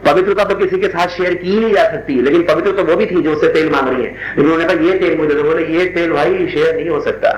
पवित्रता 0.05 0.45
तो 0.45 0.55
किसी 0.55 0.79
के 0.79 0.89
साथ 0.89 1.09
शेयर 1.09 1.35
की 1.35 1.59
नहीं 1.61 1.73
जा 1.75 1.83
सकती, 1.85 2.21
लेकिन 2.23 2.43
पवित्र 2.45 2.73
तो 2.73 2.85
वो 2.85 2.97
भी 2.97 3.07
थी 3.07 3.23
जो 3.23 3.33
उससे 3.33 3.49
तेल 3.49 3.71
मांग 3.71 3.89
रही 3.89 4.05
है। 4.05 4.35
उन्होंने 4.39 4.65
कहा, 4.65 4.77
ये 4.85 4.99
तेल 4.99 5.17
मुझे 5.19 5.35
बोले, 5.35 5.65
ये 5.69 5.85
तेल 5.95 6.13
भाई 6.13 6.47
शेयर 6.49 6.75
नहीं 6.77 6.89
हो 6.89 7.01
सकता। 7.01 7.31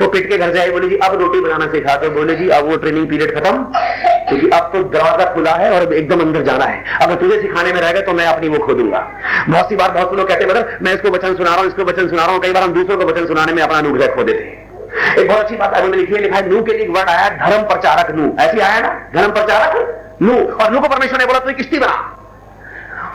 वो 0.00 0.08
पिट 0.08 0.28
के 0.28 0.38
घर 0.38 0.58
आई 0.58 0.70
बोले, 0.70 0.88
जी, 0.88 0.96
अब 0.98 1.20
रोटी 1.20 1.40
बनाना 1.40 1.66
सिखा 1.72 1.96
तो 1.96 2.10
बोले, 2.10 2.34
जी, 2.34 2.48
अब 2.48 2.68
वो 2.70 2.76
ट्रेनिंग 2.76 3.08
पीरियड 3.08 3.34
खत्म। 3.34 3.56
क्योंकि 4.28 4.48
अब 4.48 4.70
तो 4.72 4.82
दरवाज़ा 4.90 5.24
खुला 5.34 5.50
है 5.54 5.70
और 5.70 5.92
एकदम 5.94 6.20
अंदर 6.20 6.42
जाना 6.42 6.64
है। 6.64 6.82
अगर 7.02 7.14
तुझे 7.14 7.40
सिखाने 7.40 7.72
में 7.72 7.80
रहेगा 7.80 8.00
तो 8.00 8.12
मैं 8.12 8.26
अपनी 8.26 8.48
वो 8.48 8.58
खो 8.58 8.74
दूँगा। 8.74 9.00
बहुत 9.48 9.68
सी 9.68 9.76
बार 9.76 9.90
बहुत 9.90 10.14
लोग 10.14 10.28
कहते 10.28 10.44
हैं 10.44 10.78
मैं 10.82 10.94
इसको 10.94 11.10
वचन 11.10 11.34
सुना 11.34 11.50
रहा 11.50 11.60
हूँ, 11.60 11.68
इसको 11.68 11.84
वचन 11.84 12.08
सुना 12.08 12.24
रहा 12.24 12.32
हूँ। 12.32 12.40
कई 12.42 12.52
बार 12.52 12.62
हम 12.62 12.72
दूसरों 12.72 12.96
को 12.96 13.04
वचन 13.04 13.26
सुनाने 13.26 13.52
में 13.52 13.62
अपना 13.62 13.78
अनुग्रह 13.78 14.06
खो 14.06 14.22
देते 14.22 14.44
हैं। 14.44 14.64
एक 15.18 15.28
बहुत 15.28 15.40
अच्छी 15.40 15.56
बात 15.56 15.76
है 15.76 15.90
लिखी 15.90 16.14
है, 16.14 16.20
लिखा 16.22 16.36
है 16.36 16.48
नू 16.50 16.62
के 16.62 16.72
लिए 16.72 16.86
वर्ड 16.88 17.08
आया, 17.08 17.28
धर्म 17.38 17.62
प्रचारक 17.64 18.10
नू 18.16 18.34
ऐसी 18.40 18.60
आया 18.60 18.80
ना? 18.80 18.88
धर्म 19.14 19.32
प्रचारक? 19.32 20.02
नू 20.22 20.46
और 20.46 20.70
नू 20.72 20.80
को 20.80 20.88
परमेश्वर 20.88 21.18
ने 21.18 21.26
बोला 21.26 21.38
तो 21.38 21.52
किश्ती 21.52 21.78
बना। 21.78 22.12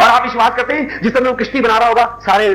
और 0.02 0.08
आप 0.08 0.24
विश्वास 0.24 0.56
करते 0.56 0.74
हैं, 0.74 1.02
जिस 1.02 1.14
समय 1.14 1.30
वो 1.30 1.36
किश्ती 1.36 1.62
बना 1.62 1.78
रहा 1.78 1.88
होगा, 1.88 2.20
सारे 2.22 2.49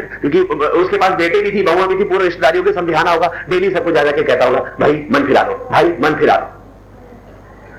उसके 0.68 0.96
पास 0.96 1.12
बेटे 1.12 1.42
भी 1.42 1.52
थी, 1.52 1.62
बहुआ 1.62 1.86
भी 1.86 1.98
थी, 1.98 2.04
पूरे 2.04 2.24
रिश्तेदारियों 2.24 2.64
के 2.64 2.72
समझाना 2.72 3.10
होगा, 3.10 3.44
डेली 3.48 3.70
सबको 3.70 3.90
जा 3.90 4.02
जाके 4.02 4.22
कहता 4.22 4.44
होगा, 4.44 4.60
भाई, 4.80 5.06
मन 5.12 5.24
फिरा 5.24 5.42
दो, 5.42 5.68
भाई, 5.72 5.84
मन 5.84 6.14
फिरा 6.14 6.36
दो। 6.36 6.56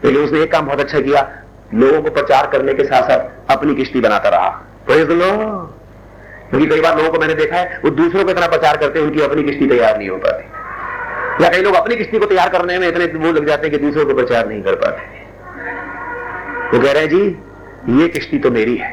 लेकिन 0.08 0.24
उसने 0.24 0.42
एक 0.42 0.52
काम 0.52 0.66
बहुत 0.66 0.80
अच्छा 0.80 1.00
किया, 1.00 1.32
लोगों 1.74 2.02
को 2.02 2.10
प्रचार 2.10 2.48
करने 2.48 2.74
के 2.74 2.84
साथ 2.84 3.04
साथ 3.04 3.52
अपनी 3.52 3.76
किश्ती 3.76 4.02
बनाता 4.02 4.30
रहा। 4.30 4.50
क्योंकि 4.90 6.66
कई 6.66 6.82
बार 6.82 6.98
लोगों 6.98 7.10
को 7.10 7.20
मैंने 7.20 7.34
देखा 7.34 7.56
है, 7.56 7.82
वो 7.84 7.90
दूसरों 7.90 8.24
को 8.24 8.32
इतना 8.32 8.48
प्रचार 8.48 8.78
करते 8.78 9.00
हैं, 9.00 9.08
उनकी 9.08 9.22
अपनी 9.22 9.44
किश्ती 9.44 9.68
तैयार 9.68 9.98
नहीं 9.98 10.10
हो 10.10 10.18
पाती। 10.18 11.44
या 11.44 11.50
कई 11.50 11.62
लोग 11.62 11.74
अपनी 11.74 11.96
किश्ती 11.96 12.20
को 12.20 12.26
तैयार 12.26 12.50
करने 12.50 12.80
में 12.80 12.88
इतने 12.88 13.06
वो 13.06 13.32
लग 13.32 13.48
जाते 13.48 13.68
हैं 13.68 13.80
कि 13.80 13.86
दूसरों 13.86 14.06
को 14.06 14.14
प्रचार 14.14 14.48
नहीं 14.48 14.64
कर 14.64 14.76
पाते। 14.76 15.27
वो 16.74 16.80
कह 16.80 16.92
रहे 16.92 17.02
हैं, 17.02 17.10
जी, 17.10 18.02
ये 18.02 18.08
किश्ती 18.08 18.38
तो 18.38 18.52
मेरी 18.52 18.76
है। 18.78 18.90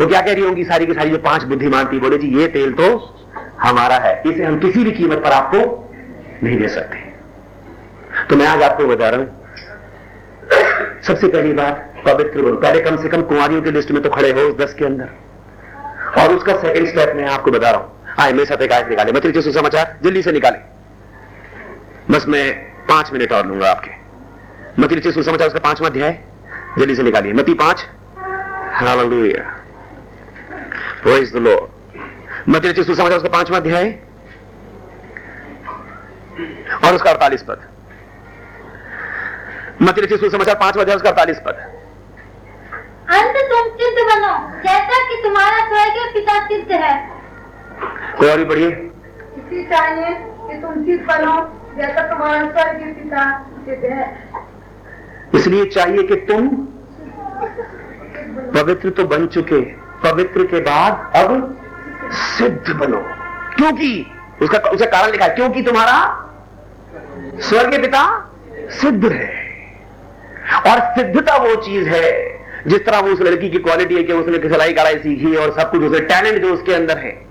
वो 0.00 0.06
क्या 0.06 0.20
कह 0.20 0.32
रही 0.32 0.44
होंगी, 0.44 0.64
सारी 0.64 0.86
की 0.86 0.94
सारी 0.94 1.10
जो 1.10 1.18
पाँच 1.18 1.42
बुद्धिमान 1.42 1.92
थी 1.92 1.98
बोले, 1.98 2.18
जी, 2.18 2.28
ये 2.40 2.46
तेल 2.46 2.72
तो 2.72 3.16
हमारा 3.60 3.96
है। 3.96 4.22
इसे 4.26 4.44
हम 4.44 4.58
किसी 4.58 4.84
भी 4.84 4.90
कीमत 4.90 5.18
पर 5.18 5.32
आपको 5.32 5.58
नहीं 6.42 6.58
दे 6.58 6.68
सकते। 6.68 6.98
तो 8.30 8.36
मैं 8.36 8.46
आज 8.46 8.62
आपको 8.62 8.86
बता 8.86 9.08
रहा 9.08 9.20
हूँ 9.20 9.40
सबसे 11.02 11.28
पहली 11.28 11.52
बात, 11.52 11.94
पवित्र 12.06 12.42
बनो 12.42 12.56
पहले 12.56 12.80
कम 12.80 12.96
से 12.96 13.08
कम 13.08 13.22
कुमारियों 13.22 13.62
की 13.62 13.70
लिस्ट 13.70 13.90
में 13.90 14.02
तो 14.02 14.10
खड़े 14.10 14.30
हो 14.30 14.40
उस 14.40 14.56
दस 14.56 14.74
के 14.74 14.84
अंदर। 14.84 16.20
और 16.22 16.34
उसका 16.34 16.56
सेकंड 16.56 16.88
स्टेप 16.88 17.12
मैं 17.16 17.28
आपको 17.28 17.50
बता 17.50 17.70
रहा 17.70 17.80
हूँ। 17.80 18.16
आए, 18.20 18.32
मेरे 18.32 18.44
साथ 18.44 18.62
एक 18.62 18.72
आयत 18.72 18.88
निकाले। 18.88 19.12
मतलब 19.12 19.40
सुसमाचार, 19.40 19.98
जल्दी 20.04 20.22
से 20.22 20.32
निकाले। 20.32 20.58
बस 22.10 22.24
मैं 22.28 22.52
पाँच 22.88 23.12
मिनट 23.12 23.32
और 23.32 23.46
लूँगा 23.46 23.70
आपके। 23.70 23.90
मतलब 24.82 25.10
सुसमाचार, 25.12 25.48
उसका 25.48 25.60
पांचवा 25.60 25.88
अध्याय। 25.88 26.18
जल्दी 26.78 26.94
से 26.94 27.02
निकालिए। 27.02 27.32
मती 27.32 27.54
पाँच? 27.54 27.86
हालेलुया। 28.74 29.42
प्रेज 31.02 31.32
द 31.32 31.36
लॉर्ड 31.36 32.00
मती 32.48 32.68
रचित 32.68 32.86
सुसमाचार 32.86 33.16
उसका 33.16 33.28
पांचवा 33.28 33.56
अध्याय? 33.58 33.90
और 36.84 36.94
उसका 36.94 37.10
अड़तालीस 37.10 37.42
पद। 37.42 37.68
मती 39.82 40.00
रचित 40.00 40.20
सुसमाचार 40.20 40.54
पांचवा 40.54 40.82
अध्याय 40.82 40.96
उसका 40.96 41.08
अड़तालीस 41.08 41.38
पद। 41.38 41.60
अंत 43.10 43.36
तुम 43.50 43.68
सिद्ध 43.76 43.98
बनो 44.08 44.32
जैसा 44.62 44.98
कि 45.08 45.20
तुम्हारा 45.22 45.58
स्वर्गीय 45.68 46.10
पिता 46.14 46.40
सिद्ध 46.46 46.72
है। 46.72 46.94
कोई 48.18 48.28
और 48.28 48.38
भी 48.38 48.44
पढ़िए। 48.44 48.68
इसी 48.68 49.64
चाहिए 49.64 50.14
कि 50.48 50.60
तुम 50.62 50.84
सिद्ध 50.84 51.04
बनो 51.06 51.34
जैसा 51.76 52.08
तुम्हारा 52.08 52.40
स्वर्गीय 52.50 52.92
पिता 52.92 53.38
सिद्ध 53.38 53.84
है। 53.84 54.41
इसलिए 55.34 55.64
चाहिए 55.64 56.02
कि 56.02 56.14
तुम 56.14 56.48
पवित्र 58.60 58.90
तो 58.90 59.04
बन 59.04 59.26
चुके, 59.26 59.60
पवित्र 60.08 60.46
के 60.46 60.60
बाद 60.60 61.12
अब 61.16 61.58
सिद्ध 62.10 62.72
बनो। 62.72 63.02
क्योंकि, 63.56 64.06
उसका 64.42 64.58
उसका 64.58 64.86
कारण 64.86 65.10
लिखा 65.10 65.24
है, 65.24 65.34
क्योंकि 65.34 65.62
तुम्हारा 65.62 66.28
स्वर्ग 67.40 67.80
पिता 67.80 68.32
सिद्ध 68.56 69.12
है। 69.12 69.42
और 70.66 70.80
सिद्धता 70.80 71.36
वो 71.36 71.54
चीज़ 71.54 71.88
है, 71.88 72.38
जिस 72.66 72.86
तरह 72.86 72.98
वो 72.98 73.10
उस 73.10 73.20
लड़की 73.20 73.50
की 73.50 73.58
क्वालिटी 73.58 73.94
है 73.94 74.02
कि 74.02 74.12
उसने 74.12 74.38
सिलाई 74.38 74.72
कढ़ाई 74.72 74.98
सीखी 74.98 75.36
और 75.36 75.60
सब 75.60 75.70
कुछ 75.70 75.82
उसे 75.82 76.00
टैलेंट 76.00 76.42
जो 76.42 76.54
उसके 76.54 76.74
अंदर 76.74 76.98
है, 76.98 77.26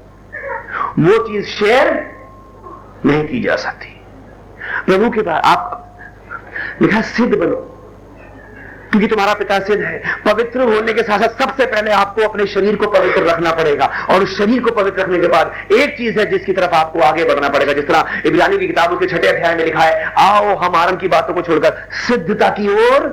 वो 1.00 1.28
चीज़ 1.28 1.46
शेयर 1.46 2.12
नहीं 3.06 3.28
की 3.28 3.44
जा 3.44 3.56
सकती। 3.56 4.02
प्रभु 4.86 5.10
के 5.10 5.22
पास 5.22 5.42
आप, 5.46 5.98
लिखा 6.82 7.02
सिद्ध 7.02 7.38
बनो। 7.38 7.68
क्योंकि 8.92 9.08
तुम्हारा 9.08 9.34
पिता 9.34 9.58
सिद्ध 9.60 9.82
है। 9.84 10.02
पवित्र 10.26 10.62
होने 10.64 10.94
के 10.94 11.04
साथ 11.04 11.20
साथ 11.20 11.42
सबसे 11.42 11.66
पहले 11.66 11.92
आपको 11.94 12.22
अपने 12.22 12.46
शरीर 12.46 12.76
को 12.76 12.88
पवित्र 12.90 13.24
रखना 13.24 13.52
पड़ेगा। 13.54 13.90
और 14.10 14.24
उस 14.24 14.38
शरीर 14.38 14.62
को 14.64 14.72
पवित्र 14.72 15.02
रखने 15.02 15.20
के 15.20 15.28
बाद 15.28 15.74
एक 15.74 15.96
चीज़ 15.98 16.20
है 16.20 16.26
जिसकी 16.30 16.54
तरफ़ 16.54 16.74
आपको 16.76 17.00
आगे 17.02 17.24
बढ़ना 17.24 17.50
पड़ेगा। 17.50 17.74
जिस 17.74 17.88
तरह 17.88 18.22
इब्रानी 18.26 18.58
की 18.58 18.68
किताब 18.68 18.92
उसके 18.92 19.06
छठे 19.08 19.28
अध्याय 19.28 19.56
में 19.56 19.64
लिखा 19.66 19.80
है, 19.80 20.04
आओ 20.20 20.56
हम 20.58 20.76
आरम 20.76 20.96
की 20.96 21.08
बातों 21.08 21.34
को 21.34 21.42
छोड़कर 21.42 21.88
सिद्धता 22.08 22.50
की 22.50 22.68
ओर 22.86 23.10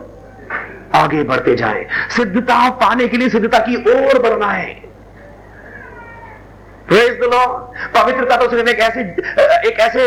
आगे 0.94 1.22
बढ़ते 1.24 1.54
जाएँ। 1.56 1.86
सिद्धता 2.10 2.68
पाने 2.76 3.08
के 3.08 3.16
लिए 3.16 3.28
सिद्धता 3.28 3.58
की 3.60 3.76
ओर 3.76 4.18
बढ़ना 4.22 4.46
है। 4.48 4.76
पवित्रता 6.90 8.36
तो 8.36 8.48
सिर्फ़ 8.50 8.68
एक 8.68 8.78
ऐसे 8.80 9.00
एक 9.68 9.80
ऐसे 9.80 10.02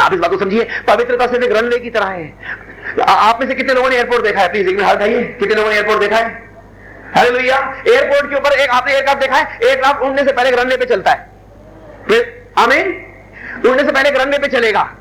आप 0.00 0.12
इस 0.14 0.20
बात 0.20 0.30
को 0.30 0.38
समझिए, 0.38 0.68
पवित्रता 0.86 1.26
सिर्फ़ 1.26 1.44
एक 1.44 1.52
रनवे 1.52 1.78
की 1.78 1.90
तरह 1.90 2.06
है। 2.06 2.34
आप 3.00 3.40
में 3.40 3.48
से 3.48 3.54
कितने 3.54 3.74
लोगों 3.74 3.90
ने 3.90 3.96
एयरपोर्ट 3.96 4.22
देखा 4.22 4.40
है? 4.40 4.48
प्लीज़ 4.48 4.68
एक 4.68 4.82
हाथ 4.82 4.96
कितने 5.38 5.54
लोगों 5.54 5.70
ने 5.70 5.76
एयरपोर्ट 5.76 6.00
देखा 6.00 6.16
है? 6.16 6.50
हरे 7.16 7.30
लोहिया 7.30 7.82
एयरपोर्ट 7.88 8.30
के 8.30 8.36
ऊपर 8.36 8.52
एक 8.52 8.70
आपने 8.70 8.92
एयरक्राफ्ट 8.92 9.20
देखा 9.20 9.36
है? 9.36 9.58
एयरक्राफ्ट 9.68 10.00
उड़ने 10.00 10.24
से 10.24 10.32
पहले 10.32 10.50
रनवे 10.50 10.76
पे 10.76 10.84
चलता 10.84 11.10
है। 11.10 11.30
फिर, 12.08 12.46
आमीन? 12.58 13.06
उड़ने 13.66 13.84
से 13.84 13.92
पहले 13.92 14.10
रनवे 14.10 14.38
पे 14.38 14.48
चलेगा। 14.48 14.94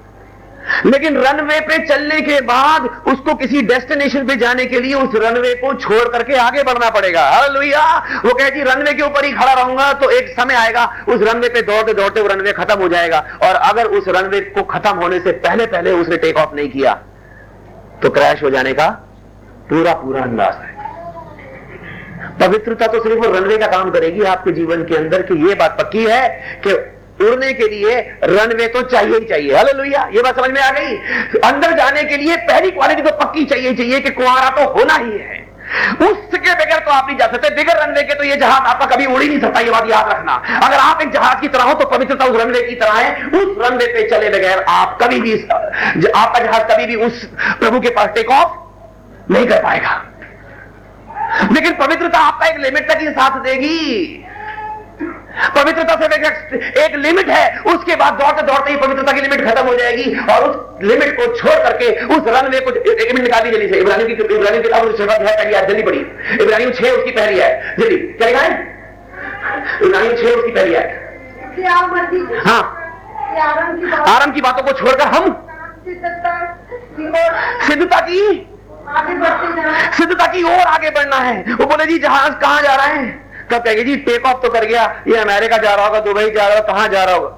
लेकिन 0.85 1.17
रनवे 1.17 1.59
पे 1.61 1.77
चलने 1.87 2.19
के 2.21 2.39
बाद 2.43 2.85
उसको 3.07 3.33
किसी 3.35 3.61
डेस्टिनेशन 3.63 4.27
पे 4.27 4.35
जाने 4.37 4.65
के 4.65 4.79
लिए 4.79 4.93
उस 4.95 5.15
रनवे 5.17 5.53
को 5.55 5.73
छोड़ 5.79 6.07
करके 6.09 6.35
आगे 6.39 6.63
बढ़ना 6.63 6.89
पड़ेगा। 6.91 7.25
लोहिया 7.47 7.83
वो 8.25 8.33
कहे, 8.33 8.49
जी 8.51 8.61
रनवे 8.63 8.93
के 8.93 9.03
ऊपर 9.03 9.25
ही 9.25 9.31
खड़ा 9.33 9.53
रहूँगा 9.53 9.91
तो 9.95 10.09
एक 10.11 10.29
समय 10.31 10.55
आएगा, 10.55 10.85
उस 11.07 11.21
रनवे 11.23 11.49
पे 11.49 11.61
दौड़ते 11.63 11.93
दौड़ते 11.93 12.21
वो 12.21 12.27
रनवे 12.27 12.51
खत्म 12.53 12.79
हो 12.79 12.87
जाएगा। 12.89 13.19
और 13.43 13.55
अगर 13.63 13.85
उस 13.89 14.07
रनवे 14.09 14.39
को 14.51 14.63
खत्म 14.69 14.95
होने 14.97 15.19
से 15.19 15.31
पहले 15.41 15.65
पहले 15.67 15.91
उसने 15.93 16.17
टेक 16.19 16.37
ऑफ़ 16.37 16.55
नहीं 16.55 16.69
किया 16.69 16.93
तो 18.01 18.09
क्रैश 18.11 18.43
हो 18.43 18.49
जाने 18.49 18.73
का 18.73 18.87
पूरा 19.69 19.93
पूरा 19.95 20.21
अंदाज 20.21 20.55
है। 20.55 20.73
पवित्रता 22.39 22.87
तो 22.87 23.03
सिर्फ़ 23.03 23.25
रनवे 23.27 23.57
का 23.57 23.67
काम 23.67 23.89
करेगी, 23.91 24.21
आपके 24.23 24.51
जीवन 24.51 24.83
के 24.83 24.95
अंदर 24.95 25.21
कि 25.21 25.33
ये 25.47 25.55
बात 25.55 25.77
पक्की 25.79 26.03
है 26.05 26.27
कि 26.63 26.73
उड़ने 27.19 27.51
के 27.53 27.67
लिए 27.67 27.99
रनवे 28.23 28.67
तो 28.67 28.81
चाहिए 28.83 29.17
ही 29.17 29.25
चाहिए। 29.25 29.55
हलो 29.55 29.77
लोहिया 29.77 30.07
ये 30.13 30.21
बात 30.21 30.35
समझ 30.35 30.49
में 30.51 30.61
आ 30.61 30.69
गई? 30.71 30.95
अंदर 31.45 31.73
जाने 31.77 32.03
के 32.03 32.17
लिए 32.17 32.35
पहली 32.47 32.71
क्वालिटी 32.71 33.01
तो 33.01 33.11
पक्की 33.17 33.45
चाहिए 33.45 33.73
चाहिए 33.73 33.99
कि 33.99 34.09
कुआरा 34.11 34.49
तो 34.51 34.69
होना 34.69 34.95
ही 34.95 35.17
है। 35.19 35.43
उसके 36.01 36.53
बगैर 36.55 36.79
तो 36.79 36.91
आप 36.91 37.07
नहीं 37.07 37.17
जा 37.17 37.25
सकते। 37.27 37.49
बिगर 37.55 37.77
रनवे 37.77 38.01
के 38.03 38.13
तो 38.13 38.23
ये 38.23 38.35
जहाज़ 38.35 38.63
आपका 38.63 38.85
कभी 38.85 39.05
उड़ 39.05 39.21
ही 39.21 39.27
नहीं 39.29 39.39
सकता, 39.41 39.59
ये 39.59 39.71
बात 39.71 39.89
याद 39.89 40.09
रखना। 40.09 40.33
अगर 40.57 40.77
आप 40.77 41.01
एक 41.01 41.11
जहाज़ 41.11 41.39
की 41.41 41.47
तरह 41.47 41.63
हो 41.63 41.73
तो 41.73 41.85
पवित्रता 41.87 42.25
उस 42.25 42.41
रनवे 42.41 42.61
की 42.61 42.75
तरह 42.75 42.93
है। 42.93 43.25
उस 43.27 43.55
रनवे 43.59 43.87
पे 43.87 44.07
चले 44.09 44.29
बगैर 44.29 44.63
आप 44.69 44.97
कभी 45.01 45.19
भी, 45.21 45.33
आपका 45.45 46.39
जहाज़ 46.39 46.63
कभी 46.73 46.85
भी 46.85 46.95
उस 47.05 47.23
प्रभु 47.59 47.79
के 47.79 47.89
पास 47.91 48.09
टेक 48.15 48.29
ऑफ़ 48.31 49.31
नहीं 49.31 49.47
कर 49.47 49.63
पाएगा। 49.63 50.01
लेकिन 51.51 51.73
पवित्रता 51.75 52.19
आपका 52.19 52.47
एक 52.47 52.59
लिमिट 52.59 52.91
तक 52.91 52.99
ही 53.01 53.07
साथ 53.09 53.39
देगी। 53.41 54.23
पवित्रता 55.55 55.95
से 55.95 56.05
एक, 56.15 56.25
एक 56.77 56.95
लिमिट 56.95 57.29
है। 57.29 57.45
उसके 57.71 57.95
बाद 57.95 58.13
दौड़ते 58.19 58.41
दौड़ते 58.41 58.71
ही 58.71 58.77
पवित्रता 58.77 59.11
की 59.11 59.21
लिमिट 59.21 59.45
खत्म 59.47 59.65
हो 59.67 59.75
जाएगी 59.75 60.15
और 60.33 60.43
उस 60.49 60.83
लिमिट 60.83 61.15
को 61.17 61.25
छोड़ 61.35 61.57
करके 61.63 61.89
उस 62.15 62.27
रनवे 62.27 62.59
को 62.59 62.71
एक 62.71 63.11
मिनट 63.13 63.23
निकाली 63.23 63.51
जल्दी 63.51 63.67
से 63.67 63.79
इब्राहिम 63.79 64.07
की 64.07 64.13
इब्राहिम 64.35 64.61
की 64.61 64.67
किताब 64.69 64.87
है 65.11 65.35
पहली 65.35 65.53
आज 65.53 65.67
जल्दी 65.69 65.83
पड़ी 65.83 65.99
इब्राहिम 66.43 66.71
छह 66.71 66.89
उसकी 66.91 67.11
पहली 67.11 67.39
है 67.39 67.75
जल्दी। 67.79 67.97
क्या 67.97 68.27
लिखा 68.27 68.41
है? 68.41 68.51
इब्राहिम 69.83 70.11
छह 70.13 70.29
उसकी 70.29 70.51
पहली 70.51 70.73
है 70.73 71.03
हाँ। 72.45 72.63
कि 73.35 73.39
आराम 74.11 74.31
की 74.31 74.41
बात 74.41 74.61
की 74.61 74.71
छोड़कर 74.79 75.07
हम 75.07 75.31
सिद्धता 77.67 77.99
की 77.99 78.19
सिद्धता 79.97 80.25
की 80.27 80.43
ओर 80.43 80.67
आगे 80.67 80.89
बढ़ना 80.89 81.17
है। 81.17 81.53
वो 81.53 81.65
बोले 81.65 81.85
जी 81.85 81.97
जहाज़ 81.99 82.33
कहाँ 82.41 82.61
जा 82.61 82.75
रहा 82.75 82.85
है? 82.85 83.24
कब 83.51 83.63
कहेंगे, 83.63 83.83
जी 83.83 83.95
टेक 83.95 84.25
ऑफ़ 84.25 84.41
तो 84.43 84.49
कर 84.49 84.65
गया, 84.65 84.83
ये 85.07 85.15
अमेरिका 85.15 85.57
जा 85.57 85.73
रहा 85.75 85.85
होगा, 85.85 85.99
दुबई 85.99 86.29
जा 86.29 86.47
रहा 86.47 86.57
होगा, 86.57 86.73
कहाँ 86.73 86.87
जा 86.87 87.03
रहा 87.03 87.15
होगा? 87.15 87.29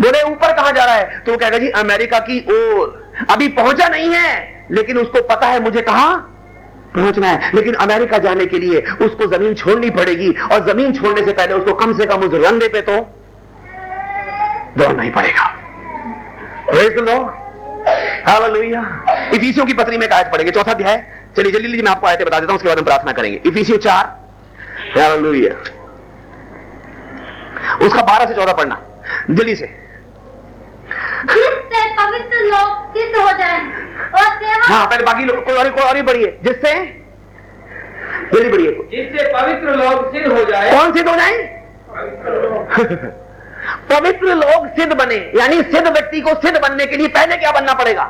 बोले, 0.00 0.22
ऊपर 0.22 0.52
कहाँ 0.52 0.72
जा 0.72 0.84
रहा 0.84 0.94
है? 0.94 1.20
तो 1.20 1.32
वो 1.32 1.38
कहेगा, 1.38 1.58
जी, 1.58 1.68
अमेरिका 1.68 2.18
की 2.18 2.40
ओर। 2.50 3.26
अभी 3.30 3.48
पहुँचा 3.48 3.88
नहीं 3.88 4.14
है, 4.14 4.66
लेकिन 4.70 4.98
उसको 4.98 5.22
पता 5.22 5.46
है 5.46 5.60
मुझे 5.60 5.80
कहा 5.80 6.14
पहुँचना 6.94 7.28
है। 7.28 7.50
लेकिन 7.54 7.74
अमेरिका 7.74 8.18
जाने 8.18 8.46
के 8.46 8.58
लिए 8.58 8.80
उसको 9.02 9.26
ज़मीन 9.26 9.54
छोड़नी 9.54 9.90
पड़ेगी, 9.90 10.30
और 10.52 10.66
ज़मीन 10.66 10.92
छोड़ने 10.92 11.24
से 11.24 11.32
पहले 11.32 11.54
उसको 11.54 11.72
कम 11.74 11.98
से 11.98 12.06
कम 12.06 12.20
उस 12.20 12.34
रंगे 12.46 12.68
पे 12.68 12.80
तो 12.80 12.96
दौड़ना 14.78 15.02
ही 15.02 15.10
पड़ेगा. 15.10 15.52
इफिसियों 19.34 19.66
की 19.66 19.72
पत्री 19.72 19.98
में 19.98 20.08
कायद 20.08 20.26
पड़ेंगे 20.26 20.52
चौथा 20.52 20.72
अध्याय। 20.72 21.04
चलिए 21.36 21.52
जल्दी 21.52 21.82
मैं 21.82 21.90
आपको 21.90 22.06
आयते 22.06 22.24
बता 22.24 22.40
देता 22.40 22.52
हूँ, 22.52 22.56
उसके 22.56 22.68
बाद 22.68 22.78
हम 22.78 22.84
प्रार्थना 22.84 23.12
करेंगे। 23.12 23.40
इफिसियो 23.46 23.78
चार। 23.78 24.25
Hallelujah. 24.96 25.54
उसका 27.82 28.02
बारह 28.02 28.26
से 28.26 28.34
चौदह 28.34 28.52
पढ़ना। 28.52 28.80
जल्दी 29.30 29.54
से। 29.56 29.66
जिससे 31.26 31.80
पवित्र 31.96 32.40
लोग 32.44 32.96
सिद्ध 32.96 33.16
हो 33.16 33.32
जाएँ 33.38 33.60
और 33.60 34.28
सेवा 34.42 34.66
हाँ 34.66 34.86
पहले 34.86 35.04
बाकी 35.04 35.24
लोग 35.24 35.44
कोई 35.44 35.54
और 35.54 35.70
कोई 35.70 35.84
और 35.84 35.96
ही 35.96 36.02
पढ़िए 36.02 36.38
जिससे? 36.42 36.72
जल्दी 38.34 38.50
पढ़िए 38.50 38.70
जिससे 38.90 39.26
पवित्र 39.32 39.74
लोग 39.76 40.12
सिद्ध 40.12 40.32
हो 40.32 40.44
जाए। 40.44 40.70
कौन 40.70 40.92
सिद्ध 40.92 41.08
हो 41.08 41.14
जाए? 41.16 41.36
पवित्र 43.90 44.34
लोग 44.34 44.66
सिद्ध 44.76 44.92
बने। 44.92 45.16
यानी 45.38 45.62
सिद्ध 45.62 45.86
व्यक्ति 45.88 46.20
को 46.20 46.34
सिद्ध 46.34 46.58
बनने 46.60 46.86
के 46.86 46.96
लिए 46.96 47.08
पहले 47.08 47.36
क्या 47.36 47.52
बनना 47.52 47.74
पड़ेगा? 47.74 48.04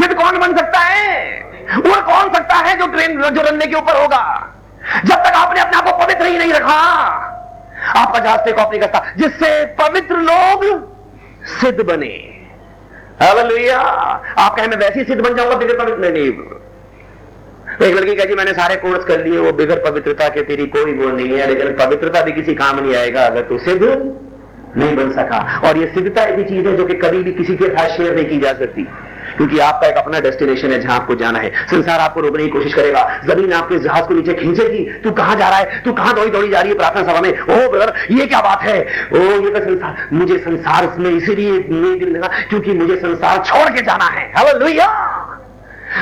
सिद्ध 0.00 0.14
कौन 0.14 0.38
बन 0.38 0.56
सकता 0.56 0.78
है? 0.78 1.40
वो 1.76 2.00
कौन 2.02 2.32
सकता 2.34 2.54
है 2.54 2.76
जो 2.78 2.86
ट्रेन 2.86 3.22
जो 3.22 3.42
रनवे 3.42 3.66
के 3.66 3.74
ऊपर 3.74 4.00
होगा? 4.02 4.22
जब 5.04 5.16
तक 5.16 5.36
आपने 5.36 5.60
अपने 5.60 5.76
आप 5.78 5.84
को 5.84 5.96
पवित्र 5.98 6.26
ही 6.26 6.38
नहीं 6.38 6.52
रखा 6.52 6.78
आपका 7.96 8.18
जहाज़ 8.18 8.50
ऑफ़ 8.50 8.70
नहीं 8.70 8.80
करता 8.80 9.02
जिससे 9.16 9.50
पवित्र 9.78 10.16
लोग 10.22 10.64
सिद्ध 11.52 11.80
बने। 11.80 12.14
हालेलुया। 13.20 13.78
आप 13.78 14.54
कहें 14.56 14.66
मैं 14.68 14.76
वैसे 14.76 14.98
ही 15.00 15.04
सिद्ध 15.04 15.20
बन 15.22 15.34
जाऊँगा 15.34 15.56
बिगड़ 15.56 15.76
पवित्र 15.78 16.10
नहीं, 16.10 16.30
एक 17.82 17.94
लड़की 17.94 18.14
कह 18.14 18.34
मैंने 18.36 18.52
सारे 18.52 18.76
कोर्स 18.76 19.04
कर 19.04 19.24
लिए 19.24 19.38
वो 19.38 19.52
बिगर 19.52 19.78
पवित्रता 19.80 20.28
के 20.28 20.42
तेरी 20.42 20.66
कोई 20.68 20.92
वो 20.94 21.10
नहीं 21.10 21.38
है 21.38 21.46
लेकिन 21.46 21.72
पवित्रता 21.76 22.20
भी 22.20 22.32
किसी 22.32 22.54
काम 22.54 22.78
नहीं 22.80 22.94
आएगा 22.96 23.24
अगर 23.26 23.42
तू 23.42 23.58
सिद्ध 23.58 23.82
नहीं 23.82 24.96
बन 24.96 25.10
सका। 25.12 25.38
और 25.68 25.78
ये 25.78 25.86
सिद्धता 25.86 26.22
ऐसी 26.24 26.44
चीज़ 26.44 26.66
है 26.68 26.76
जो 26.76 26.86
कि 26.86 26.94
कभी 26.96 27.22
भी 27.22 27.32
किसी 27.32 27.56
के 27.56 27.68
साथ 27.68 27.96
शेयर 27.96 28.14
नहीं 28.14 28.26
की 28.26 28.38
जा 28.38 28.52
सकती। 28.54 28.86
क्योंकि 29.36 29.58
आपका 29.58 29.86
एक 29.88 29.96
अपना 29.96 30.20
डेस्टिनेशन 30.20 30.72
है 30.72 30.80
जहाँ 30.80 30.96
आपको 30.96 31.14
जाना 31.14 31.38
है। 31.38 31.50
संसार 31.66 32.00
आपको 32.00 32.20
रोकने 32.20 32.44
की 32.44 32.50
कोशिश 32.50 32.74
करेगा। 32.74 33.02
ज़मीन 33.24 33.52
आपके 33.52 33.78
जहाज़ 33.78 34.04
को 34.04 34.14
नीचे 34.14 34.34
खींचेगी। 34.34 34.84
तू 35.04 35.10
कहाँ 35.12 35.36
जा 35.36 35.48
रहा 35.48 35.58
है? 35.58 35.82
तू 35.82 35.92
कहाँ 35.92 36.14
दौड़ी 36.14 36.30
दौड़ी 36.30 36.48
जा 36.48 36.60
रही 36.60 36.70
है 36.70 36.76
प्रार्थना 36.78 37.02
सभा 37.02 37.20
में? 37.20 37.30
ओ 37.30 37.70
ब्रदर 37.70 37.92
ये 38.10 38.26
क्या 38.26 38.40
बात 38.40 38.62
है? 38.62 38.80
ओ 39.12 39.18
ये 39.18 39.50
तो 39.50 39.60
संसार। 39.60 40.08
मुझे 40.12 40.38
संसार 40.38 40.92
में 40.98 41.10
इसीलिए 41.10 41.52
नहीं 41.70 41.98
दिल 41.98 42.16
लगा 42.16 42.28
क्योंकि 42.48 42.72
मुझे 42.72 42.96
संसार 42.96 43.42
छोड़ 43.44 43.68
के 43.70 43.82
जाना 43.82 44.04
है। 44.06 44.32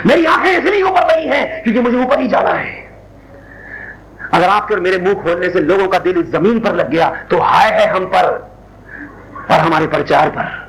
मेरी 0.06 0.24
आँखें 0.24 0.50
इसलिए 0.50 0.82
ऊपर 0.82 1.02
लगी 1.02 1.28
है 1.28 1.60
क्योंकि 1.62 1.80
मुझे 1.80 1.96
ऊपर 1.96 2.20
ही 2.20 2.28
जाना 2.28 2.50
है। 2.50 2.72
अगर 4.34 4.48
आपके 4.48 4.74
और 4.74 4.80
मेरे 4.80 4.98
मुँह 4.98 5.14
खोलने 5.14 5.48
से 5.50 5.60
लोगों 5.60 5.86
का 5.88 5.98
दिल 5.98 6.18
इस 6.18 6.30
ज़मीन 6.32 6.58
पर 6.60 6.74
लग 6.74 6.90
गया 6.90 7.08
तो 7.30 7.38
हाय 7.38 7.70
है 7.70 7.86
हम 7.88 8.06
पर 8.06 8.26
और 9.50 9.58
हमारे 9.58 9.86
प्रचार 9.86 10.28
पर। 10.28 10.63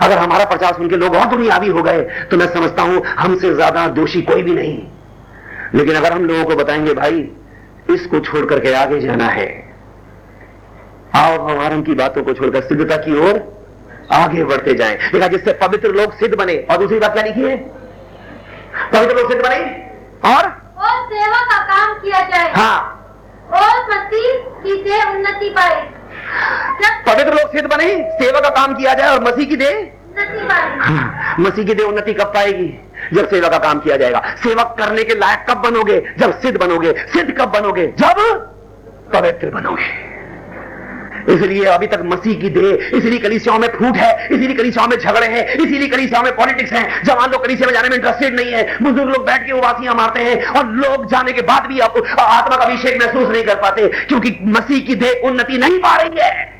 अगर 0.00 0.18
हमारा 0.18 0.44
प्रचार 0.44 0.72
सुन 0.72 0.88
के 0.88 0.96
लोग 0.96 1.14
और 1.16 1.26
दुनियावी 1.26 1.68
हो 1.68 1.82
गए 1.82 2.00
तो 2.30 2.36
मैं 2.36 2.46
समझता 2.54 2.82
हूँ 2.82 3.02
हमसे 3.18 3.54
ज़्यादा 3.54 3.86
दोषी 3.94 4.22
कोई 4.22 4.42
भी 4.42 4.54
नहीं। 4.54 4.78
लेकिन 5.74 5.96
अगर 5.96 6.12
हम 6.12 6.24
लोगों 6.24 6.44
को 6.44 6.56
बताएँगे 6.56 6.94
भाई 6.94 7.20
इसको 7.90 8.20
छोड़ 8.20 8.44
करके 8.46 8.72
आगे 8.74 9.00
जाना 9.00 9.26
है। 9.30 9.46
आओ 11.16 11.38
हमारम 11.40 11.82
की 11.82 11.94
बातों 11.94 12.22
को 12.22 12.32
छोड़कर 12.32 12.62
सिद्धता 12.62 12.96
की 12.96 13.18
ओर 13.20 13.40
आगे 14.12 14.44
बढ़ते 14.44 14.74
जाएँ। 14.74 14.96
देखा 15.12 15.26
जिससे 15.28 15.52
पवित्र 15.58 15.88
लोग 15.90 16.14
सिद्ध 16.14 16.34
बने। 16.34 16.56
और 16.70 16.78
दूसरी 16.78 16.98
बात 16.98 17.12
क्या 17.12 17.22
लिखी 17.22 17.42
है? 17.42 17.56
पवित्र 18.92 19.16
लोग 19.16 19.30
सिद्ध 19.30 19.42
बने? 19.42 19.60
और? 20.26 20.44
और 20.78 21.00
सेवा 21.06 21.40
का 21.44 21.58
काम 21.66 21.94
किया 21.94 22.20
जाए। 22.28 22.52
हाँ। 22.52 22.78
और 23.52 23.80
मसीह 23.90 24.32
की 24.62 24.76
से 24.84 25.02
उन्नति 25.10 25.48
पाए। 25.50 25.80
पवित्र 27.06 27.34
लोग 27.34 27.52
सिद्ध 27.52 27.68
बने 27.74 28.08
सेवा 28.22 28.40
का 28.40 28.48
काम 28.48 28.74
किया 28.74 28.94
जाए 28.94 29.08
और 29.08 29.22
मसीह 29.24 29.46
की 29.46 29.56
दे 29.56 29.92
हाँ, 30.78 31.36
मसीह 31.40 31.64
की 31.64 31.74
दे 31.74 31.82
उन्नति 31.82 32.12
कब 32.12 32.26
पाएगी? 32.26 32.80
जब 33.14 33.28
सेवा 33.28 33.48
का 33.48 33.58
काम 33.58 33.78
किया 33.80 33.96
जाएगा। 33.96 34.22
सेवा 34.44 34.62
करने 34.62 35.04
के 35.04 35.14
लायक 35.14 35.46
कब 35.50 35.56
बनोगे? 35.56 36.02
जब 36.18 36.40
सिद्ध 36.40 36.60
बनोगे। 36.60 36.92
सिद्ध 36.92 37.30
कब 37.40 37.48
बनोगे? 37.48 37.86
जब 37.86 38.20
पवित्र 39.12 39.50
बनोगे। 39.50 40.11
इसलिए 41.28 41.64
अभी 41.66 41.86
तक 41.86 42.02
मसीह 42.06 42.40
की 42.40 42.48
देह 42.50 42.96
इसीलिए 42.96 43.18
कलीसियाओं 43.20 43.58
में 43.58 43.68
फूट 43.70 43.96
है, 43.96 44.26
इसीलिए 44.26 44.56
कलीसियाओं 44.56 44.88
में 44.88 44.96
झगड़े 44.96 45.26
हैं, 45.26 45.46
इसीलिए 45.46 45.88
कलीसियाओं 45.88 46.22
में 46.24 46.34
पॉलिटिक्स 46.36 46.72
है। 46.72 47.04
जवान 47.04 47.30
लोग 47.30 47.44
कलीसिया 47.44 47.66
में 47.66 47.74
जाने 47.74 47.88
में 47.88 47.96
इंटरेस्टेड 47.96 48.36
नहीं 48.36 48.52
है, 48.52 48.62
बुज़ुर्ग 48.82 49.10
लोग 49.10 49.26
बैठ 49.26 49.46
के 49.46 49.52
उबासियाँ 49.52 49.94
मारते 49.94 50.20
हैं 50.20 50.44
और 50.48 50.66
लोग 50.76 51.10
जाने 51.10 51.32
के 51.32 51.42
बाद 51.42 51.66
भी 51.66 51.78
आत्मा 51.80 52.56
का 52.56 52.64
अभिषेक 52.64 53.02
महसूस 53.02 53.28
नहीं 53.28 53.44
कर 53.44 53.54
पाते 53.62 53.88
क्योंकि 54.08 54.38
मसीह 54.50 54.86
की 54.86 54.94
देह 54.96 55.28
उन्नति 55.28 55.58
नहीं 55.58 55.78
पा 55.78 55.96
रही 55.96 56.20
है। 56.20 56.50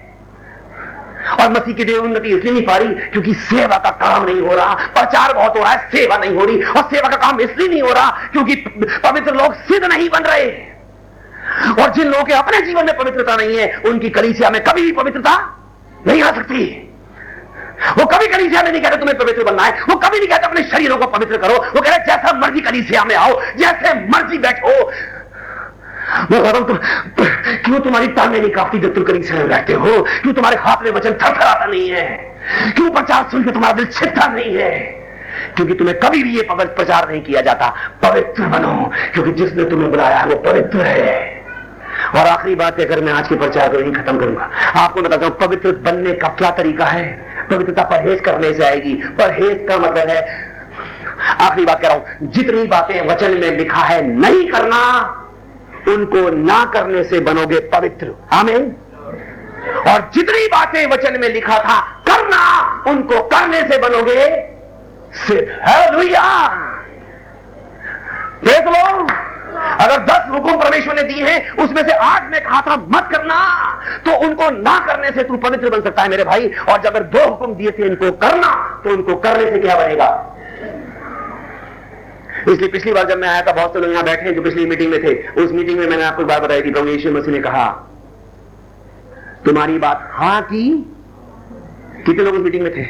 और 1.33 1.51
मसीह 1.51 1.75
की 1.75 1.85
देह 1.85 1.99
उन्नति 1.99 2.29
इसलिए 2.29 2.53
नहीं 2.53 2.67
पा 2.67 2.77
रही 2.77 2.95
क्योंकि 3.11 3.35
सेवा 3.43 3.77
का 3.79 3.91
काम 3.99 4.25
नहीं 4.25 4.41
हो 4.41 4.55
रहा, 4.55 4.75
प्रचार 4.95 5.33
बहुत 5.35 5.57
हो 5.57 5.63
रहा 5.63 5.73
है, 5.73 5.89
सेवा 5.91 6.17
नहीं 6.17 6.35
हो 6.35 6.45
रही 6.45 6.63
और 6.63 6.83
सेवा 6.91 7.09
का 7.09 7.17
काम 7.19 7.41
इसलिए 7.41 7.69
नहीं 7.69 7.83
हो 7.83 7.93
रहा 7.93 8.29
क्योंकि 8.33 8.55
पवित्र 9.05 9.35
लोग 9.35 9.55
सिद्ध 9.65 9.85
नहीं 9.85 10.09
बन 10.11 10.25
रहे। 10.25 10.51
और 11.83 11.93
जिन 11.93 12.09
लोगों 12.09 12.25
के 12.25 12.33
अपने 12.33 12.61
जीवन 12.61 12.87
में 12.87 12.97
पवित्रता 12.97 13.37
नहीं 13.37 13.57
है, 13.59 13.77
उनकी 13.87 14.11
कलीसिया 14.11 14.51
में 14.51 14.65
कभी 14.65 14.83
भी 14.83 14.93
पवित्रता 14.93 15.59
नहीं 16.07 16.23
आ 16.23 16.31
सकती। 16.33 16.89
वो 17.99 18.05
कभी 18.07 18.27
कलीसिया 18.27 18.63
में 18.63 18.73
नहीं 18.73 18.83
कहते 18.83 18.97
तुम्हें 18.97 19.19
पवित्र 19.19 19.45
बनना 19.45 19.63
है। 19.63 19.83
वो 19.83 19.97
कभी 19.97 20.19
नहीं 20.19 20.29
कहते 20.29 20.47
अपने 20.47 20.63
शरीरों 20.63 20.97
को 20.97 21.07
पवित्र 21.07 21.37
करो। 21.37 21.55
वो 21.55 21.81
कह 21.81 21.91
रहे 21.91 21.99
जैसा 21.99 22.33
मर्ज़ी 22.33 22.61
कलीसिया 22.61 23.05
में 23.05 23.17
आओ, 23.17 23.41
जैसे 23.57 23.95
मर्ज़ी 23.95 24.39
बैठो। 24.39 24.91
मैं 26.31 26.43
कह 26.43 26.51
रहा 26.51 26.61
क्यों 27.57 27.81
तुम्हारी 27.81 28.07
टांगे 28.07 28.41
नहीं 28.41 28.51
काफती 28.51 28.79
जब 28.79 28.95
तुम 28.95 29.05
कलीसिया 29.05 29.39
में 29.39 29.49
बैठते 29.49 29.73
हो? 29.73 30.03
क्यों 30.03 30.33
तुम्हारे 30.33 30.57
हाथ 30.57 30.77
में 30.83 30.91
वचन 30.91 31.13
थरथराता 31.13 31.65
नहीं 31.65 31.91
है? 31.91 32.07
क्यों 32.77 32.91
प्रचार 32.91 33.29
सुन 33.31 33.45
के 33.45 33.51
तुम्हारा 33.51 33.77
दिल 33.77 33.87
छिपता 33.87 34.27
नहीं 34.27 34.57
है? 34.57 34.79
क्योंकि 35.57 35.75
तुम्हें 35.75 35.99
कभी 36.01 36.23
भी 36.23 36.37
ये 36.37 36.47
प्रचार 36.51 37.09
नहीं 37.09 37.23
किया 37.23 37.41
जाता। 37.41 37.75
पवित्र 38.03 38.43
बनो, 38.43 38.93
क्योंकि 39.13 39.33
जिसने 39.33 39.65
तुम्हें 39.65 39.91
बुलाया 39.91 40.17
है, 40.17 40.27
वो 40.27 40.37
पवित्र 40.37 40.79
है। 40.79 41.42
और 42.15 42.27
आखिरी 42.27 42.55
बात 42.55 42.77
कहकर 42.77 43.01
मैं 43.01 43.13
आज 43.13 43.29
के 43.29 43.35
प्रचार 43.35 43.69
को 43.69 43.81
यही 43.81 43.93
खत्म 43.93 44.19
करूँगा, 44.19 44.49
आपको 44.77 45.03
बताता 45.03 45.27
हूँ, 45.27 45.37
पवित्र 45.39 45.73
बनने 45.85 46.13
का 46.13 46.29
क्या 46.29 46.51
तरीका 46.51 46.85
है? 46.85 47.05
पवित्रता 47.51 47.83
परहेज 47.83 48.21
करने 48.21 48.53
से 48.55 48.65
आएगी। 48.65 48.95
परहेज 49.19 49.67
का 49.69 49.79
मतलब 49.79 50.09
है, 50.09 50.21
आखिरी 51.41 51.65
बात 51.67 51.81
कह 51.83 51.89
रहा 51.89 51.97
हूँ, 51.97 52.31
जितनी 52.31 52.65
बातें 52.67 53.01
वचन 53.09 53.39
में 53.41 53.51
लिखा 53.59 53.83
है 53.83 54.01
नहीं 54.07 54.47
करना, 54.51 54.83
उनको 55.89 56.29
ना 56.37 56.65
करने 56.65 57.05
से 57.05 57.21
बनोगे 57.21 57.61
पवित्र। 57.71 58.15
आमीन। 58.33 58.75
और 59.89 60.11
जितनी 60.15 60.47
बातें 60.49 60.87
वचन 60.87 61.21
में 61.21 61.29
लिखा 61.29 61.59
था, 61.59 61.81
करना, 62.09 62.45
उनको 62.91 63.21
करने 63.29 63.61
से 63.63 63.79
बनोगे 63.79 64.25
सिद्ध। 65.19 65.49
हालेलुया। 65.63 66.23
देख 68.45 68.67
लो। 68.67 69.07
अगर 69.81 70.03
दस 70.05 70.29
हुक्म 70.31 70.57
परमेश्वर 70.59 70.95
ने 70.95 71.03
दिए 71.05 71.25
हैं, 71.25 71.51
उसमें 71.57 71.83
से 71.83 71.93
आठ 71.95 72.31
ने 72.31 72.41
कहा 72.41 72.61
था 72.61 72.77
मत 72.89 73.09
करना 73.13 73.39
तो 74.07 74.17
उनको 74.27 74.51
ना 74.53 74.79
करने 74.87 75.11
से 75.11 75.23
तू 75.23 75.37
पवित्र 75.39 75.71
बन 75.71 75.81
सकता 75.83 76.03
है 76.03 76.09
मेरे 76.09 76.25
भाई। 76.25 76.51
और 76.69 76.81
जब 76.81 76.87
अगर 76.87 77.03
दो 77.09 77.29
हुक्म 77.29 77.55
दिए 77.55 77.71
थे 77.71 77.87
इनको 77.87 78.11
करना 78.19 78.53
तो 78.85 78.91
उनको 78.91 79.17
करने 79.19 79.51
से 79.51 79.59
क्या 79.59 79.77
बनेगा? 79.77 80.09
इसलिए 82.43 82.69
पिछली 82.69 82.93
बार 82.93 83.09
जब 83.09 83.19
मैं 83.19 83.29
आया 83.29 83.41
था, 83.41 83.53
बहुत 83.53 83.73
से 83.73 83.81
लोग 83.81 83.91
यहाँ 83.91 84.05
बैठे 84.05 84.33
जो 84.33 84.43
पिछली 84.43 84.65
मीटिंग 84.67 84.91
में 84.91 85.03
थे। 85.03 85.15
उस 85.43 85.53
मीटिंग 85.53 85.79
में 85.79 85.87
मैंने 85.87 86.03
आपको 86.05 86.25
बात 86.25 86.43
बताई 86.43 86.63
थी, 86.63 86.71
प्रभु 86.71 86.89
यीशु 86.89 87.11
मसीह 87.11 87.35
ने 87.35 87.41
कहा, 87.41 87.67
तुम्हारी 89.45 89.79
बात 89.79 90.09
हाँ 90.13 90.41
की? 90.43 90.65
कितने 92.07 92.25
लोग 92.25 92.35
उस 92.35 92.41
मीटिंग 92.41 92.63
में 92.63 92.73
थे? 92.73 92.85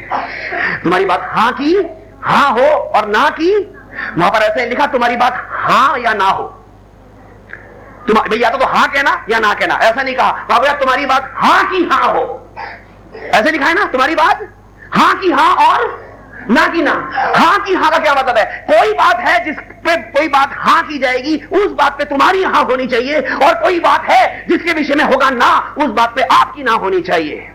तुम्हारी 0.83 1.05
बात 1.05 1.27
हाँ 1.31 1.51
की, 1.53 1.75
हाँ 2.21 2.51
हो 2.51 2.65
और 2.65 3.07
ना 3.07 3.29
की? 3.31 3.53
वहाँ 4.17 4.29
पर 4.31 4.43
ऐसे 4.43 4.65
लिखा, 4.65 4.85
तुम्हारी 4.87 5.15
बात 5.17 5.47
हाँ 5.51 5.99
या 5.99 6.13
ना 6.13 6.29
हो। 6.29 6.43
भाई 8.11 8.39
तो, 8.39 8.57
तो 8.57 8.65
हाँ 8.65 8.87
कहना 8.87 9.25
या 9.29 9.39
ना 9.39 9.53
कहना? 9.53 9.75
ऐसा 9.75 10.03
नहीं 10.03 10.15
कहा। 10.15 10.31
बाबू 10.31 10.67
पर 10.67 10.79
तुम्हारी 10.79 11.05
बात 11.05 11.31
हाँ 11.35 11.65
की 11.71 11.83
हाँ 11.91 12.13
हो। 12.13 12.51
ऐसे 13.15 13.51
लिखा 13.51 13.65
है 13.65 13.73
ना? 13.73 13.85
तुम्हारी 13.85 14.15
बात 14.15 14.49
हाँ 14.93 15.19
की 15.19 15.31
हाँ 15.31 15.55
और 15.55 16.03
ना 16.49 16.67
की 16.67 16.81
ना। 16.81 17.11
हाँ 17.35 17.59
की 17.59 17.73
हाँ 17.73 17.91
का 17.91 17.97
क्या 17.97 18.13
मतलब 18.13 18.37
है? 18.37 18.65
कोई 18.71 18.93
बात 18.93 19.19
है 19.19 19.45
जिस 19.45 19.55
पे 19.55 19.95
कोई 19.95 20.27
बात 20.27 20.49
हाँ 20.53 20.83
की 20.83 20.97
जाएगी 20.97 21.37
उस 21.51 21.71
बात 21.71 21.97
पे 21.97 22.05
तुम्हारी 22.05 22.43
हाँ 22.43 22.63
होनी 22.63 22.87
चाहिए। 22.87 23.21
और 23.21 23.53
कोई 23.53 23.79
बात 23.79 24.03
है 24.03 24.45
जिसके 24.49 24.73
विषय 24.73 24.95
में 24.95 25.03
होगा 25.03 25.29
ना 25.29 25.75
उस 25.77 25.89
बात 25.89 26.15
पे 26.15 26.21
आपकी 26.21 26.63
ना 26.63 26.71
होनी 26.71 27.01
चाहिए। 27.01 27.49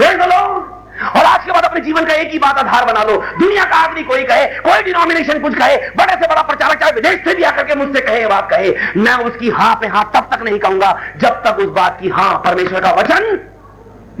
Lord. 0.00 0.73
और 1.10 1.24
आज 1.24 1.44
के 1.44 1.52
बाद 1.52 1.64
अपने 1.64 1.80
जीवन 1.80 2.04
का 2.04 2.14
एक 2.14 2.30
ही 2.32 2.38
बात 2.38 2.58
आधार 2.58 2.84
बना 2.84 3.02
लो। 3.04 3.16
दुनिया 3.38 3.64
का 3.64 3.76
आदमी 3.78 4.02
कोई 4.02 4.22
कहे, 4.24 4.44
कोई 4.60 4.82
डिनोमिनेशन 4.82 5.38
कुछ 5.40 5.54
कहे, 5.54 5.76
बड़े 5.96 6.14
से 6.14 6.26
बड़ा 6.26 6.42
प्रचारक 6.42 6.80
चाहे 6.80 6.92
विदेश 6.92 7.24
से 7.24 7.34
भी 7.34 7.42
आकर 7.44 7.64
के 7.64 7.74
मुझसे 7.74 8.00
कहे 8.00 8.26
बात 8.26 8.48
कहे, 8.50 8.74
मैं 8.96 9.14
उसकी 9.24 9.50
हाँ 9.50 9.74
पे 9.80 9.86
हाँ 9.86 10.10
तब 10.14 10.28
तक 10.32 10.42
नहीं 10.42 10.58
कहूँगा 10.58 10.96
जब 11.16 11.42
तक 11.44 11.58
उस 11.60 11.70
बात 11.74 11.98
की 12.00 12.08
हाँ 12.10 12.34
परमेश्वर 12.44 12.80
का 12.80 12.92
वचन 12.92 13.38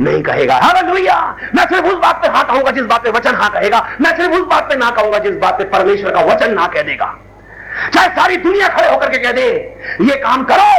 नहीं 0.00 0.22
कहेगा। 0.22 0.54
हालेलुया 0.58 1.16
मैं 1.54 1.64
सिर्फ़ 1.64 1.86
उस 1.86 1.98
बात 1.98 2.22
पे 2.22 2.28
हाँ 2.28 2.44
कहूँगा 2.46 2.70
जिस 2.70 2.84
बात 2.84 3.02
पे 3.02 3.10
वचन 3.10 3.34
हाँ 3.34 3.50
कहेगा। 3.50 3.86
मैं 4.00 4.16
सिर्फ़ 4.16 4.32
उस 4.34 4.46
बात 4.46 4.68
पे 4.68 4.76
ना 4.76 4.90
कहूँगा 4.90 5.18
जिस 5.18 5.36
बात 5.38 5.58
पे 5.58 5.64
परमेश्वर 5.70 6.10
का 6.10 6.20
वचन 6.24 6.54
ना 6.54 6.66
कह 6.66 6.82
देगा। 6.82 7.06
चाहे 7.94 8.08
सारी 8.16 8.36
दुनिया 8.38 8.68
खड़े 8.68 8.88
होकर 8.88 9.10
के 9.10 9.18
कह 9.18 9.32
दे, 9.32 9.46
ये 10.00 10.16
काम 10.16 10.44
करो। 10.44 10.72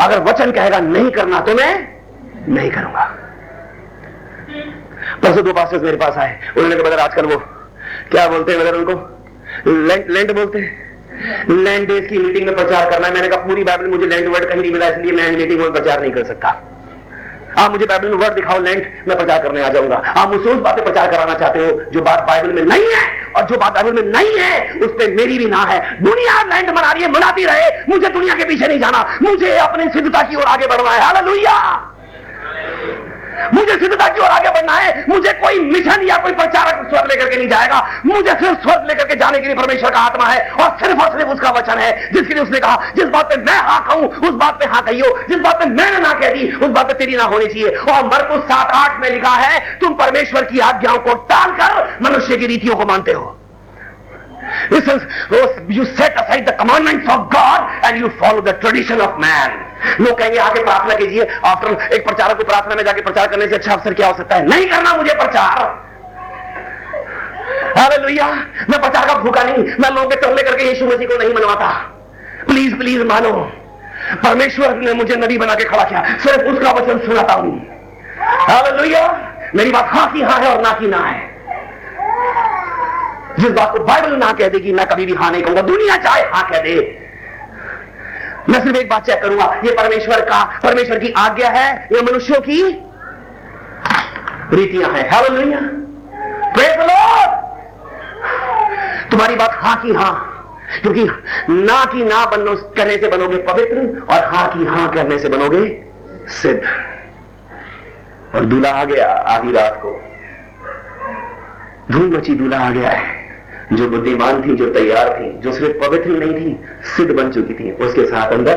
अगर 0.00 0.22
वचन 0.22 0.52
कहेगा 0.52 0.78
नहीं 0.80 1.10
करना 1.10 1.40
तो 1.40 1.54
मैं 1.54 1.72
नहीं 2.48 2.70
करूँगा। 2.70 3.08
परसों 5.16 5.44
दो 5.44 5.52
पास्टर्स 5.52 5.82
मेरे 5.82 5.96
पास 5.96 6.16
आए। 6.16 6.38
उन्होंने 6.56 6.76
कहा 6.76 6.84
ब्रदर 6.84 7.02
आजकल 7.02 7.26
वो 7.26 7.36
क्या 8.10 8.28
बोलते 8.28 8.52
हैं 8.52 8.60
ब्रदर 8.60 8.76
उनको? 8.76 8.92
लैंड 9.66 10.10
लैंड 10.10 10.32
बोलते 10.32 10.58
हैं? 10.58 10.90
लैंड 11.50 11.88
डेज़ 11.88 12.06
की 12.06 12.18
मीटिंग 12.18 12.46
में 12.46 12.56
प्रचार 12.56 12.90
करना 12.90 13.06
है। 13.06 13.14
मैंने 13.14 13.28
कहा, 13.28 13.40
पूरी 13.40 13.64
बाइबल 13.64 13.86
मुझे 13.86 14.06
लैंड 14.06 14.28
वर्ड 14.28 14.44
कहीं 14.44 14.60
नहीं 14.60 14.72
मिला, 14.72 14.88
इसलिए 14.88 15.12
मैं 15.12 15.30
मीटिंग 15.36 15.60
में 15.60 15.72
प्रचार 15.72 16.00
नहीं 16.00 16.12
कर 16.12 16.24
सकता। 16.24 16.48
आप 17.58 17.70
मुझे 17.70 17.86
बाइबल 17.86 18.08
में 18.08 18.16
वर्ड 18.16 18.34
दिखाओ 18.34 18.58
लैंड 18.60 18.86
मैं 19.08 19.16
प्रचार 19.18 19.42
करने 19.42 19.62
आ 19.62 19.68
जाऊँगा। 19.68 19.96
आप 19.96 20.28
मुझसे 20.28 20.50
उस 20.50 20.58
बातें 20.58 20.84
प्रचार 20.84 21.10
कराना 21.10 21.34
चाहते 21.34 21.58
हो 21.58 21.90
जो 21.90 22.00
बात 22.00 22.24
बाइबल 22.24 22.52
में 22.52 22.62
नहीं 22.62 22.84
है 22.84 23.32
और 23.36 23.42
जो 23.42 23.56
बात 23.56 23.74
बाइबल 23.74 23.92
में 23.92 24.02
नहीं 24.02 24.38
है, 24.38 24.72
उस 24.72 24.90
पर 24.90 25.14
मेरी 25.14 25.38
भी 25.38 25.46
ना 25.46 25.62
है। 25.62 26.02
दुनिया 26.02 26.42
लैंड 26.42 26.70
मना 26.78 26.92
रही 26.92 27.02
है, 27.02 27.10
मनाती 27.10 27.44
रहे। 27.44 27.70
मुझे 27.88 28.08
दुनिया 28.08 28.34
के 28.34 28.44
पीछे 28.44 28.66
नहीं 28.66 28.80
जाना। 28.80 29.18
मुझे 29.22 29.56
अपनी 29.56 29.88
सिद्धता 29.88 30.22
की 30.22 30.36
ओर 30.36 30.44
आगे 30.44 30.66
बढ़ना 30.66 30.90
है। 30.90 31.00
हालेलुया! 31.00 31.56
मुझे 33.54 33.72
सिद्धता 33.74 34.08
की 34.08 34.20
ओर 34.20 34.28
आगे 34.28 34.50
बढ़ना 34.50 34.72
है। 34.74 35.04
मुझे 35.08 35.32
कोई 35.42 35.58
मिशन 35.60 36.02
या 36.08 36.16
कोई 36.24 36.32
प्रचारक 36.32 36.88
स्वर्ग 36.90 37.10
लेकर 37.10 37.28
के 37.30 37.36
नहीं 37.36 37.48
जाएगा। 37.48 37.80
मुझे 38.06 38.30
सिर्फ़ 38.32 38.60
स्वर्ग 38.62 38.86
लेकर 38.88 39.04
के 39.04 39.16
जाने 39.16 39.38
के 39.38 39.46
लिए 39.46 39.56
परमेश्वर 39.56 39.90
का 39.90 40.00
आत्मा 40.00 40.26
है 40.26 40.50
और 40.52 40.76
सिर्फ़ 40.80 41.02
और 41.02 41.18
सिर्फ़ 41.18 41.32
उसका 41.32 41.50
वचन 41.58 41.78
है 41.78 41.90
जिसके 42.12 42.34
लिए 42.34 42.42
उसने 42.42 42.60
कहा 42.60 42.92
जिस 42.96 43.08
बात 43.08 43.28
पे 43.30 43.36
मैं 43.42 43.58
हाँ 43.68 43.80
कहूँ 43.88 44.08
उस 44.28 44.34
बात 44.44 44.60
पे 44.60 44.66
हाँ 44.66 44.82
कहियो 44.82 45.16
जिस 45.28 45.40
बात 45.40 45.58
पे 45.58 45.68
मैंने 45.70 45.98
ना 45.98 46.12
कह 46.20 46.32
दी 46.34 46.50
उस 46.52 46.68
बात 46.68 46.86
पे 46.88 46.94
तेरी 46.94 47.16
ना 47.16 47.24
होनी 47.24 47.46
चाहिए। 47.46 47.76
और 47.90 48.04
मरकुस 48.06 48.44
सात 48.44 48.72
आठ 48.76 49.00
में 49.00 49.10
लिखा 49.10 49.34
है 49.34 49.58
तुम 49.80 49.94
परमेश्वर 49.96 50.44
की 50.44 50.58
आज्ञाओं 50.70 50.98
को 50.98 51.14
टालकर 51.30 51.98
मनुष्य 52.02 52.36
की 52.36 52.46
रीतियों 52.46 52.76
को 52.76 52.86
मानते 52.86 53.12
हो। 53.12 53.36
This 54.70 54.86
is, 54.88 55.02
you 55.68 55.84
set 55.96 56.16
aside 56.20 56.46
the 56.46 56.54
commandments 56.60 57.08
of 57.08 57.28
God 57.30 57.68
and 57.84 57.98
you 57.98 58.08
follow 58.20 58.40
the 58.40 58.54
tradition 58.54 59.00
of 59.00 59.18
man. 59.20 59.52
लोग 60.00 60.18
कहेंगे, 60.18 60.38
आके 60.38 60.64
प्रार्थना 60.64 60.94
कीजिए। 60.94 61.26
आफ्टर 61.44 61.94
एक 61.94 62.06
प्रचारक 62.06 62.36
को 62.36 62.44
प्रार्थना 62.44 62.74
में 62.74 62.84
जाके 62.84 63.00
प्रचार 63.00 63.26
करने 63.26 63.48
से 63.48 63.54
अच्छा 63.54 63.72
अवसर 63.72 63.94
क्या 63.94 64.06
हो 64.06 64.16
सकता 64.16 64.36
है? 64.36 64.48
नहीं 64.48 64.66
करना 64.66 64.94
मुझे 64.94 65.14
प्रचार. 65.14 65.90
हालेलुया। 67.78 68.26
मैं 68.70 68.80
प्रचार 68.80 69.06
का 69.06 69.14
भूखा 69.14 69.42
नहीं, 69.42 69.64
मैं 69.80 69.90
लोगों 69.90 70.10
के 70.10 70.16
टोले 70.16 70.42
करके 70.42 70.64
यीशु 70.64 70.86
मसीह 70.86 71.08
को 71.08 71.16
नहीं 71.16 71.34
मनवाता। 71.34 71.70
प्लीज़ 72.46 72.74
प्लीज़ 72.74 73.02
मानो। 73.02 73.52
परमेश्वर 74.24 74.76
ने 74.76 74.92
मुझे 74.92 75.16
नबी 75.16 75.38
बना 75.38 75.54
के 75.54 75.64
खड़ा 75.64 75.84
किया। 75.84 76.04
सिर्फ़ 76.18 76.42
उसका 76.42 76.70
वचन 76.72 76.98
सुनाता 76.98 77.34
हूँ। 77.34 77.66
हालेलुया। 78.20 79.26
मेरी 79.54 79.70
बात 79.70 79.90
हाँ 79.94 80.12
की 80.12 80.22
हाँ 80.22 80.38
है 80.38 80.56
और 80.56 80.62
ना 80.62 80.72
की 80.72 80.86
ना 80.86 80.98
है। 80.98 81.30
जिस 83.40 83.50
बात 83.50 83.72
को 83.72 83.78
बाइबल 83.78 84.16
ना 84.16 84.32
कह 84.32 84.48
देगी, 84.48 84.72
मैं 84.72 84.86
कभी 84.86 85.06
भी 85.06 85.14
हाँ 85.14 85.30
नहीं 85.30 85.42
कहूँगा। 85.42 85.62
दुनिया 85.62 85.96
चाहे 85.96 86.22
हाँ 86.22 86.50
कह 86.50 86.58
दे। 86.58 87.06
मैं 88.48 88.62
सिर्फ़ 88.62 88.76
एक 88.76 88.88
बात 88.88 89.06
चेक 89.06 89.22
करूँगा। 89.22 89.60
ये 89.64 89.72
परमेश्वर 89.72 90.20
का 90.20 90.60
परमेश्वर 90.62 90.98
की 90.98 91.12
आज्ञा 91.12 91.48
है, 91.48 91.88
ये 91.92 92.02
मनुष्यों 92.02 92.40
की 92.40 92.62
रीतियाँ 94.56 94.90
हैं। 94.90 95.10
तुम्हारी 99.10 99.36
बात 99.36 99.50
हाँ 99.52 99.82
की 99.82 99.92
हाँ 99.92 100.26
क्योंकि 100.82 101.04
ना 101.48 101.84
की 101.84 102.04
ना 102.04 102.26
बनो 102.26 102.54
करने 102.54 102.96
से 102.96 103.08
बनोगे 103.08 103.36
पवित्र 103.36 104.02
और 104.10 104.34
हाँ 104.34 104.48
की 104.48 104.64
हाँ 104.64 104.90
करने 104.90 105.18
से 105.18 105.28
बनोगे 105.28 105.86
सिद्ध। 106.28 106.62
और 108.34 108.44
दूल्हा 108.44 108.72
आ 108.72 108.84
गया 108.84 109.12
आधी 109.12 109.52
रात 109.52 109.80
को। 109.86 110.02
धूल 111.90 112.16
मची 112.16 112.34
दूल्हा 112.34 112.66
आ 112.66 112.70
गया 112.70 112.90
है। 112.90 113.19
जो 113.72 113.88
बुद्धिमान 113.88 114.42
थी, 114.42 114.56
जो 114.56 114.70
तैयार 114.74 115.08
थी, 115.08 115.38
जो 115.38 115.52
सिर्फ़ 115.52 115.88
पवित्र 115.88 116.10
नहीं 116.10 116.34
थी, 116.34 116.64
सिद्ध 116.96 117.14
बन 117.14 117.30
चुकी 117.30 117.54
थी, 117.54 117.72
उसके 117.72 118.04
साथ 118.04 118.32
अंदर 118.32 118.56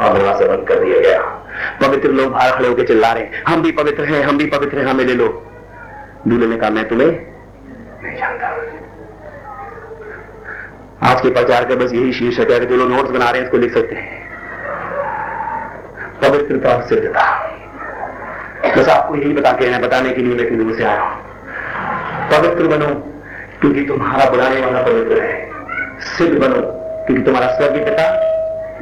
और 0.00 0.18
बंद 0.48 0.68
कर 0.68 0.74
दिया 0.74 1.00
गया। 1.00 1.22
पवित्र 1.82 2.08
लोग 2.08 2.32
बाहर 2.32 2.52
खड़े 2.52 2.68
होकर 2.68 2.86
चिल्ला 2.86 3.12
रहे 3.12 3.24
हम 3.48 3.62
भी 3.62 3.72
पवित्र 3.72 4.04
हैं, 4.04 4.22
हम 4.24 4.38
भी 4.38 4.46
पवित्र 4.46 4.78
हैं, 4.78 4.86
हमें 4.86 5.04
ले 5.04 5.14
लो। 5.14 5.46
दूल्हे 6.28 6.46
ने 6.46 6.56
कहा, 6.56 6.70
मैं 6.70 6.88
तुम्हें 6.88 7.26
नहीं 8.02 8.18
जानता। 8.18 8.46
आज 11.02 11.20
के 11.20 11.30
प्रचार 11.30 11.64
का 11.64 11.74
बस 11.74 11.92
यही 11.92 12.12
शीर्षक 12.12 12.50
है 12.50 12.66
जो 12.66 12.76
लोग 12.76 12.90
नोट्स 12.90 13.10
बना 13.10 13.30
रहे 13.30 13.38
हैं, 13.38 13.44
इसको 13.44 13.56
लिख 13.56 13.74
सकते 13.74 13.94
हैं। 13.94 14.28
पवित्रता 16.20 16.76
और 16.76 16.82
सिद्धता। 16.82 17.48
बस 18.78 18.88
आपको 18.88 19.16
यही 19.16 19.32
बता 19.32 19.52
के 19.52 19.78
बताने 19.78 20.10
के 20.10 20.22
लिए 20.22 20.34
मैं 20.34 20.58
दूर 20.58 20.74
से 20.74 20.84
आया 20.84 21.04
पवित्र 22.32 22.66
बनो 22.66 23.08
क्योंकि 23.62 23.82
तुम्हारा 23.82 24.30
बुलाने 24.30 24.60
वाला 24.60 24.82
पवित्र 24.82 25.22
है। 25.22 25.50
सिद्ध 26.00 26.38
बनो, 26.38 26.56
क्योंकि 27.06 27.22
तुम्हारा 27.22 27.46
स्वर्गीय 27.46 27.84
पिता 27.84 28.20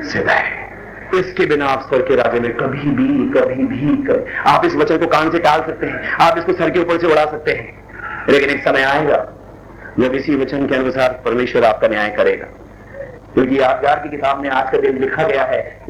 सिद्ध 0.09 0.29
है। 0.29 0.71
इसके 1.15 1.47
बिना 1.47 1.67
आप 1.67 1.83
स्वर 1.83 2.03
के 2.03 2.15
राज्य 2.17 2.41
में 2.41 2.57
कभी 2.57 2.79
भी 2.79 3.41
कभी 3.41 3.55
भी, 3.55 4.03
कभी 4.03 4.33
आप 4.47 4.65
इस 4.65 4.75
वचन 4.75 4.99
को 4.99 5.07
कान 5.07 5.31
से 5.31 5.39
टाल 5.39 5.61
सकते 5.61 5.87
हैं, 5.87 6.13
आप 6.13 6.39
इसको 6.39 6.53
सर 6.53 6.71
के 6.71 6.81
ऊपर 6.81 6.99
से 6.99 7.07
उड़ा 7.07 7.25
सकते 7.25 7.53
हैं। 7.53 7.85
लेकिन 8.29 8.51
एक 8.51 8.65
समय 8.65 8.83
आएगा, 8.83 9.29
जब 10.01 10.15
इसी 10.15 10.35
वचन 10.35 10.67
के 10.67 10.75
अनुसार 10.75 11.21
परमेश्वर 11.25 11.65
आपका 11.65 11.89
न्याय 11.89 12.09
करेगा। 12.09 12.47
क्योंकि 13.35 13.61
यार 13.61 13.99
की 13.99 14.09
किताब 14.09 14.41
में 14.41 14.51
आज 14.51 14.73
का 14.73 14.79
दिन 14.79 14.99
लिखा 14.99 15.23
गया 15.23 15.43
है 15.43 15.81